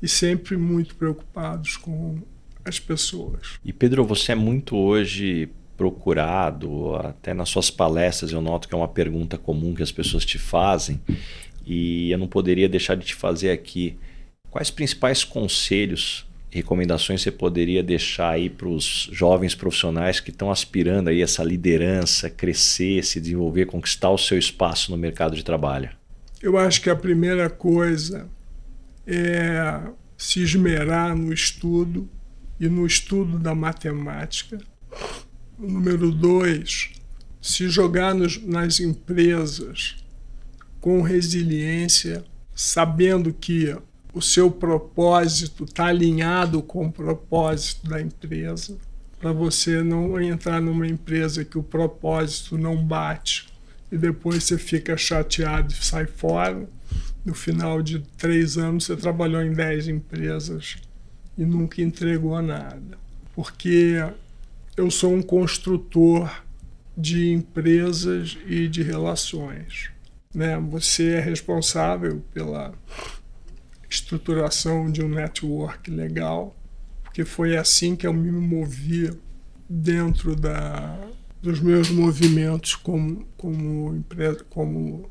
e 0.00 0.08
sempre 0.08 0.56
muito 0.56 0.94
preocupados 0.94 1.76
com 1.76 2.20
as 2.64 2.78
pessoas. 2.78 3.58
E 3.64 3.72
Pedro, 3.72 4.04
você 4.04 4.32
é 4.32 4.34
muito 4.34 4.76
hoje 4.76 5.48
procurado, 5.76 6.94
até 6.96 7.34
nas 7.34 7.48
suas 7.48 7.70
palestras 7.70 8.30
eu 8.30 8.40
noto 8.40 8.68
que 8.68 8.74
é 8.74 8.76
uma 8.76 8.88
pergunta 8.88 9.36
comum 9.36 9.74
que 9.74 9.82
as 9.82 9.90
pessoas 9.90 10.24
te 10.24 10.38
fazem 10.38 11.00
e 11.66 12.10
eu 12.10 12.18
não 12.18 12.28
poderia 12.28 12.68
deixar 12.68 12.94
de 12.94 13.06
te 13.06 13.14
fazer 13.14 13.50
aqui. 13.50 13.96
Quais 14.50 14.70
principais 14.70 15.24
conselhos 15.24 16.26
recomendações 16.50 17.22
você 17.22 17.30
poderia 17.30 17.82
deixar 17.82 18.30
aí 18.30 18.50
para 18.50 18.68
os 18.68 19.08
jovens 19.10 19.54
profissionais 19.54 20.20
que 20.20 20.30
estão 20.30 20.50
aspirando 20.50 21.08
aí 21.08 21.22
essa 21.22 21.42
liderança, 21.42 22.28
crescer, 22.28 23.02
se 23.04 23.18
desenvolver, 23.18 23.66
conquistar 23.66 24.10
o 24.10 24.18
seu 24.18 24.38
espaço 24.38 24.90
no 24.90 24.98
mercado 24.98 25.34
de 25.34 25.42
trabalho? 25.42 25.90
Eu 26.42 26.58
acho 26.58 26.82
que 26.82 26.90
a 26.90 26.96
primeira 26.96 27.48
coisa 27.48 28.28
é 29.06 29.80
se 30.16 30.42
esmerar 30.42 31.16
no 31.16 31.32
estudo 31.32 32.08
e 32.62 32.68
no 32.68 32.86
estudo 32.86 33.40
da 33.40 33.56
matemática. 33.56 34.56
Número 35.58 36.12
dois, 36.12 36.90
se 37.40 37.68
jogar 37.68 38.14
nos, 38.14 38.40
nas 38.40 38.78
empresas 38.78 39.96
com 40.80 41.02
resiliência, 41.02 42.24
sabendo 42.54 43.34
que 43.34 43.76
o 44.14 44.22
seu 44.22 44.48
propósito 44.48 45.64
está 45.64 45.86
alinhado 45.86 46.62
com 46.62 46.86
o 46.86 46.92
propósito 46.92 47.90
da 47.90 48.00
empresa, 48.00 48.78
para 49.18 49.32
você 49.32 49.82
não 49.82 50.20
entrar 50.20 50.60
numa 50.60 50.86
empresa 50.86 51.44
que 51.44 51.58
o 51.58 51.64
propósito 51.64 52.56
não 52.56 52.76
bate 52.76 53.48
e 53.90 53.98
depois 53.98 54.44
você 54.44 54.56
fica 54.56 54.96
chateado 54.96 55.72
e 55.72 55.84
sai 55.84 56.06
fora. 56.06 56.68
No 57.24 57.34
final 57.34 57.82
de 57.82 57.98
três 58.16 58.56
anos, 58.56 58.84
você 58.84 58.96
trabalhou 58.96 59.42
em 59.42 59.52
dez 59.52 59.88
empresas 59.88 60.76
e 61.36 61.44
nunca 61.44 61.82
entregou 61.82 62.40
nada. 62.42 62.98
Porque 63.34 63.96
eu 64.76 64.90
sou 64.90 65.14
um 65.14 65.22
construtor 65.22 66.42
de 66.96 67.32
empresas 67.32 68.36
e 68.46 68.68
de 68.68 68.82
relações. 68.82 69.90
Né? 70.34 70.58
Você 70.70 71.12
é 71.12 71.20
responsável 71.20 72.22
pela 72.32 72.74
estruturação 73.88 74.90
de 74.90 75.02
um 75.02 75.08
network 75.08 75.90
legal, 75.90 76.56
porque 77.02 77.24
foi 77.24 77.56
assim 77.56 77.94
que 77.94 78.06
eu 78.06 78.12
me 78.12 78.30
movi 78.30 79.10
dentro 79.68 80.34
da, 80.34 80.98
dos 81.42 81.60
meus 81.60 81.90
movimentos 81.90 82.74
como, 82.74 83.26
como, 83.36 83.94
empresa, 83.94 84.44
como 84.48 85.10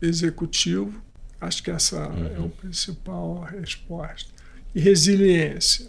executivo. 0.00 1.00
Acho 1.40 1.62
que 1.62 1.70
essa 1.70 2.08
uhum. 2.08 2.26
é 2.26 2.46
a 2.46 2.48
principal 2.48 3.40
resposta. 3.40 4.31
E 4.74 4.80
resiliência. 4.80 5.88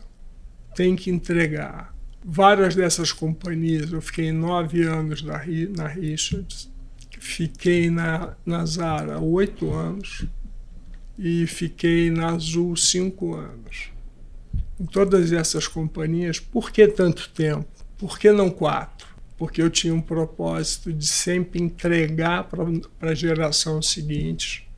Tem 0.76 0.96
que 0.96 1.10
entregar. 1.10 1.94
Várias 2.24 2.76
dessas 2.76 3.12
companhias, 3.12 3.92
eu 3.92 4.02
fiquei 4.02 4.32
nove 4.32 4.84
anos 4.84 5.22
na, 5.22 5.42
na 5.78 5.88
Richards, 5.88 6.72
fiquei 7.20 7.90
na, 7.90 8.36
na 8.46 8.66
Zara 8.66 9.20
oito 9.20 9.72
anos 9.72 10.26
e 11.20 11.46
fiquei 11.46 12.10
na 12.10 12.30
Azul 12.30 12.76
cinco 12.76 13.36
anos. 13.36 13.92
Em 14.80 14.86
todas 14.86 15.32
essas 15.32 15.68
companhias, 15.68 16.40
por 16.40 16.72
que 16.72 16.88
tanto 16.88 17.30
tempo? 17.30 17.68
Por 17.98 18.18
que 18.18 18.32
não 18.32 18.50
quatro? 18.50 19.14
porque 19.38 19.62
eu 19.62 19.70
tinha 19.70 19.94
um 19.94 20.02
propósito 20.02 20.94
de 20.94 21.06
sempre 21.06 21.62
entregar 21.62 22.46
para 22.46 23.12
a 23.12 23.14
geração 23.14 23.82
seguinte 23.82 24.70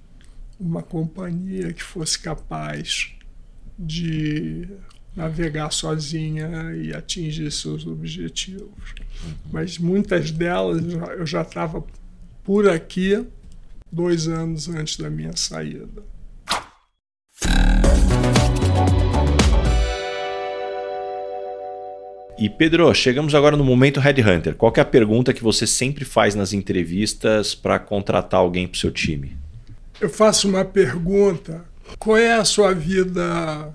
uma 0.59 0.81
companhia 0.81 1.73
que 1.73 1.83
fosse 1.83 2.17
capaz 2.17 3.14
de 3.78 4.67
navegar 5.15 5.71
sozinha 5.71 6.73
e 6.76 6.93
atingir 6.93 7.51
seus 7.51 7.86
objetivos. 7.88 8.93
Uhum. 9.23 9.34
Mas 9.51 9.78
muitas 9.78 10.32
delas 10.32 10.84
eu 11.17 11.26
já 11.26 11.41
estava 11.41 11.84
por 12.43 12.67
aqui 12.69 13.26
dois 13.91 14.28
anos 14.28 14.67
antes 14.67 14.97
da 14.97 15.09
minha 15.09 15.36
saída. 15.36 16.03
E 22.38 22.49
Pedro, 22.49 22.93
chegamos 22.93 23.34
agora 23.34 23.55
no 23.55 23.63
momento 23.63 24.01
Headhunter. 24.01 24.55
Qual 24.55 24.73
é 24.76 24.82
a 24.82 24.86
pergunta 24.86 25.34
que 25.34 25.41
você 25.41 25.65
sempre 25.65 26.03
faz 26.03 26.36
nas 26.36 26.51
entrevistas 26.51 27.55
para 27.55 27.80
contratar 27.80 28.41
alguém 28.41 28.67
para 28.67 28.76
o 28.76 28.80
seu 28.80 28.91
time? 28.91 29.38
Eu 30.01 30.09
faço 30.09 30.49
uma 30.49 30.65
pergunta: 30.65 31.63
qual 31.99 32.17
é 32.17 32.33
a 32.36 32.45
sua 32.45 32.73
vida? 32.73 33.73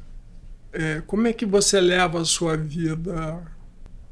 É, 0.72 1.02
como 1.06 1.26
é 1.26 1.32
que 1.32 1.44
você 1.44 1.80
leva 1.80 2.20
a 2.20 2.24
sua 2.24 2.56
vida 2.56 3.42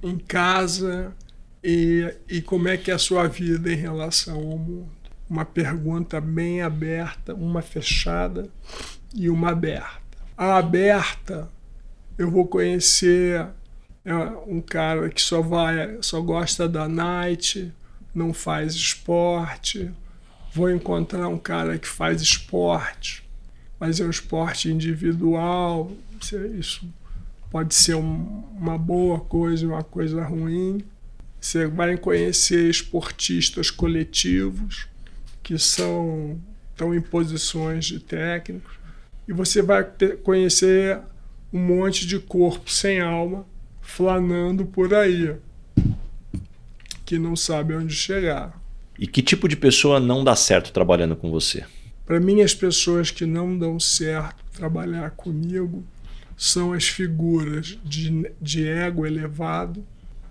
em 0.03 0.19
casa 0.19 1.15
e, 1.63 2.13
e 2.29 2.43
como 2.43 2.69
é 2.69 2.77
que 2.77 2.91
é 2.91 2.95
a 2.95 2.99
sua 2.99 3.29
vida 3.29 3.73
em 3.73 3.77
relação 3.77 4.37
ao 4.37 4.59
mundo? 4.59 4.89
Uma 5.29 5.45
pergunta 5.45 6.21
bem 6.21 6.63
aberta, 6.63 7.35
uma 7.35 7.63
fechada 7.63 8.49
e 9.15 9.29
uma 9.29 9.51
aberta. 9.51 10.19
A 10.37 10.57
aberta, 10.57 11.49
eu 12.17 12.31
vou 12.31 12.47
conhecer 12.47 13.47
é 14.09 14.15
um 14.47 14.63
cara 14.63 15.11
que 15.11 15.21
só 15.21 15.43
vai, 15.43 15.99
só 16.01 16.19
gosta 16.23 16.67
da 16.67 16.89
night, 16.89 17.71
não 18.15 18.33
faz 18.33 18.75
esporte. 18.75 19.91
Vou 20.55 20.71
encontrar 20.71 21.29
um 21.29 21.37
cara 21.37 21.79
que 21.79 21.87
faz 21.87 22.23
esporte, 22.23 23.28
mas 23.79 24.01
é 24.01 24.05
um 24.05 24.11
esporte 24.11 24.71
individual. 24.71 25.93
Isso 26.59 26.87
pode 27.51 27.75
ser 27.75 27.95
um, 27.95 28.45
uma 28.57 28.77
boa 28.77 29.21
coisa, 29.21 29.67
uma 29.67 29.83
coisa 29.83 30.23
ruim. 30.25 30.83
Você 31.41 31.67
vai 31.67 31.97
conhecer 31.97 32.69
esportistas 32.69 33.71
coletivos 33.71 34.89
que 35.43 35.59
são 35.59 36.39
estão 36.73 36.95
em 36.95 37.01
posições 37.01 37.87
de 37.87 37.99
técnicos 37.99 38.73
e 39.27 39.33
você 39.33 39.61
vai 39.61 39.83
ter, 39.83 40.19
conhecer 40.19 41.01
um 41.53 41.59
monte 41.59 42.07
de 42.07 42.21
corpo 42.21 42.71
sem 42.71 43.01
alma 43.01 43.45
flanando 43.81 44.65
por 44.65 44.95
aí, 44.95 45.35
que 47.05 47.19
não 47.19 47.35
sabe 47.35 47.75
onde 47.75 47.95
chegar. 47.95 48.61
E 48.99 49.07
que 49.07 49.23
tipo 49.23 49.49
de 49.49 49.57
pessoa 49.57 49.99
não 49.99 50.23
dá 50.23 50.37
certo 50.37 50.73
trabalhando 50.73 51.17
com 51.17 51.31
você? 51.31 51.65
Para 52.09 52.19
mim, 52.19 52.41
as 52.41 52.55
pessoas 52.55 53.11
que 53.11 53.27
não 53.27 53.59
dão 53.59 53.79
certo 53.79 54.43
trabalhar 54.55 55.11
comigo 55.11 55.85
são 56.39 56.73
as 56.73 56.89
figuras 56.89 57.79
de, 57.85 58.33
de 58.41 58.67
ego 58.67 59.05
elevado. 59.05 59.85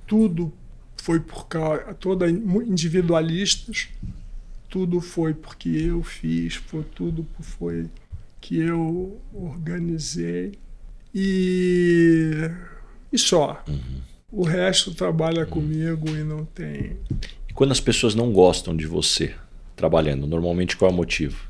Tudo 0.07 0.51
foi 0.97 1.19
por 1.19 1.47
causa, 1.47 1.93
toda 1.93 2.27
individualistas. 2.27 3.89
Tudo 4.67 4.99
foi 4.99 5.35
porque 5.35 5.69
eu 5.69 6.01
fiz, 6.01 6.55
foi 6.55 6.83
tudo 6.83 7.27
foi 7.41 7.87
que 8.41 8.57
eu 8.57 9.21
organizei. 9.31 10.53
E 11.13 12.49
e 13.13 13.19
só. 13.19 13.63
Uhum. 13.67 14.01
O 14.31 14.43
resto 14.43 14.95
trabalha 14.95 15.43
uhum. 15.43 15.49
comigo 15.51 16.09
e 16.09 16.23
não 16.23 16.43
tem. 16.43 16.97
E 17.47 17.53
quando 17.53 17.71
as 17.71 17.79
pessoas 17.79 18.15
não 18.15 18.33
gostam 18.33 18.75
de 18.75 18.87
você 18.87 19.35
trabalhando, 19.75 20.25
normalmente 20.25 20.75
qual 20.75 20.89
é 20.89 20.93
o 20.93 20.97
motivo? 20.97 21.46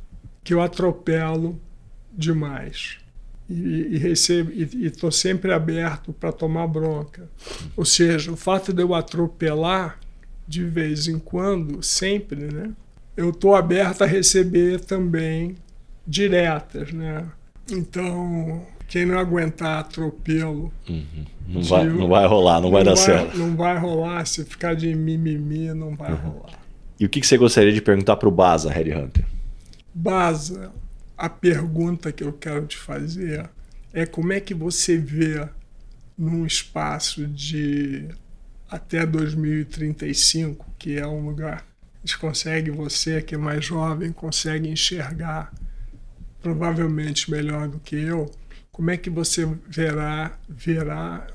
Que 0.48 0.54
eu 0.54 0.62
atropelo 0.62 1.60
demais. 2.10 3.00
E, 3.50 3.90
e 3.92 3.98
recebo 3.98 4.50
e 4.54 4.86
estou 4.86 5.12
sempre 5.12 5.52
aberto 5.52 6.14
para 6.14 6.32
tomar 6.32 6.68
bronca. 6.68 7.30
Ou 7.76 7.84
seja, 7.84 8.32
o 8.32 8.38
fato 8.38 8.72
de 8.72 8.82
eu 8.82 8.94
atropelar 8.94 10.00
de 10.48 10.64
vez 10.64 11.10
em 11.10 11.20
quando, 11.20 11.84
sempre, 11.84 12.46
né? 12.46 12.72
Eu 13.18 13.32
estou 13.32 13.56
aberto 13.56 14.04
a 14.04 14.06
receber 14.06 14.80
também 14.80 15.58
diretas, 16.08 16.94
né? 16.94 17.26
Então, 17.70 18.66
quem 18.88 19.06
não 19.06 19.20
aguentar 19.20 19.80
atropelo. 19.80 20.72
Uhum. 20.88 21.26
Não, 21.46 21.62
vai, 21.62 21.84
não 21.84 22.08
vai 22.08 22.26
rolar, 22.26 22.56
não, 22.56 22.62
não 22.62 22.72
vai 22.72 22.86
dar 22.86 22.96
vai, 22.96 23.04
certo. 23.04 23.38
Não 23.38 23.54
vai 23.54 23.78
rolar, 23.78 24.26
se 24.26 24.46
ficar 24.46 24.76
de 24.76 24.96
mimimi, 24.96 25.74
não 25.74 25.94
vai 25.94 26.14
uhum. 26.14 26.18
rolar. 26.18 26.58
E 26.98 27.06
o 27.06 27.10
que 27.10 27.22
você 27.28 27.38
gostaria 27.38 27.74
de 27.74 27.82
perguntar 27.82 28.16
para 28.16 28.30
o 28.30 28.32
Baza, 28.32 28.72
Harry 28.72 28.94
Hunter? 28.96 29.26
Baza, 30.00 30.72
a 31.18 31.28
pergunta 31.28 32.12
que 32.12 32.24
eu 32.24 32.32
quero 32.32 32.68
te 32.68 32.78
fazer 32.78 33.50
é 33.92 34.06
como 34.06 34.32
é 34.32 34.40
que 34.40 34.54
você 34.54 34.96
vê 34.96 35.50
num 36.16 36.46
espaço 36.46 37.26
de 37.26 38.08
até 38.70 39.08
2035, 39.08 40.72
que 40.78 41.00
é 41.00 41.08
um 41.08 41.26
lugar 41.26 41.66
que 42.06 42.16
consegue, 42.16 42.70
você 42.70 43.24
que 43.24 43.34
é 43.34 43.40
mais 43.40 43.66
jovem, 43.66 44.12
consegue 44.12 44.70
enxergar 44.70 45.52
provavelmente 46.44 47.32
melhor 47.32 47.68
do 47.68 47.80
que 47.80 47.96
eu, 47.96 48.30
como 48.72 48.92
é 48.92 48.98
que 48.98 49.10
você 49.10 49.48
verá, 49.68 50.38
verá 50.48 51.26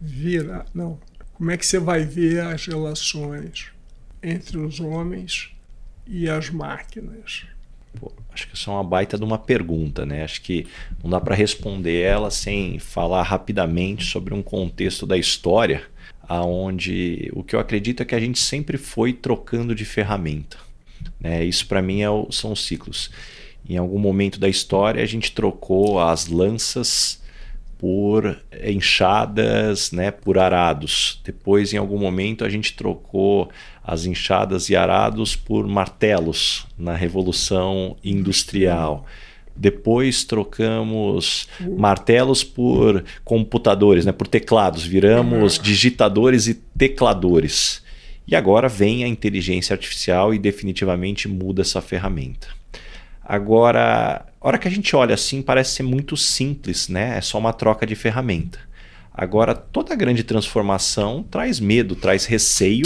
vira, 0.00 0.66
não, 0.74 0.98
como 1.34 1.52
é 1.52 1.56
que 1.56 1.64
você 1.64 1.78
vai 1.78 2.04
ver 2.04 2.40
as 2.40 2.66
relações 2.66 3.70
entre 4.20 4.58
os 4.58 4.80
homens 4.80 5.54
e 6.04 6.28
as 6.28 6.50
máquinas? 6.50 7.46
Pô, 7.98 8.12
acho 8.32 8.48
que 8.48 8.56
isso 8.56 8.70
é 8.70 8.72
uma 8.72 8.84
baita 8.84 9.18
de 9.18 9.24
uma 9.24 9.38
pergunta, 9.38 10.06
né? 10.06 10.24
Acho 10.24 10.40
que 10.42 10.66
não 11.02 11.10
dá 11.10 11.20
para 11.20 11.34
responder 11.34 12.00
ela 12.00 12.30
sem 12.30 12.78
falar 12.78 13.22
rapidamente 13.22 14.04
sobre 14.04 14.34
um 14.34 14.42
contexto 14.42 15.06
da 15.06 15.16
história, 15.16 15.82
aonde 16.28 17.30
o 17.34 17.42
que 17.42 17.54
eu 17.54 17.60
acredito 17.60 18.02
é 18.02 18.06
que 18.06 18.14
a 18.14 18.20
gente 18.20 18.38
sempre 18.38 18.78
foi 18.78 19.12
trocando 19.12 19.74
de 19.74 19.84
ferramenta. 19.84 20.56
Né? 21.20 21.44
Isso 21.44 21.66
para 21.66 21.82
mim 21.82 22.00
é 22.00 22.10
o, 22.10 22.30
são 22.30 22.52
os 22.52 22.64
ciclos. 22.64 23.10
Em 23.68 23.76
algum 23.76 23.98
momento 23.98 24.40
da 24.40 24.48
história 24.48 25.02
a 25.02 25.06
gente 25.06 25.32
trocou 25.32 26.00
as 26.00 26.26
lanças 26.26 27.21
por 27.82 28.38
enxadas, 28.62 29.90
né, 29.90 30.12
por 30.12 30.38
arados. 30.38 31.20
Depois, 31.24 31.72
em 31.72 31.78
algum 31.78 31.98
momento, 31.98 32.44
a 32.44 32.48
gente 32.48 32.74
trocou 32.74 33.50
as 33.82 34.06
enxadas 34.06 34.70
e 34.70 34.76
arados 34.76 35.34
por 35.34 35.66
martelos 35.66 36.64
na 36.78 36.94
Revolução 36.94 37.96
Industrial. 38.04 39.04
Depois 39.56 40.22
trocamos 40.22 41.48
martelos 41.76 42.44
por 42.44 43.04
computadores, 43.24 44.06
né, 44.06 44.12
por 44.12 44.28
teclados. 44.28 44.86
Viramos 44.86 45.58
digitadores 45.58 46.46
e 46.46 46.54
tecladores. 46.54 47.82
E 48.28 48.36
agora 48.36 48.68
vem 48.68 49.02
a 49.02 49.08
inteligência 49.08 49.74
artificial 49.74 50.32
e 50.32 50.38
definitivamente 50.38 51.26
muda 51.26 51.62
essa 51.62 51.82
ferramenta. 51.82 52.46
Agora, 53.24 54.24
a 54.42 54.48
hora 54.48 54.58
que 54.58 54.66
a 54.66 54.70
gente 54.70 54.94
olha 54.96 55.14
assim, 55.14 55.40
parece 55.40 55.76
ser 55.76 55.84
muito 55.84 56.16
simples, 56.16 56.88
né? 56.88 57.16
É 57.16 57.20
só 57.20 57.38
uma 57.38 57.52
troca 57.52 57.86
de 57.86 57.94
ferramenta. 57.94 58.58
Agora, 59.14 59.54
toda 59.54 59.94
grande 59.94 60.24
transformação 60.24 61.22
traz 61.22 61.60
medo, 61.60 61.94
traz 61.94 62.24
receio. 62.24 62.84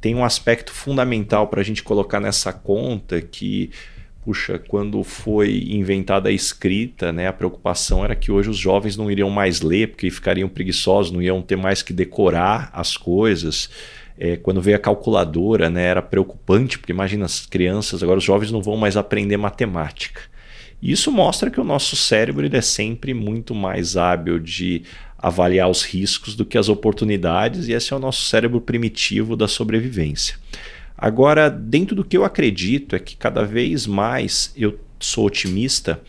Tem 0.00 0.14
um 0.14 0.24
aspecto 0.24 0.72
fundamental 0.72 1.48
para 1.48 1.60
a 1.60 1.64
gente 1.64 1.82
colocar 1.82 2.18
nessa 2.18 2.50
conta 2.50 3.20
que, 3.20 3.70
puxa, 4.24 4.58
quando 4.58 5.04
foi 5.04 5.64
inventada 5.68 6.30
a 6.30 6.32
escrita, 6.32 7.12
né, 7.12 7.26
a 7.28 7.32
preocupação 7.32 8.02
era 8.02 8.16
que 8.16 8.32
hoje 8.32 8.48
os 8.48 8.56
jovens 8.56 8.96
não 8.96 9.10
iriam 9.10 9.28
mais 9.28 9.60
ler 9.60 9.88
porque 9.88 10.10
ficariam 10.10 10.48
preguiçosos, 10.48 11.12
não 11.12 11.20
iam 11.20 11.42
ter 11.42 11.56
mais 11.56 11.82
que 11.82 11.92
decorar 11.92 12.70
as 12.72 12.96
coisas. 12.96 13.68
É, 14.18 14.38
quando 14.38 14.62
veio 14.62 14.78
a 14.78 14.80
calculadora, 14.80 15.68
né, 15.68 15.84
era 15.84 16.00
preocupante, 16.00 16.78
porque 16.78 16.92
imagina 16.92 17.26
as 17.26 17.44
crianças, 17.44 18.02
agora 18.02 18.18
os 18.18 18.24
jovens 18.24 18.50
não 18.50 18.62
vão 18.62 18.78
mais 18.78 18.96
aprender 18.96 19.36
matemática. 19.36 20.22
Isso 20.82 21.12
mostra 21.12 21.50
que 21.50 21.60
o 21.60 21.64
nosso 21.64 21.94
cérebro 21.94 22.44
ele 22.44 22.56
é 22.56 22.62
sempre 22.62 23.12
muito 23.12 23.54
mais 23.54 23.96
hábil 23.96 24.38
de 24.38 24.82
avaliar 25.18 25.68
os 25.68 25.82
riscos 25.82 26.34
do 26.34 26.44
que 26.44 26.56
as 26.56 26.68
oportunidades, 26.68 27.68
e 27.68 27.72
esse 27.72 27.92
é 27.92 27.96
o 27.96 28.00
nosso 28.00 28.24
cérebro 28.24 28.60
primitivo 28.60 29.36
da 29.36 29.46
sobrevivência. 29.46 30.36
Agora, 30.96 31.50
dentro 31.50 31.94
do 31.94 32.04
que 32.04 32.16
eu 32.16 32.24
acredito 32.24 32.96
é 32.96 32.98
que 32.98 33.16
cada 33.16 33.44
vez 33.44 33.86
mais 33.86 34.52
eu 34.56 34.78
sou 34.98 35.26
otimista 35.26 36.00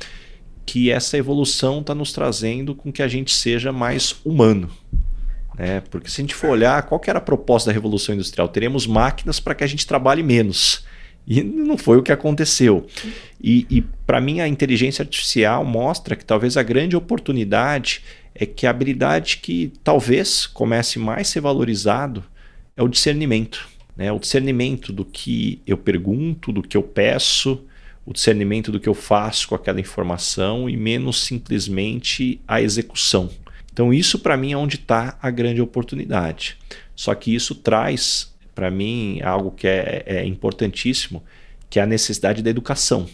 que 0.66 0.90
essa 0.90 1.18
evolução 1.18 1.82
está 1.82 1.94
nos 1.94 2.14
trazendo 2.14 2.74
com 2.76 2.92
que 2.92 3.02
a 3.02 3.08
gente 3.08 3.34
seja 3.34 3.72
mais 3.72 4.16
humano. 4.24 4.70
Né? 5.58 5.82
Porque 5.90 6.10
se 6.10 6.22
a 6.22 6.24
gente 6.24 6.36
for 6.36 6.50
olhar, 6.50 6.84
qual 6.84 7.00
que 7.00 7.10
era 7.10 7.20
a 7.20 7.22
proposta 7.22 7.70
da 7.70 7.74
Revolução 7.74 8.16
Industrial? 8.16 8.48
Teremos 8.48 8.88
máquinas 8.88 9.40
para 9.40 9.56
que 9.56 9.64
a 9.64 9.68
gente 9.68 9.86
trabalhe 9.86 10.24
menos. 10.24 10.86
E 11.28 11.44
não 11.44 11.78
foi 11.78 11.98
o 11.98 12.04
que 12.04 12.12
aconteceu. 12.12 12.88
E, 13.42 13.66
e 13.70 13.82
para 14.06 14.20
mim, 14.20 14.40
a 14.40 14.48
inteligência 14.48 15.04
artificial 15.04 15.64
mostra 15.64 16.16
que 16.16 16.26
talvez 16.26 16.58
a 16.58 16.64
grande 16.64 16.96
oportunidade 16.96 18.02
é 18.34 18.46
que 18.46 18.66
a 18.66 18.70
habilidade 18.70 19.38
que 19.38 19.72
talvez 19.84 20.46
comece 20.46 20.98
mais 20.98 21.28
a 21.28 21.32
ser 21.32 21.42
valorizado 21.42 22.24
é 22.76 22.84
o 22.84 22.88
discernimento. 22.88 23.68
Né? 23.96 24.12
O 24.12 24.20
discernimento 24.20 24.92
do 24.92 25.06
que 25.06 25.62
eu 25.68 25.78
pergunto, 25.78 26.52
do 26.52 26.62
que 26.62 26.76
eu 26.76 26.84
peço, 26.84 27.64
o 28.06 28.14
discernimento 28.14 28.72
do 28.72 28.80
que 28.80 28.90
eu 28.90 28.94
faço 28.94 29.48
com 29.48 29.56
aquela 29.56 29.80
informação 29.80 30.70
e 30.70 30.76
menos 30.76 31.24
simplesmente 31.24 32.42
a 32.48 32.62
execução. 32.62 33.30
Então, 33.72 33.94
isso 33.94 34.20
para 34.20 34.36
mim 34.36 34.52
é 34.52 34.58
onde 34.58 34.76
está 34.76 35.18
a 35.22 35.30
grande 35.30 35.62
oportunidade. 35.62 36.58
Só 36.96 37.14
que 37.16 37.34
isso 37.34 37.56
traz 37.56 38.31
para 38.54 38.70
mim, 38.72 39.22
algo 39.22 39.52
que 39.52 39.68
é, 39.68 40.04
é 40.06 40.26
importantíssimo, 40.26 41.24
que 41.70 41.80
é 41.80 41.84
a 41.84 41.86
necessidade 41.86 42.42
da 42.42 42.50
educação. 42.50 43.08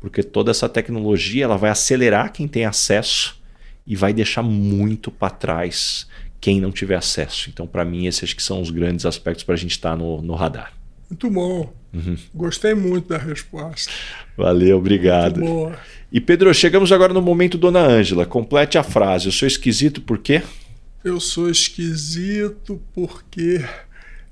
Porque 0.00 0.22
toda 0.22 0.50
essa 0.50 0.68
tecnologia 0.68 1.44
ela 1.44 1.56
vai 1.56 1.70
acelerar 1.70 2.32
quem 2.32 2.48
tem 2.48 2.64
acesso 2.64 3.40
e 3.86 3.94
vai 3.94 4.12
deixar 4.12 4.42
muito 4.42 5.10
para 5.10 5.30
trás 5.30 6.08
quem 6.40 6.60
não 6.60 6.72
tiver 6.72 6.96
acesso. 6.96 7.50
Então, 7.50 7.66
para 7.66 7.84
mim, 7.84 8.06
esses 8.06 8.32
que 8.32 8.42
são 8.42 8.60
os 8.62 8.70
grandes 8.70 9.04
aspectos 9.04 9.44
para 9.44 9.54
a 9.54 9.58
gente 9.58 9.72
estar 9.72 9.90
tá 9.90 9.96
no, 9.96 10.22
no 10.22 10.34
radar. 10.34 10.72
Muito 11.08 11.28
bom. 11.28 11.72
Uhum. 11.92 12.16
Gostei 12.34 12.72
muito 12.72 13.08
da 13.08 13.18
resposta. 13.18 13.92
Valeu, 14.36 14.78
obrigado. 14.78 15.40
Muito 15.40 15.52
boa. 15.52 15.78
E 16.10 16.20
Pedro, 16.20 16.52
chegamos 16.54 16.92
agora 16.92 17.12
no 17.12 17.20
momento 17.20 17.58
Dona 17.58 17.80
Ângela. 17.80 18.24
Complete 18.24 18.78
a 18.78 18.82
frase. 18.82 19.26
Eu 19.26 19.32
sou 19.32 19.46
esquisito 19.46 20.00
por 20.00 20.18
quê? 20.18 20.42
Eu 21.04 21.18
sou 21.18 21.50
esquisito 21.50 22.80
porque 22.94 23.64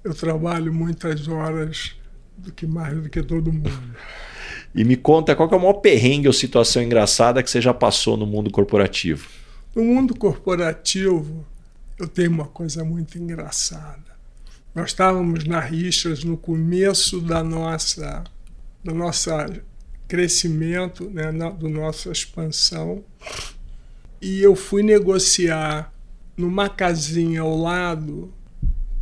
eu 0.05 0.14
trabalho 0.14 0.72
muitas 0.72 1.28
horas 1.28 1.94
do 2.36 2.53
que 2.53 2.66
mais 2.66 3.01
do 3.01 3.09
que 3.09 3.22
todo 3.22 3.53
mundo. 3.53 3.70
E 4.74 4.84
me 4.84 4.96
conta 4.96 5.34
qual 5.34 5.51
é 5.51 5.57
o 5.57 5.59
maior 5.59 5.74
perrengue 5.74 6.28
ou 6.28 6.32
situação 6.32 6.82
engraçada 6.82 7.42
que 7.42 7.51
você 7.51 7.61
já 7.61 7.74
passou 7.74 8.16
no 8.16 8.26
mundo 8.26 8.51
corporativo? 8.51 9.28
No 9.74 9.82
mundo 9.82 10.14
corporativo, 10.14 11.44
eu 11.99 12.07
tenho 12.07 12.30
uma 12.30 12.46
coisa 12.46 12.84
muito 12.84 13.18
engraçada. 13.18 14.16
Nós 14.74 14.90
estávamos 14.90 15.44
na 15.44 15.59
Richas 15.59 16.22
no 16.22 16.36
começo 16.36 17.20
da 17.20 17.42
nossa, 17.42 18.24
do 18.84 18.94
nosso 18.94 19.30
crescimento, 20.07 21.11
né, 21.11 21.32
do 21.59 21.68
nossa 21.68 22.11
expansão, 22.11 23.05
e 24.20 24.40
eu 24.40 24.55
fui 24.55 24.82
negociar 24.82 25.92
numa 26.36 26.68
casinha 26.68 27.42
ao 27.42 27.57
lado 27.57 28.32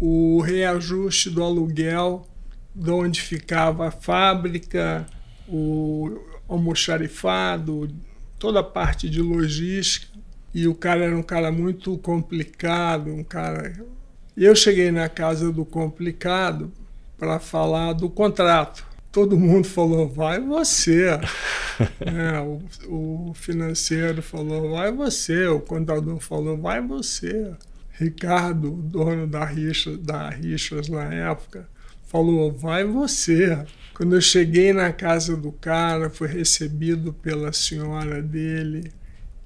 o 0.01 0.41
reajuste 0.41 1.31
do 1.31 1.43
aluguel 1.43 2.27
de 2.75 2.91
onde 2.91 3.23
ficava 3.23 3.89
a 3.89 3.91
fábrica, 3.91 5.07
o 5.49 6.19
almoxarifado, 6.47 7.89
toda 8.39 8.61
a 8.61 8.65
parte 8.65 9.09
de 9.09 9.23
logística. 9.23 10.15
E 10.55 10.67
o 10.69 10.75
cara 10.75 11.05
era 11.05 11.17
um 11.17 11.23
cara 11.23 11.51
muito 11.51 11.97
complicado, 11.99 13.11
um 13.11 13.25
cara. 13.25 13.75
Eu 14.37 14.55
cheguei 14.55 14.91
na 14.91 15.09
casa 15.09 15.53
do 15.53 15.65
complicado 15.65 16.71
para 17.19 17.39
falar 17.39 17.95
do 17.95 18.09
contrato. 18.09 18.87
Todo 19.11 19.39
mundo 19.39 19.67
falou, 19.67 20.09
vai 20.09 20.41
você. 20.41 21.09
é, 22.01 22.41
o, 22.41 23.31
o 23.31 23.35
financeiro 23.35 24.23
falou, 24.23 24.71
vai 24.71 24.93
você. 24.93 25.47
O 25.47 25.61
contador 25.61 26.19
falou, 26.21 26.57
vai 26.57 26.81
você. 26.81 27.55
Ricardo, 27.99 28.71
dono 28.71 29.27
da 29.27 29.45
Richa, 29.45 29.97
da 29.97 30.29
Richas 30.29 30.89
na 30.89 31.05
época, 31.05 31.69
falou: 32.07 32.53
vai 32.53 32.85
você. 32.85 33.65
Quando 33.95 34.15
eu 34.15 34.21
cheguei 34.21 34.73
na 34.73 34.93
casa 34.93 35.37
do 35.37 35.51
cara, 35.51 36.11
fui 36.11 36.29
recebido 36.29 37.13
pela 37.13 37.53
senhora 37.53 38.23
dele 38.23 38.93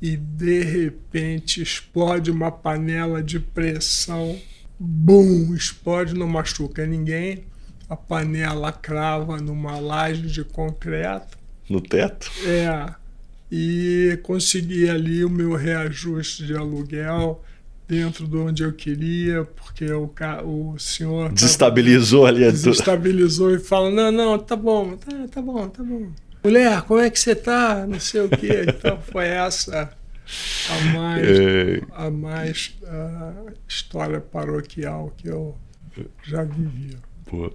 e 0.03 0.16
de 0.16 0.62
repente 0.62 1.62
explode 1.62 2.30
uma 2.30 2.51
panela 2.51 3.22
de 3.22 3.38
pressão. 3.38 4.36
Bum! 4.78 5.55
Explode, 5.55 6.14
não 6.14 6.26
machuca 6.26 6.84
ninguém. 6.86 7.44
A 7.88 7.94
panela 7.94 8.72
crava 8.72 9.36
numa 9.36 9.78
laje 9.78 10.22
de 10.22 10.42
concreto. 10.42 11.38
No 11.68 11.80
teto? 11.80 12.30
É. 12.44 12.94
E 13.53 14.18
consegui 14.22 14.88
ali 14.88 15.24
o 15.24 15.30
meu 15.30 15.55
reajuste 15.55 16.46
de 16.46 16.57
aluguel 16.57 17.44
dentro 17.91 18.28
de 18.28 18.36
onde 18.36 18.62
eu 18.62 18.72
queria, 18.72 19.45
porque 19.45 19.93
o, 19.93 20.09
o 20.45 20.78
senhor. 20.78 21.32
Desestabilizou 21.32 22.24
ali 22.24 22.45
a 22.45 22.51
Desestabilizou 22.53 23.53
e 23.53 23.59
fala: 23.59 23.91
não, 23.91 24.12
não, 24.12 24.38
tá 24.38 24.55
bom, 24.55 24.97
tá, 24.97 25.11
tá 25.28 25.43
bom, 25.43 25.68
tá 25.68 25.82
bom. 25.82 26.09
Mulher, 26.45 26.82
como 26.82 27.01
é 27.01 27.11
que 27.11 27.18
você 27.18 27.34
tá? 27.34 27.84
Não 27.86 27.99
sei 27.99 28.20
o 28.20 28.28
quê. 28.28 28.64
Então 28.68 28.99
foi 29.03 29.26
essa 29.26 29.91
a 30.70 30.95
mais, 30.95 31.28
é... 31.28 31.80
a 31.91 32.11
mais 32.11 32.78
a 32.86 33.32
história 33.68 34.20
paroquial 34.20 35.12
que 35.16 35.28
eu 35.28 35.57
já 36.22 36.45
vivia. 36.45 36.99
Pô. 37.30 37.48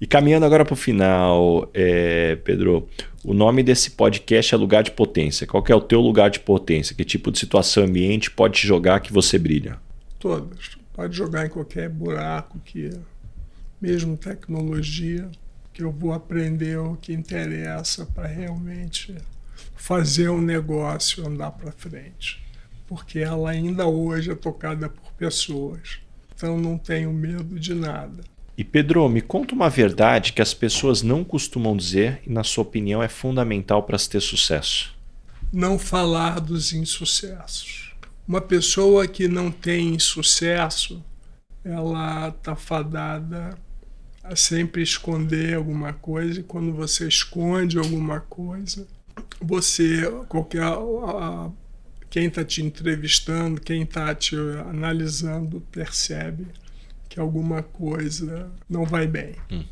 E 0.00 0.06
caminhando 0.08 0.44
agora 0.44 0.64
para 0.64 0.74
o 0.74 0.76
final, 0.76 1.70
é, 1.72 2.34
Pedro, 2.36 2.88
o 3.24 3.32
nome 3.32 3.62
desse 3.62 3.92
podcast 3.92 4.52
é 4.52 4.58
Lugar 4.58 4.82
de 4.82 4.90
Potência. 4.90 5.46
Qual 5.46 5.64
é 5.68 5.74
o 5.74 5.80
teu 5.80 6.00
lugar 6.00 6.30
de 6.30 6.40
potência? 6.40 6.96
Que 6.96 7.04
tipo 7.04 7.30
de 7.30 7.38
situação 7.38 7.84
ambiente 7.84 8.28
pode 8.28 8.58
te 8.58 8.66
jogar 8.66 8.98
que 8.98 9.12
você 9.12 9.38
brilha? 9.38 9.78
Todas. 10.18 10.76
Pode 10.92 11.16
jogar 11.16 11.46
em 11.46 11.48
qualquer 11.48 11.88
buraco 11.88 12.58
que, 12.64 12.90
mesmo 13.80 14.16
tecnologia, 14.16 15.30
que 15.72 15.82
eu 15.82 15.92
vou 15.92 16.12
aprender 16.12 16.76
o 16.78 16.96
que 16.96 17.12
interessa 17.12 18.04
para 18.04 18.26
realmente 18.26 19.14
fazer 19.76 20.28
um 20.28 20.40
negócio 20.40 21.24
andar 21.24 21.52
para 21.52 21.70
frente. 21.70 22.42
porque 22.90 23.20
ela 23.20 23.50
ainda 23.50 23.86
hoje 23.86 24.32
é 24.32 24.34
tocada 24.34 24.88
por 24.88 25.12
pessoas. 25.12 26.00
Então 26.34 26.58
não 26.58 26.76
tenho 26.76 27.12
medo 27.12 27.56
de 27.56 27.72
nada. 27.72 28.24
E 28.60 28.64
Pedro, 28.64 29.08
me 29.08 29.22
conta 29.22 29.54
uma 29.54 29.70
verdade 29.70 30.34
que 30.34 30.42
as 30.42 30.52
pessoas 30.52 31.00
não 31.00 31.24
costumam 31.24 31.74
dizer 31.74 32.20
e, 32.26 32.30
na 32.30 32.44
sua 32.44 32.60
opinião, 32.60 33.02
é 33.02 33.08
fundamental 33.08 33.84
para 33.84 33.96
se 33.96 34.10
ter 34.10 34.20
sucesso. 34.20 34.94
Não 35.50 35.78
falar 35.78 36.40
dos 36.40 36.74
insucessos. 36.74 37.94
Uma 38.28 38.42
pessoa 38.42 39.08
que 39.08 39.26
não 39.26 39.50
tem 39.50 39.98
sucesso, 39.98 41.02
ela 41.64 42.28
está 42.28 42.54
fadada 42.54 43.56
a 44.22 44.36
sempre 44.36 44.82
esconder 44.82 45.54
alguma 45.54 45.94
coisa, 45.94 46.40
e 46.40 46.42
quando 46.42 46.70
você 46.70 47.08
esconde 47.08 47.78
alguma 47.78 48.20
coisa, 48.20 48.86
você, 49.40 50.02
qualquer. 50.28 50.64
A, 50.64 51.50
quem 52.10 52.26
está 52.26 52.44
te 52.44 52.62
entrevistando, 52.62 53.58
quem 53.58 53.84
está 53.84 54.14
te 54.14 54.36
analisando, 54.68 55.62
percebe 55.72 56.46
que 57.10 57.18
alguma 57.18 57.62
coisa 57.62 58.50
não 58.68 58.84
vai 58.84 59.06
bem. 59.06 59.34
Hum. 59.50 59.64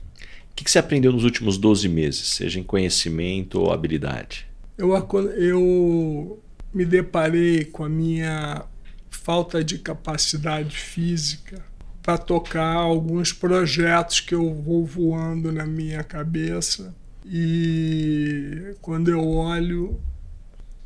O 0.51 0.55
que, 0.55 0.65
que 0.65 0.71
você 0.71 0.81
aprendeu 0.81 1.13
nos 1.13 1.23
últimos 1.23 1.57
12 1.57 1.89
meses, 1.89 2.27
seja 2.31 2.59
em 2.59 2.65
conhecimento 2.65 3.61
ou 3.61 3.73
habilidade? 3.73 4.47
Eu, 4.77 4.93
eu 5.37 6.43
me 6.75 6.85
deparei 6.85 7.65
com 7.65 7.85
a 7.85 7.89
minha 7.89 8.65
falta 9.09 9.63
de 9.63 9.79
capacidade 9.79 10.77
física 10.77 11.65
para 12.03 12.19
tocar 12.19 12.73
alguns 12.73 13.33
projetos 13.33 14.21
que 14.21 14.35
eu 14.35 14.53
vou 14.53 14.85
voando 14.85 15.53
na 15.53 15.65
minha 15.65 16.03
cabeça 16.03 16.95
e 17.25 18.75
quando 18.81 19.11
eu 19.11 19.25
olho 19.29 20.01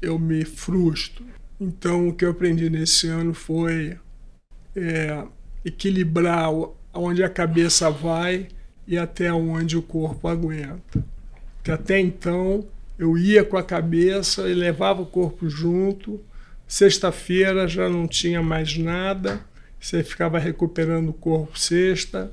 eu 0.03 0.19
me 0.19 0.45
frustro. 0.45 1.25
Então 1.61 2.09
o 2.09 2.15
que 2.15 2.25
eu 2.25 2.31
aprendi 2.31 2.69
nesse 2.69 3.07
ano 3.07 3.33
foi 3.33 3.97
é, 4.75 5.25
equilibrar 5.65 6.51
onde 6.93 7.23
a 7.23 7.29
cabeça 7.29 7.91
vai 7.91 8.49
e 8.87 8.99
até 8.99 9.33
onde 9.33 9.77
o 9.77 9.83
corpo 9.83 10.29
aguenta. 10.29 11.05
Que 11.63 11.71
até 11.71 11.99
então 11.99 12.67
eu 12.99 13.17
ia 13.17 13.45
com 13.45 13.57
a 13.57 13.63
cabeça 13.63 14.49
e 14.49 14.55
levava 14.55 15.03
o 15.03 15.07
corpo 15.07 15.49
junto. 15.49 16.21
Sexta-feira 16.67 17.69
já 17.69 17.89
não 17.89 18.07
tinha 18.07 18.43
mais 18.43 18.77
nada 18.77 19.41
você 19.83 20.05
ficava 20.05 20.39
recuperando 20.39 21.09
o 21.09 21.13
corpo 21.13 21.59
sexta, 21.59 22.33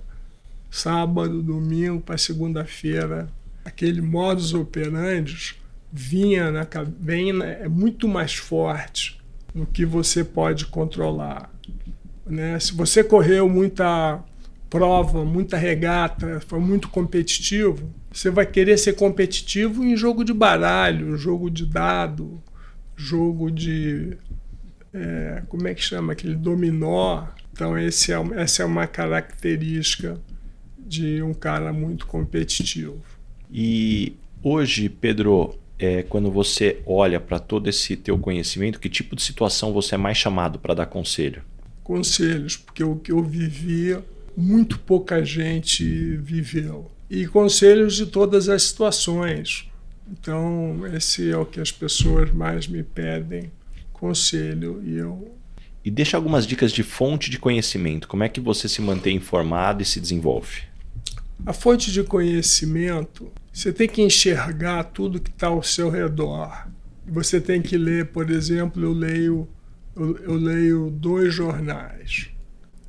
sábado, 0.69 1.41
domingo 1.41 1.99
para 1.99 2.15
segunda-feira. 2.15 3.27
Aquele 3.65 4.01
modus 4.01 4.53
operandi 4.53 5.55
vinha 5.91 6.51
na 6.51 6.67
vem 6.99 7.41
é 7.41 7.67
muito 7.67 8.07
mais 8.07 8.35
forte 8.35 9.19
do 9.53 9.65
que 9.65 9.83
você 9.83 10.23
pode 10.23 10.67
controlar. 10.67 11.51
Né? 12.29 12.59
Se 12.59 12.73
você 12.73 13.03
correu 13.03 13.49
muita 13.49 14.23
prova, 14.69 15.25
muita 15.25 15.57
regata, 15.57 16.39
foi 16.47 16.59
muito 16.59 16.89
competitivo, 16.89 17.89
você 18.11 18.29
vai 18.29 18.45
querer 18.45 18.77
ser 18.77 18.93
competitivo 18.93 19.83
em 19.83 19.97
jogo 19.97 20.23
de 20.23 20.33
baralho, 20.33 21.17
jogo 21.17 21.49
de 21.49 21.65
dado, 21.65 22.41
jogo 22.95 23.49
de. 23.49 24.17
É, 24.93 25.43
como 25.47 25.67
é 25.67 25.73
que 25.73 25.81
chama? 25.81 26.13
Aquele 26.13 26.35
dominó. 26.35 27.25
Então, 27.51 27.77
esse 27.77 28.13
é, 28.13 28.15
essa 28.35 28.63
é 28.63 28.65
uma 28.65 28.87
característica 28.87 30.19
de 30.77 31.21
um 31.21 31.33
cara 31.33 31.73
muito 31.73 32.07
competitivo. 32.07 32.97
E 33.51 34.13
hoje, 34.41 34.89
Pedro, 34.89 35.55
é, 35.77 36.03
quando 36.03 36.31
você 36.31 36.81
olha 36.85 37.19
para 37.19 37.39
todo 37.39 37.67
esse 37.69 37.95
teu 37.95 38.17
conhecimento, 38.17 38.79
que 38.79 38.89
tipo 38.89 39.15
de 39.15 39.21
situação 39.21 39.71
você 39.71 39.95
é 39.95 39.97
mais 39.97 40.17
chamado 40.17 40.57
para 40.57 40.73
dar 40.73 40.85
conselho? 40.85 41.41
Conselhos, 41.89 42.55
porque 42.55 42.83
o 42.83 42.97
que 42.97 43.11
eu 43.11 43.23
vivia, 43.23 44.05
muito 44.37 44.77
pouca 44.77 45.25
gente 45.25 46.17
viveu. 46.17 46.91
E 47.09 47.25
conselhos 47.25 47.95
de 47.95 48.05
todas 48.05 48.47
as 48.47 48.61
situações. 48.61 49.67
Então, 50.07 50.81
esse 50.93 51.31
é 51.31 51.35
o 51.35 51.47
que 51.47 51.59
as 51.59 51.71
pessoas 51.71 52.31
mais 52.31 52.67
me 52.67 52.83
pedem, 52.83 53.51
conselho, 53.91 54.83
e 54.85 54.97
eu 54.97 55.35
e 55.83 55.89
deixa 55.89 56.15
algumas 56.15 56.45
dicas 56.45 56.71
de 56.71 56.83
fonte 56.83 57.31
de 57.31 57.39
conhecimento. 57.39 58.07
Como 58.07 58.21
é 58.21 58.29
que 58.29 58.39
você 58.39 58.69
se 58.69 58.83
mantém 58.83 59.15
informado 59.15 59.81
e 59.81 59.85
se 59.85 59.99
desenvolve? 59.99 60.61
A 61.43 61.53
fonte 61.53 61.91
de 61.91 62.03
conhecimento, 62.03 63.31
você 63.51 63.73
tem 63.73 63.89
que 63.89 64.03
enxergar 64.03 64.83
tudo 64.83 65.19
que 65.19 65.31
está 65.31 65.47
ao 65.47 65.63
seu 65.63 65.89
redor. 65.89 66.67
Você 67.07 67.41
tem 67.41 67.63
que 67.63 67.79
ler, 67.79 68.09
por 68.09 68.29
exemplo, 68.29 68.83
eu 68.83 68.93
leio, 68.93 69.49
eu, 69.95 70.17
eu 70.17 70.33
leio 70.35 70.89
dois 70.89 71.33
jornais, 71.33 72.29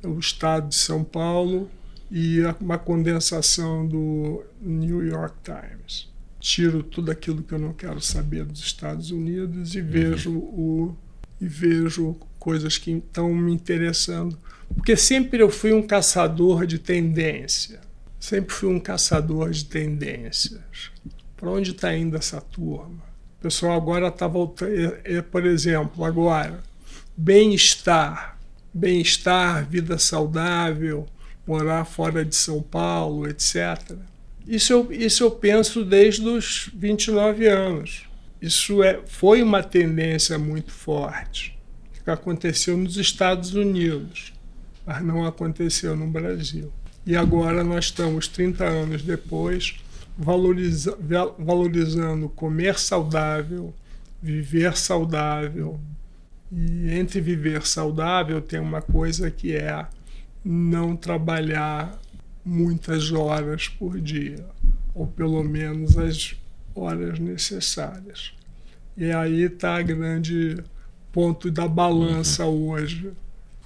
o 0.03 0.19
Estado 0.19 0.69
de 0.69 0.75
São 0.75 1.03
Paulo 1.03 1.69
e 2.09 2.39
uma 2.59 2.77
condensação 2.77 3.87
do 3.87 4.43
New 4.61 5.05
York 5.05 5.35
Times. 5.43 6.09
Tiro 6.39 6.81
tudo 6.83 7.11
aquilo 7.11 7.43
que 7.43 7.53
eu 7.53 7.59
não 7.59 7.71
quero 7.71 8.01
saber 8.01 8.45
dos 8.45 8.59
Estados 8.61 9.11
Unidos 9.11 9.75
e 9.75 9.79
uhum. 9.81 9.87
vejo 9.87 10.31
o 10.31 10.95
e 11.39 11.47
vejo 11.47 12.15
coisas 12.37 12.77
que 12.77 12.91
estão 12.91 13.33
me 13.33 13.51
interessando. 13.51 14.37
Porque 14.75 14.95
sempre 14.95 15.41
eu 15.41 15.49
fui 15.49 15.73
um 15.73 15.81
caçador 15.81 16.67
de 16.67 16.77
tendência. 16.77 17.81
Sempre 18.19 18.53
fui 18.53 18.69
um 18.69 18.79
caçador 18.79 19.49
de 19.49 19.65
tendências. 19.65 20.91
Para 21.35 21.49
onde 21.49 21.71
está 21.71 21.95
indo 21.95 22.15
essa 22.15 22.39
turma? 22.39 23.03
O 23.39 23.41
pessoal 23.41 23.75
agora 23.75 24.07
está 24.07 24.27
voltando. 24.27 24.71
É, 24.71 25.01
é, 25.15 25.21
por 25.23 25.45
exemplo, 25.45 26.05
agora, 26.05 26.61
bem-estar. 27.21 28.39
Bem-estar, 28.73 29.67
vida 29.67 29.97
saudável, 29.97 31.05
morar 31.45 31.85
fora 31.85 32.25
de 32.25 32.35
São 32.35 32.61
Paulo, 32.61 33.27
etc. 33.27 33.95
Isso 34.47 34.73
eu, 34.73 34.91
isso 34.91 35.23
eu 35.23 35.31
penso 35.31 35.85
desde 35.85 36.27
os 36.27 36.69
29 36.73 37.47
anos. 37.47 38.03
Isso 38.41 38.81
é, 38.81 39.01
foi 39.05 39.43
uma 39.43 39.61
tendência 39.61 40.39
muito 40.39 40.71
forte 40.71 41.57
que 42.03 42.09
aconteceu 42.09 42.75
nos 42.75 42.97
Estados 42.97 43.53
Unidos, 43.53 44.33
mas 44.83 45.03
não 45.03 45.23
aconteceu 45.25 45.95
no 45.95 46.07
Brasil. 46.07 46.71
E 47.05 47.15
agora 47.15 47.63
nós 47.63 47.85
estamos 47.85 48.27
30 48.27 48.63
anos 48.63 49.03
depois 49.03 49.75
valoriza 50.17 50.97
valorizando 51.37 52.29
comer 52.29 52.79
saudável, 52.79 53.73
viver 54.21 54.75
saudável. 54.75 55.79
E 56.51 56.91
entre 56.91 57.21
viver 57.21 57.65
saudável 57.65 58.41
tem 58.41 58.59
uma 58.59 58.81
coisa 58.81 59.31
que 59.31 59.55
é 59.55 59.85
não 60.43 60.95
trabalhar 60.95 61.99
muitas 62.43 63.11
horas 63.11 63.67
por 63.67 63.99
dia, 63.99 64.45
ou 64.93 65.07
pelo 65.07 65.43
menos 65.43 65.97
as 65.97 66.35
horas 66.75 67.19
necessárias. 67.19 68.33
E 68.97 69.11
aí 69.11 69.43
está 69.43 69.77
a 69.77 69.81
grande 69.81 70.57
ponto 71.11 71.49
da 71.51 71.67
balança 71.67 72.45
uhum. 72.45 72.69
hoje 72.69 73.11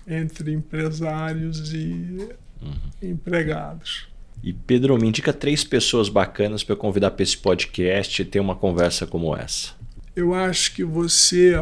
entre 0.07 0.51
empresários 0.51 1.73
e 1.73 2.29
uhum. 2.61 2.73
empregados. 3.01 4.07
E 4.43 4.53
Pedro, 4.53 4.97
me 4.99 5.07
indica 5.07 5.33
três 5.33 5.63
pessoas 5.63 6.09
bacanas 6.09 6.63
para 6.63 6.73
eu 6.73 6.77
convidar 6.77 7.11
para 7.11 7.23
esse 7.23 7.37
podcast 7.37 8.21
e 8.21 8.25
ter 8.25 8.39
uma 8.39 8.55
conversa 8.55 9.07
como 9.07 9.35
essa. 9.35 9.73
Eu 10.15 10.33
acho 10.33 10.73
que 10.75 10.83
você, 10.83 11.59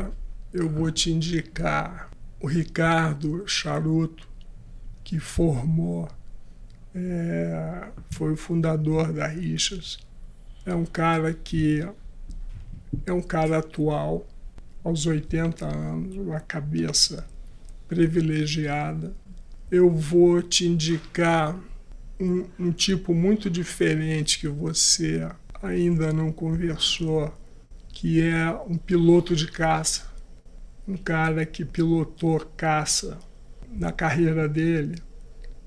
eu 0.53 0.69
vou 0.69 0.91
te 0.91 1.11
indicar 1.11 2.11
o 2.39 2.47
Ricardo 2.47 3.43
Charuto, 3.47 4.27
que 5.03 5.19
formou, 5.19 6.07
é, 6.93 7.87
foi 8.11 8.33
o 8.33 8.37
fundador 8.37 9.11
da 9.11 9.25
Richas. 9.27 9.97
É 10.65 10.75
um 10.75 10.85
cara 10.85 11.33
que 11.33 11.85
é 13.05 13.11
um 13.11 13.21
cara 13.21 13.57
atual, 13.57 14.27
aos 14.83 15.05
80 15.05 15.65
anos, 15.65 16.15
uma 16.15 16.39
cabeça 16.39 17.25
privilegiada. 17.87 19.13
Eu 19.71 19.89
vou 19.89 20.41
te 20.41 20.67
indicar 20.67 21.57
um, 22.19 22.45
um 22.59 22.71
tipo 22.71 23.13
muito 23.13 23.49
diferente 23.49 24.39
que 24.39 24.47
você 24.47 25.27
ainda 25.61 26.13
não 26.13 26.31
conversou, 26.31 27.33
que 27.89 28.21
é 28.21 28.51
um 28.67 28.77
piloto 28.77 29.35
de 29.35 29.47
caça, 29.47 30.12
um 30.87 30.97
cara 30.97 31.45
que 31.45 31.63
pilotou 31.63 32.39
caça 32.57 33.17
na 33.71 33.91
carreira 33.91 34.47
dele. 34.47 34.95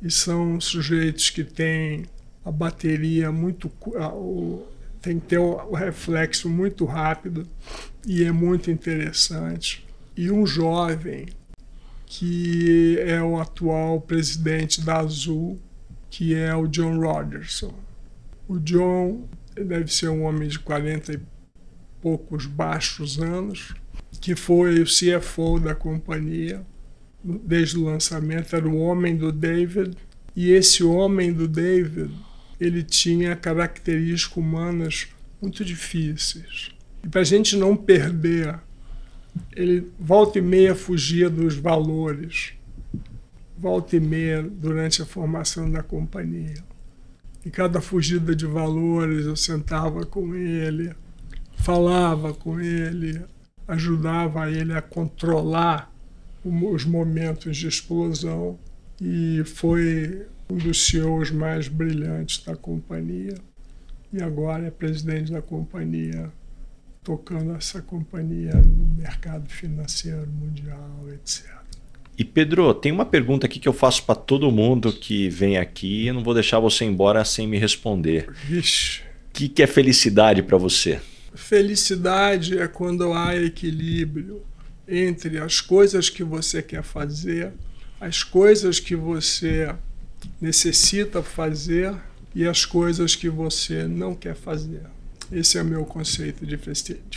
E 0.03 0.11
são 0.11 0.61
sujeitos 0.61 1.31
que 1.31 1.43
têm 1.43 2.05
a 2.45 2.51
bateria 2.51 3.33
muito. 3.33 3.71
tem 5.01 5.19
que 5.19 5.27
ter 5.27 5.39
o 5.39 5.73
reflexo 5.73 6.49
muito 6.49 6.85
rápido 6.85 7.47
e 8.07 8.25
é 8.25 8.31
muito 8.31 8.71
interessante. 8.71 9.87
E 10.17 10.31
um 10.31 10.47
jovem 10.47 11.27
que 12.07 12.99
é 13.01 13.21
o 13.21 13.39
atual 13.39 14.01
presidente 14.01 14.81
da 14.81 14.99
Azul, 14.99 15.59
que 16.09 16.35
é 16.35 16.55
o 16.55 16.69
John 16.69 17.01
Rogerson. 17.01 17.75
O 18.49 18.59
John 18.61 19.27
deve 19.55 19.93
ser 19.93 20.09
um 20.09 20.23
homem 20.23 20.49
de 20.49 20.59
40 20.59 21.14
e 21.14 21.21
poucos 22.01 22.47
baixos 22.47 23.19
anos, 23.19 23.75
que 24.20 24.34
foi 24.34 24.80
o 24.80 24.86
CFO 24.86 25.61
da 25.61 25.74
companhia 25.74 26.64
desde 27.22 27.78
o 27.78 27.84
lançamento, 27.84 28.54
era 28.54 28.68
o 28.68 28.78
homem 28.78 29.16
do 29.16 29.32
David. 29.32 29.96
E 30.34 30.50
esse 30.50 30.84
homem 30.84 31.32
do 31.32 31.48
David, 31.48 32.11
ele 32.61 32.82
tinha 32.82 33.34
características 33.34 34.36
humanas 34.36 35.09
muito 35.40 35.64
difíceis. 35.64 36.70
E 37.02 37.09
para 37.09 37.22
a 37.22 37.24
gente 37.24 37.57
não 37.57 37.76
perder, 37.76 38.59
ele 39.54 39.90
volta 39.98 40.38
e 40.38 40.42
meia 40.42 40.74
fugia 40.74 41.28
dos 41.28 41.57
valores, 41.57 42.52
volta 43.57 43.96
e 43.96 44.00
meia 44.00 44.42
durante 44.42 45.02
a 45.02 45.07
formação 45.07 45.70
da 45.70 45.82
companhia. 45.82 46.64
Em 47.44 47.50
cada 47.50 47.80
fugida 47.80 48.34
de 48.34 48.46
valores, 48.46 49.24
eu 49.26 49.36
sentava 49.36 50.04
com 50.04 50.34
ele, 50.34 50.92
falava 51.57 52.34
com 52.34 52.61
ele, 52.61 53.22
ajudava 53.67 54.51
ele 54.51 54.73
a 54.73 54.83
controlar 54.83 55.93
os 56.45 56.85
momentos 56.85 57.57
de 57.57 57.67
explosão 57.67 58.59
e 59.01 59.43
foi 59.45 60.27
um 60.49 60.57
dos 60.57 60.87
CEOs 60.87 61.31
mais 61.31 61.67
brilhantes 61.67 62.45
da 62.45 62.55
companhia 62.55 63.35
e 64.12 64.23
agora 64.23 64.67
é 64.67 64.71
presidente 64.71 65.33
da 65.33 65.43
companhia, 65.43 66.31
tocando 67.03 67.55
essa 67.55 67.83
companhia 67.83 68.55
no 68.55 68.87
mercado 68.95 69.49
financeiro 69.49 70.29
mundial, 70.31 71.01
etc. 71.12 71.45
E 72.17 72.25
Pedro, 72.25 72.73
tem 72.73 72.93
uma 72.93 73.05
pergunta 73.05 73.47
aqui 73.47 73.59
que 73.59 73.69
eu 73.69 73.73
faço 73.73 74.05
para 74.05 74.14
todo 74.14 74.51
mundo 74.51 74.93
que 74.93 75.29
vem 75.29 75.59
aqui 75.59 76.05
e 76.05 76.07
eu 76.07 76.14
não 76.14 76.25
vou 76.25 76.33
deixar 76.33 76.59
você 76.59 76.85
embora 76.85 77.25
sem 77.25 77.47
me 77.47 77.59
responder. 77.59 78.31
Vixe. 78.45 79.03
O 79.29 79.33
que, 79.35 79.49
que 79.51 79.62
é 79.62 79.67
felicidade 79.67 80.43
para 80.43 80.57
você? 80.57 80.99
Felicidade 81.37 82.59
é 82.59 82.66
quando 82.66 83.12
há 83.12 83.37
equilíbrio 83.37 84.43
entre 84.89 85.39
as 85.39 85.61
coisas 85.61 86.09
que 86.09 86.24
você 86.24 86.62
quer 86.62 86.82
fazer, 86.82 87.53
as 88.01 88.22
coisas 88.22 88.80
que 88.80 88.97
você 88.97 89.74
necessita 90.41 91.22
fazer 91.22 91.95
e 92.34 92.47
as 92.47 92.64
coisas 92.64 93.14
que 93.14 93.28
você 93.28 93.87
não 93.87 94.14
quer 94.14 94.34
fazer. 94.34 94.82
Esse 95.30 95.59
é 95.59 95.62
o 95.62 95.64
meu 95.64 95.84
conceito 95.84 96.47
de 96.47 96.59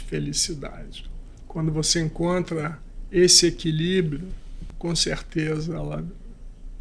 felicidade. 0.01 1.09
Quando 1.47 1.71
você 1.71 2.01
encontra 2.01 2.77
esse 3.11 3.47
equilíbrio, 3.47 4.27
com 4.77 4.95
certeza 4.95 5.75
ela 5.75 6.05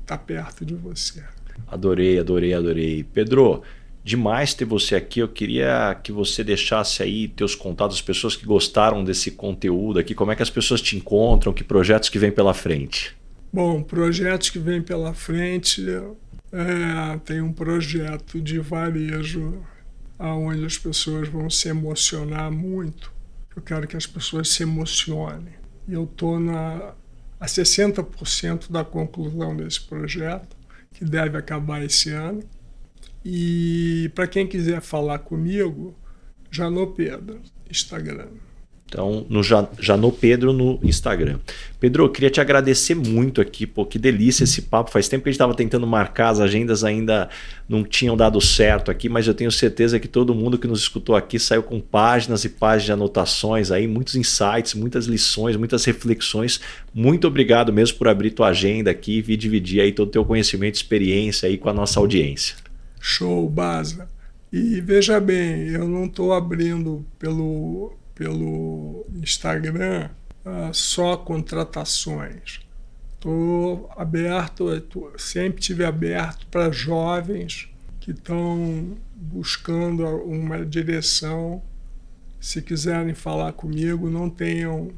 está 0.02 0.18
perto 0.18 0.64
de 0.64 0.74
você. 0.74 1.22
Adorei, 1.66 2.18
adorei, 2.18 2.54
adorei. 2.54 3.04
Pedro, 3.04 3.62
demais 4.08 4.54
ter 4.54 4.64
você 4.64 4.96
aqui. 4.96 5.20
Eu 5.20 5.28
queria 5.28 5.94
que 6.02 6.10
você 6.10 6.42
deixasse 6.42 7.02
aí 7.02 7.28
teus 7.28 7.54
contatos, 7.54 7.96
as 7.96 8.02
pessoas 8.02 8.34
que 8.34 8.46
gostaram 8.46 9.04
desse 9.04 9.30
conteúdo 9.30 9.98
aqui, 9.98 10.14
como 10.14 10.32
é 10.32 10.36
que 10.36 10.42
as 10.42 10.50
pessoas 10.50 10.80
te 10.80 10.96
encontram, 10.96 11.52
que 11.52 11.62
projetos 11.62 12.08
que 12.08 12.18
vêm 12.18 12.32
pela 12.32 12.54
frente. 12.54 13.14
Bom, 13.52 13.82
projetos 13.82 14.50
que 14.50 14.58
vêm 14.58 14.82
pela 14.82 15.12
frente, 15.14 15.84
é, 16.52 17.18
tem 17.24 17.40
um 17.40 17.52
projeto 17.52 18.40
de 18.40 18.58
varejo 18.58 19.62
aonde 20.18 20.64
as 20.64 20.76
pessoas 20.76 21.28
vão 21.28 21.48
se 21.48 21.68
emocionar 21.68 22.50
muito. 22.50 23.12
Eu 23.54 23.62
quero 23.62 23.86
que 23.86 23.96
as 23.96 24.06
pessoas 24.06 24.48
se 24.48 24.62
emocionem. 24.62 25.54
E 25.86 25.92
eu 25.92 26.04
estou 26.04 26.38
a 27.40 27.46
60% 27.46 28.70
da 28.70 28.84
conclusão 28.84 29.56
desse 29.56 29.80
projeto, 29.80 30.56
que 30.92 31.04
deve 31.04 31.38
acabar 31.38 31.82
esse 31.82 32.10
ano. 32.10 32.42
E 33.30 34.10
para 34.14 34.26
quem 34.26 34.46
quiser 34.46 34.80
falar 34.80 35.18
comigo, 35.18 35.94
Janô 36.50 36.86
Pedro, 36.86 37.38
Instagram. 37.70 38.28
Então, 38.86 39.26
no 39.28 39.42
Janô 39.42 40.10
Pedro 40.10 40.50
no 40.54 40.80
Instagram. 40.82 41.38
Pedro, 41.78 42.04
eu 42.04 42.08
queria 42.08 42.30
te 42.30 42.40
agradecer 42.40 42.94
muito 42.94 43.38
aqui, 43.38 43.66
pô, 43.66 43.84
que 43.84 43.98
delícia 43.98 44.44
esse 44.44 44.62
papo. 44.62 44.90
Faz 44.90 45.08
tempo 45.08 45.24
que 45.24 45.28
a 45.28 45.30
gente 45.30 45.36
estava 45.36 45.54
tentando 45.54 45.86
marcar, 45.86 46.30
as 46.30 46.40
agendas 46.40 46.82
ainda 46.82 47.28
não 47.68 47.84
tinham 47.84 48.16
dado 48.16 48.40
certo 48.40 48.90
aqui, 48.90 49.10
mas 49.10 49.26
eu 49.26 49.34
tenho 49.34 49.52
certeza 49.52 50.00
que 50.00 50.08
todo 50.08 50.34
mundo 50.34 50.56
que 50.56 50.66
nos 50.66 50.80
escutou 50.80 51.14
aqui 51.14 51.38
saiu 51.38 51.62
com 51.62 51.82
páginas 51.82 52.46
e 52.46 52.48
páginas 52.48 52.84
de 52.86 52.92
anotações 52.92 53.70
aí, 53.70 53.86
muitos 53.86 54.16
insights, 54.16 54.72
muitas 54.72 55.04
lições, 55.04 55.54
muitas 55.54 55.84
reflexões. 55.84 56.62
Muito 56.94 57.26
obrigado 57.26 57.70
mesmo 57.74 57.98
por 57.98 58.08
abrir 58.08 58.30
tua 58.30 58.48
agenda 58.48 58.90
aqui 58.90 59.22
e 59.28 59.36
dividir 59.36 59.82
aí 59.82 59.92
todo 59.92 60.08
o 60.08 60.12
teu 60.12 60.24
conhecimento 60.24 60.76
e 60.76 60.78
experiência 60.78 61.46
aí 61.46 61.58
com 61.58 61.68
a 61.68 61.74
nossa 61.74 62.00
audiência. 62.00 62.67
Show, 63.00 63.48
Baza. 63.48 64.08
E 64.52 64.80
veja 64.80 65.20
bem, 65.20 65.68
eu 65.68 65.86
não 65.86 66.06
estou 66.06 66.32
abrindo 66.32 67.04
pelo, 67.18 67.94
pelo 68.14 69.06
Instagram 69.14 70.10
uh, 70.44 70.72
só 70.72 71.16
contratações. 71.16 72.60
Estou 73.14 73.90
aberto, 73.96 74.80
tô, 74.82 75.12
sempre 75.18 75.60
tive 75.60 75.84
aberto 75.84 76.46
para 76.46 76.70
jovens 76.70 77.68
que 78.00 78.12
estão 78.12 78.96
buscando 79.14 80.06
uma 80.24 80.64
direção. 80.64 81.62
Se 82.40 82.62
quiserem 82.62 83.14
falar 83.14 83.52
comigo, 83.52 84.08
não 84.08 84.30
tenham, 84.30 84.92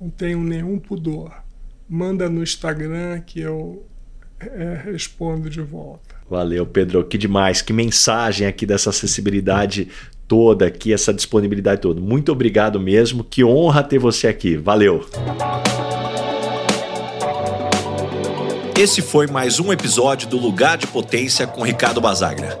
não 0.00 0.10
tenham 0.10 0.42
nenhum 0.42 0.78
pudor. 0.78 1.42
Manda 1.88 2.28
no 2.28 2.42
Instagram 2.42 3.20
que 3.20 3.40
eu 3.40 3.86
é, 4.40 4.80
respondo 4.84 5.50
de 5.50 5.60
volta. 5.60 6.07
Valeu, 6.30 6.66
Pedro. 6.66 7.04
Que 7.04 7.16
demais. 7.16 7.62
Que 7.62 7.72
mensagem 7.72 8.46
aqui 8.46 8.66
dessa 8.66 8.90
acessibilidade 8.90 9.88
toda 10.26 10.66
aqui, 10.66 10.92
essa 10.92 11.12
disponibilidade 11.12 11.80
toda. 11.80 12.00
Muito 12.00 12.30
obrigado 12.30 12.78
mesmo. 12.78 13.24
Que 13.24 13.42
honra 13.42 13.82
ter 13.82 13.98
você 13.98 14.28
aqui. 14.28 14.56
Valeu. 14.56 15.04
Esse 18.78 19.02
foi 19.02 19.26
mais 19.26 19.58
um 19.58 19.72
episódio 19.72 20.28
do 20.28 20.38
Lugar 20.38 20.76
de 20.78 20.86
Potência 20.86 21.46
com 21.46 21.62
Ricardo 21.62 22.00
Basagra. 22.00 22.60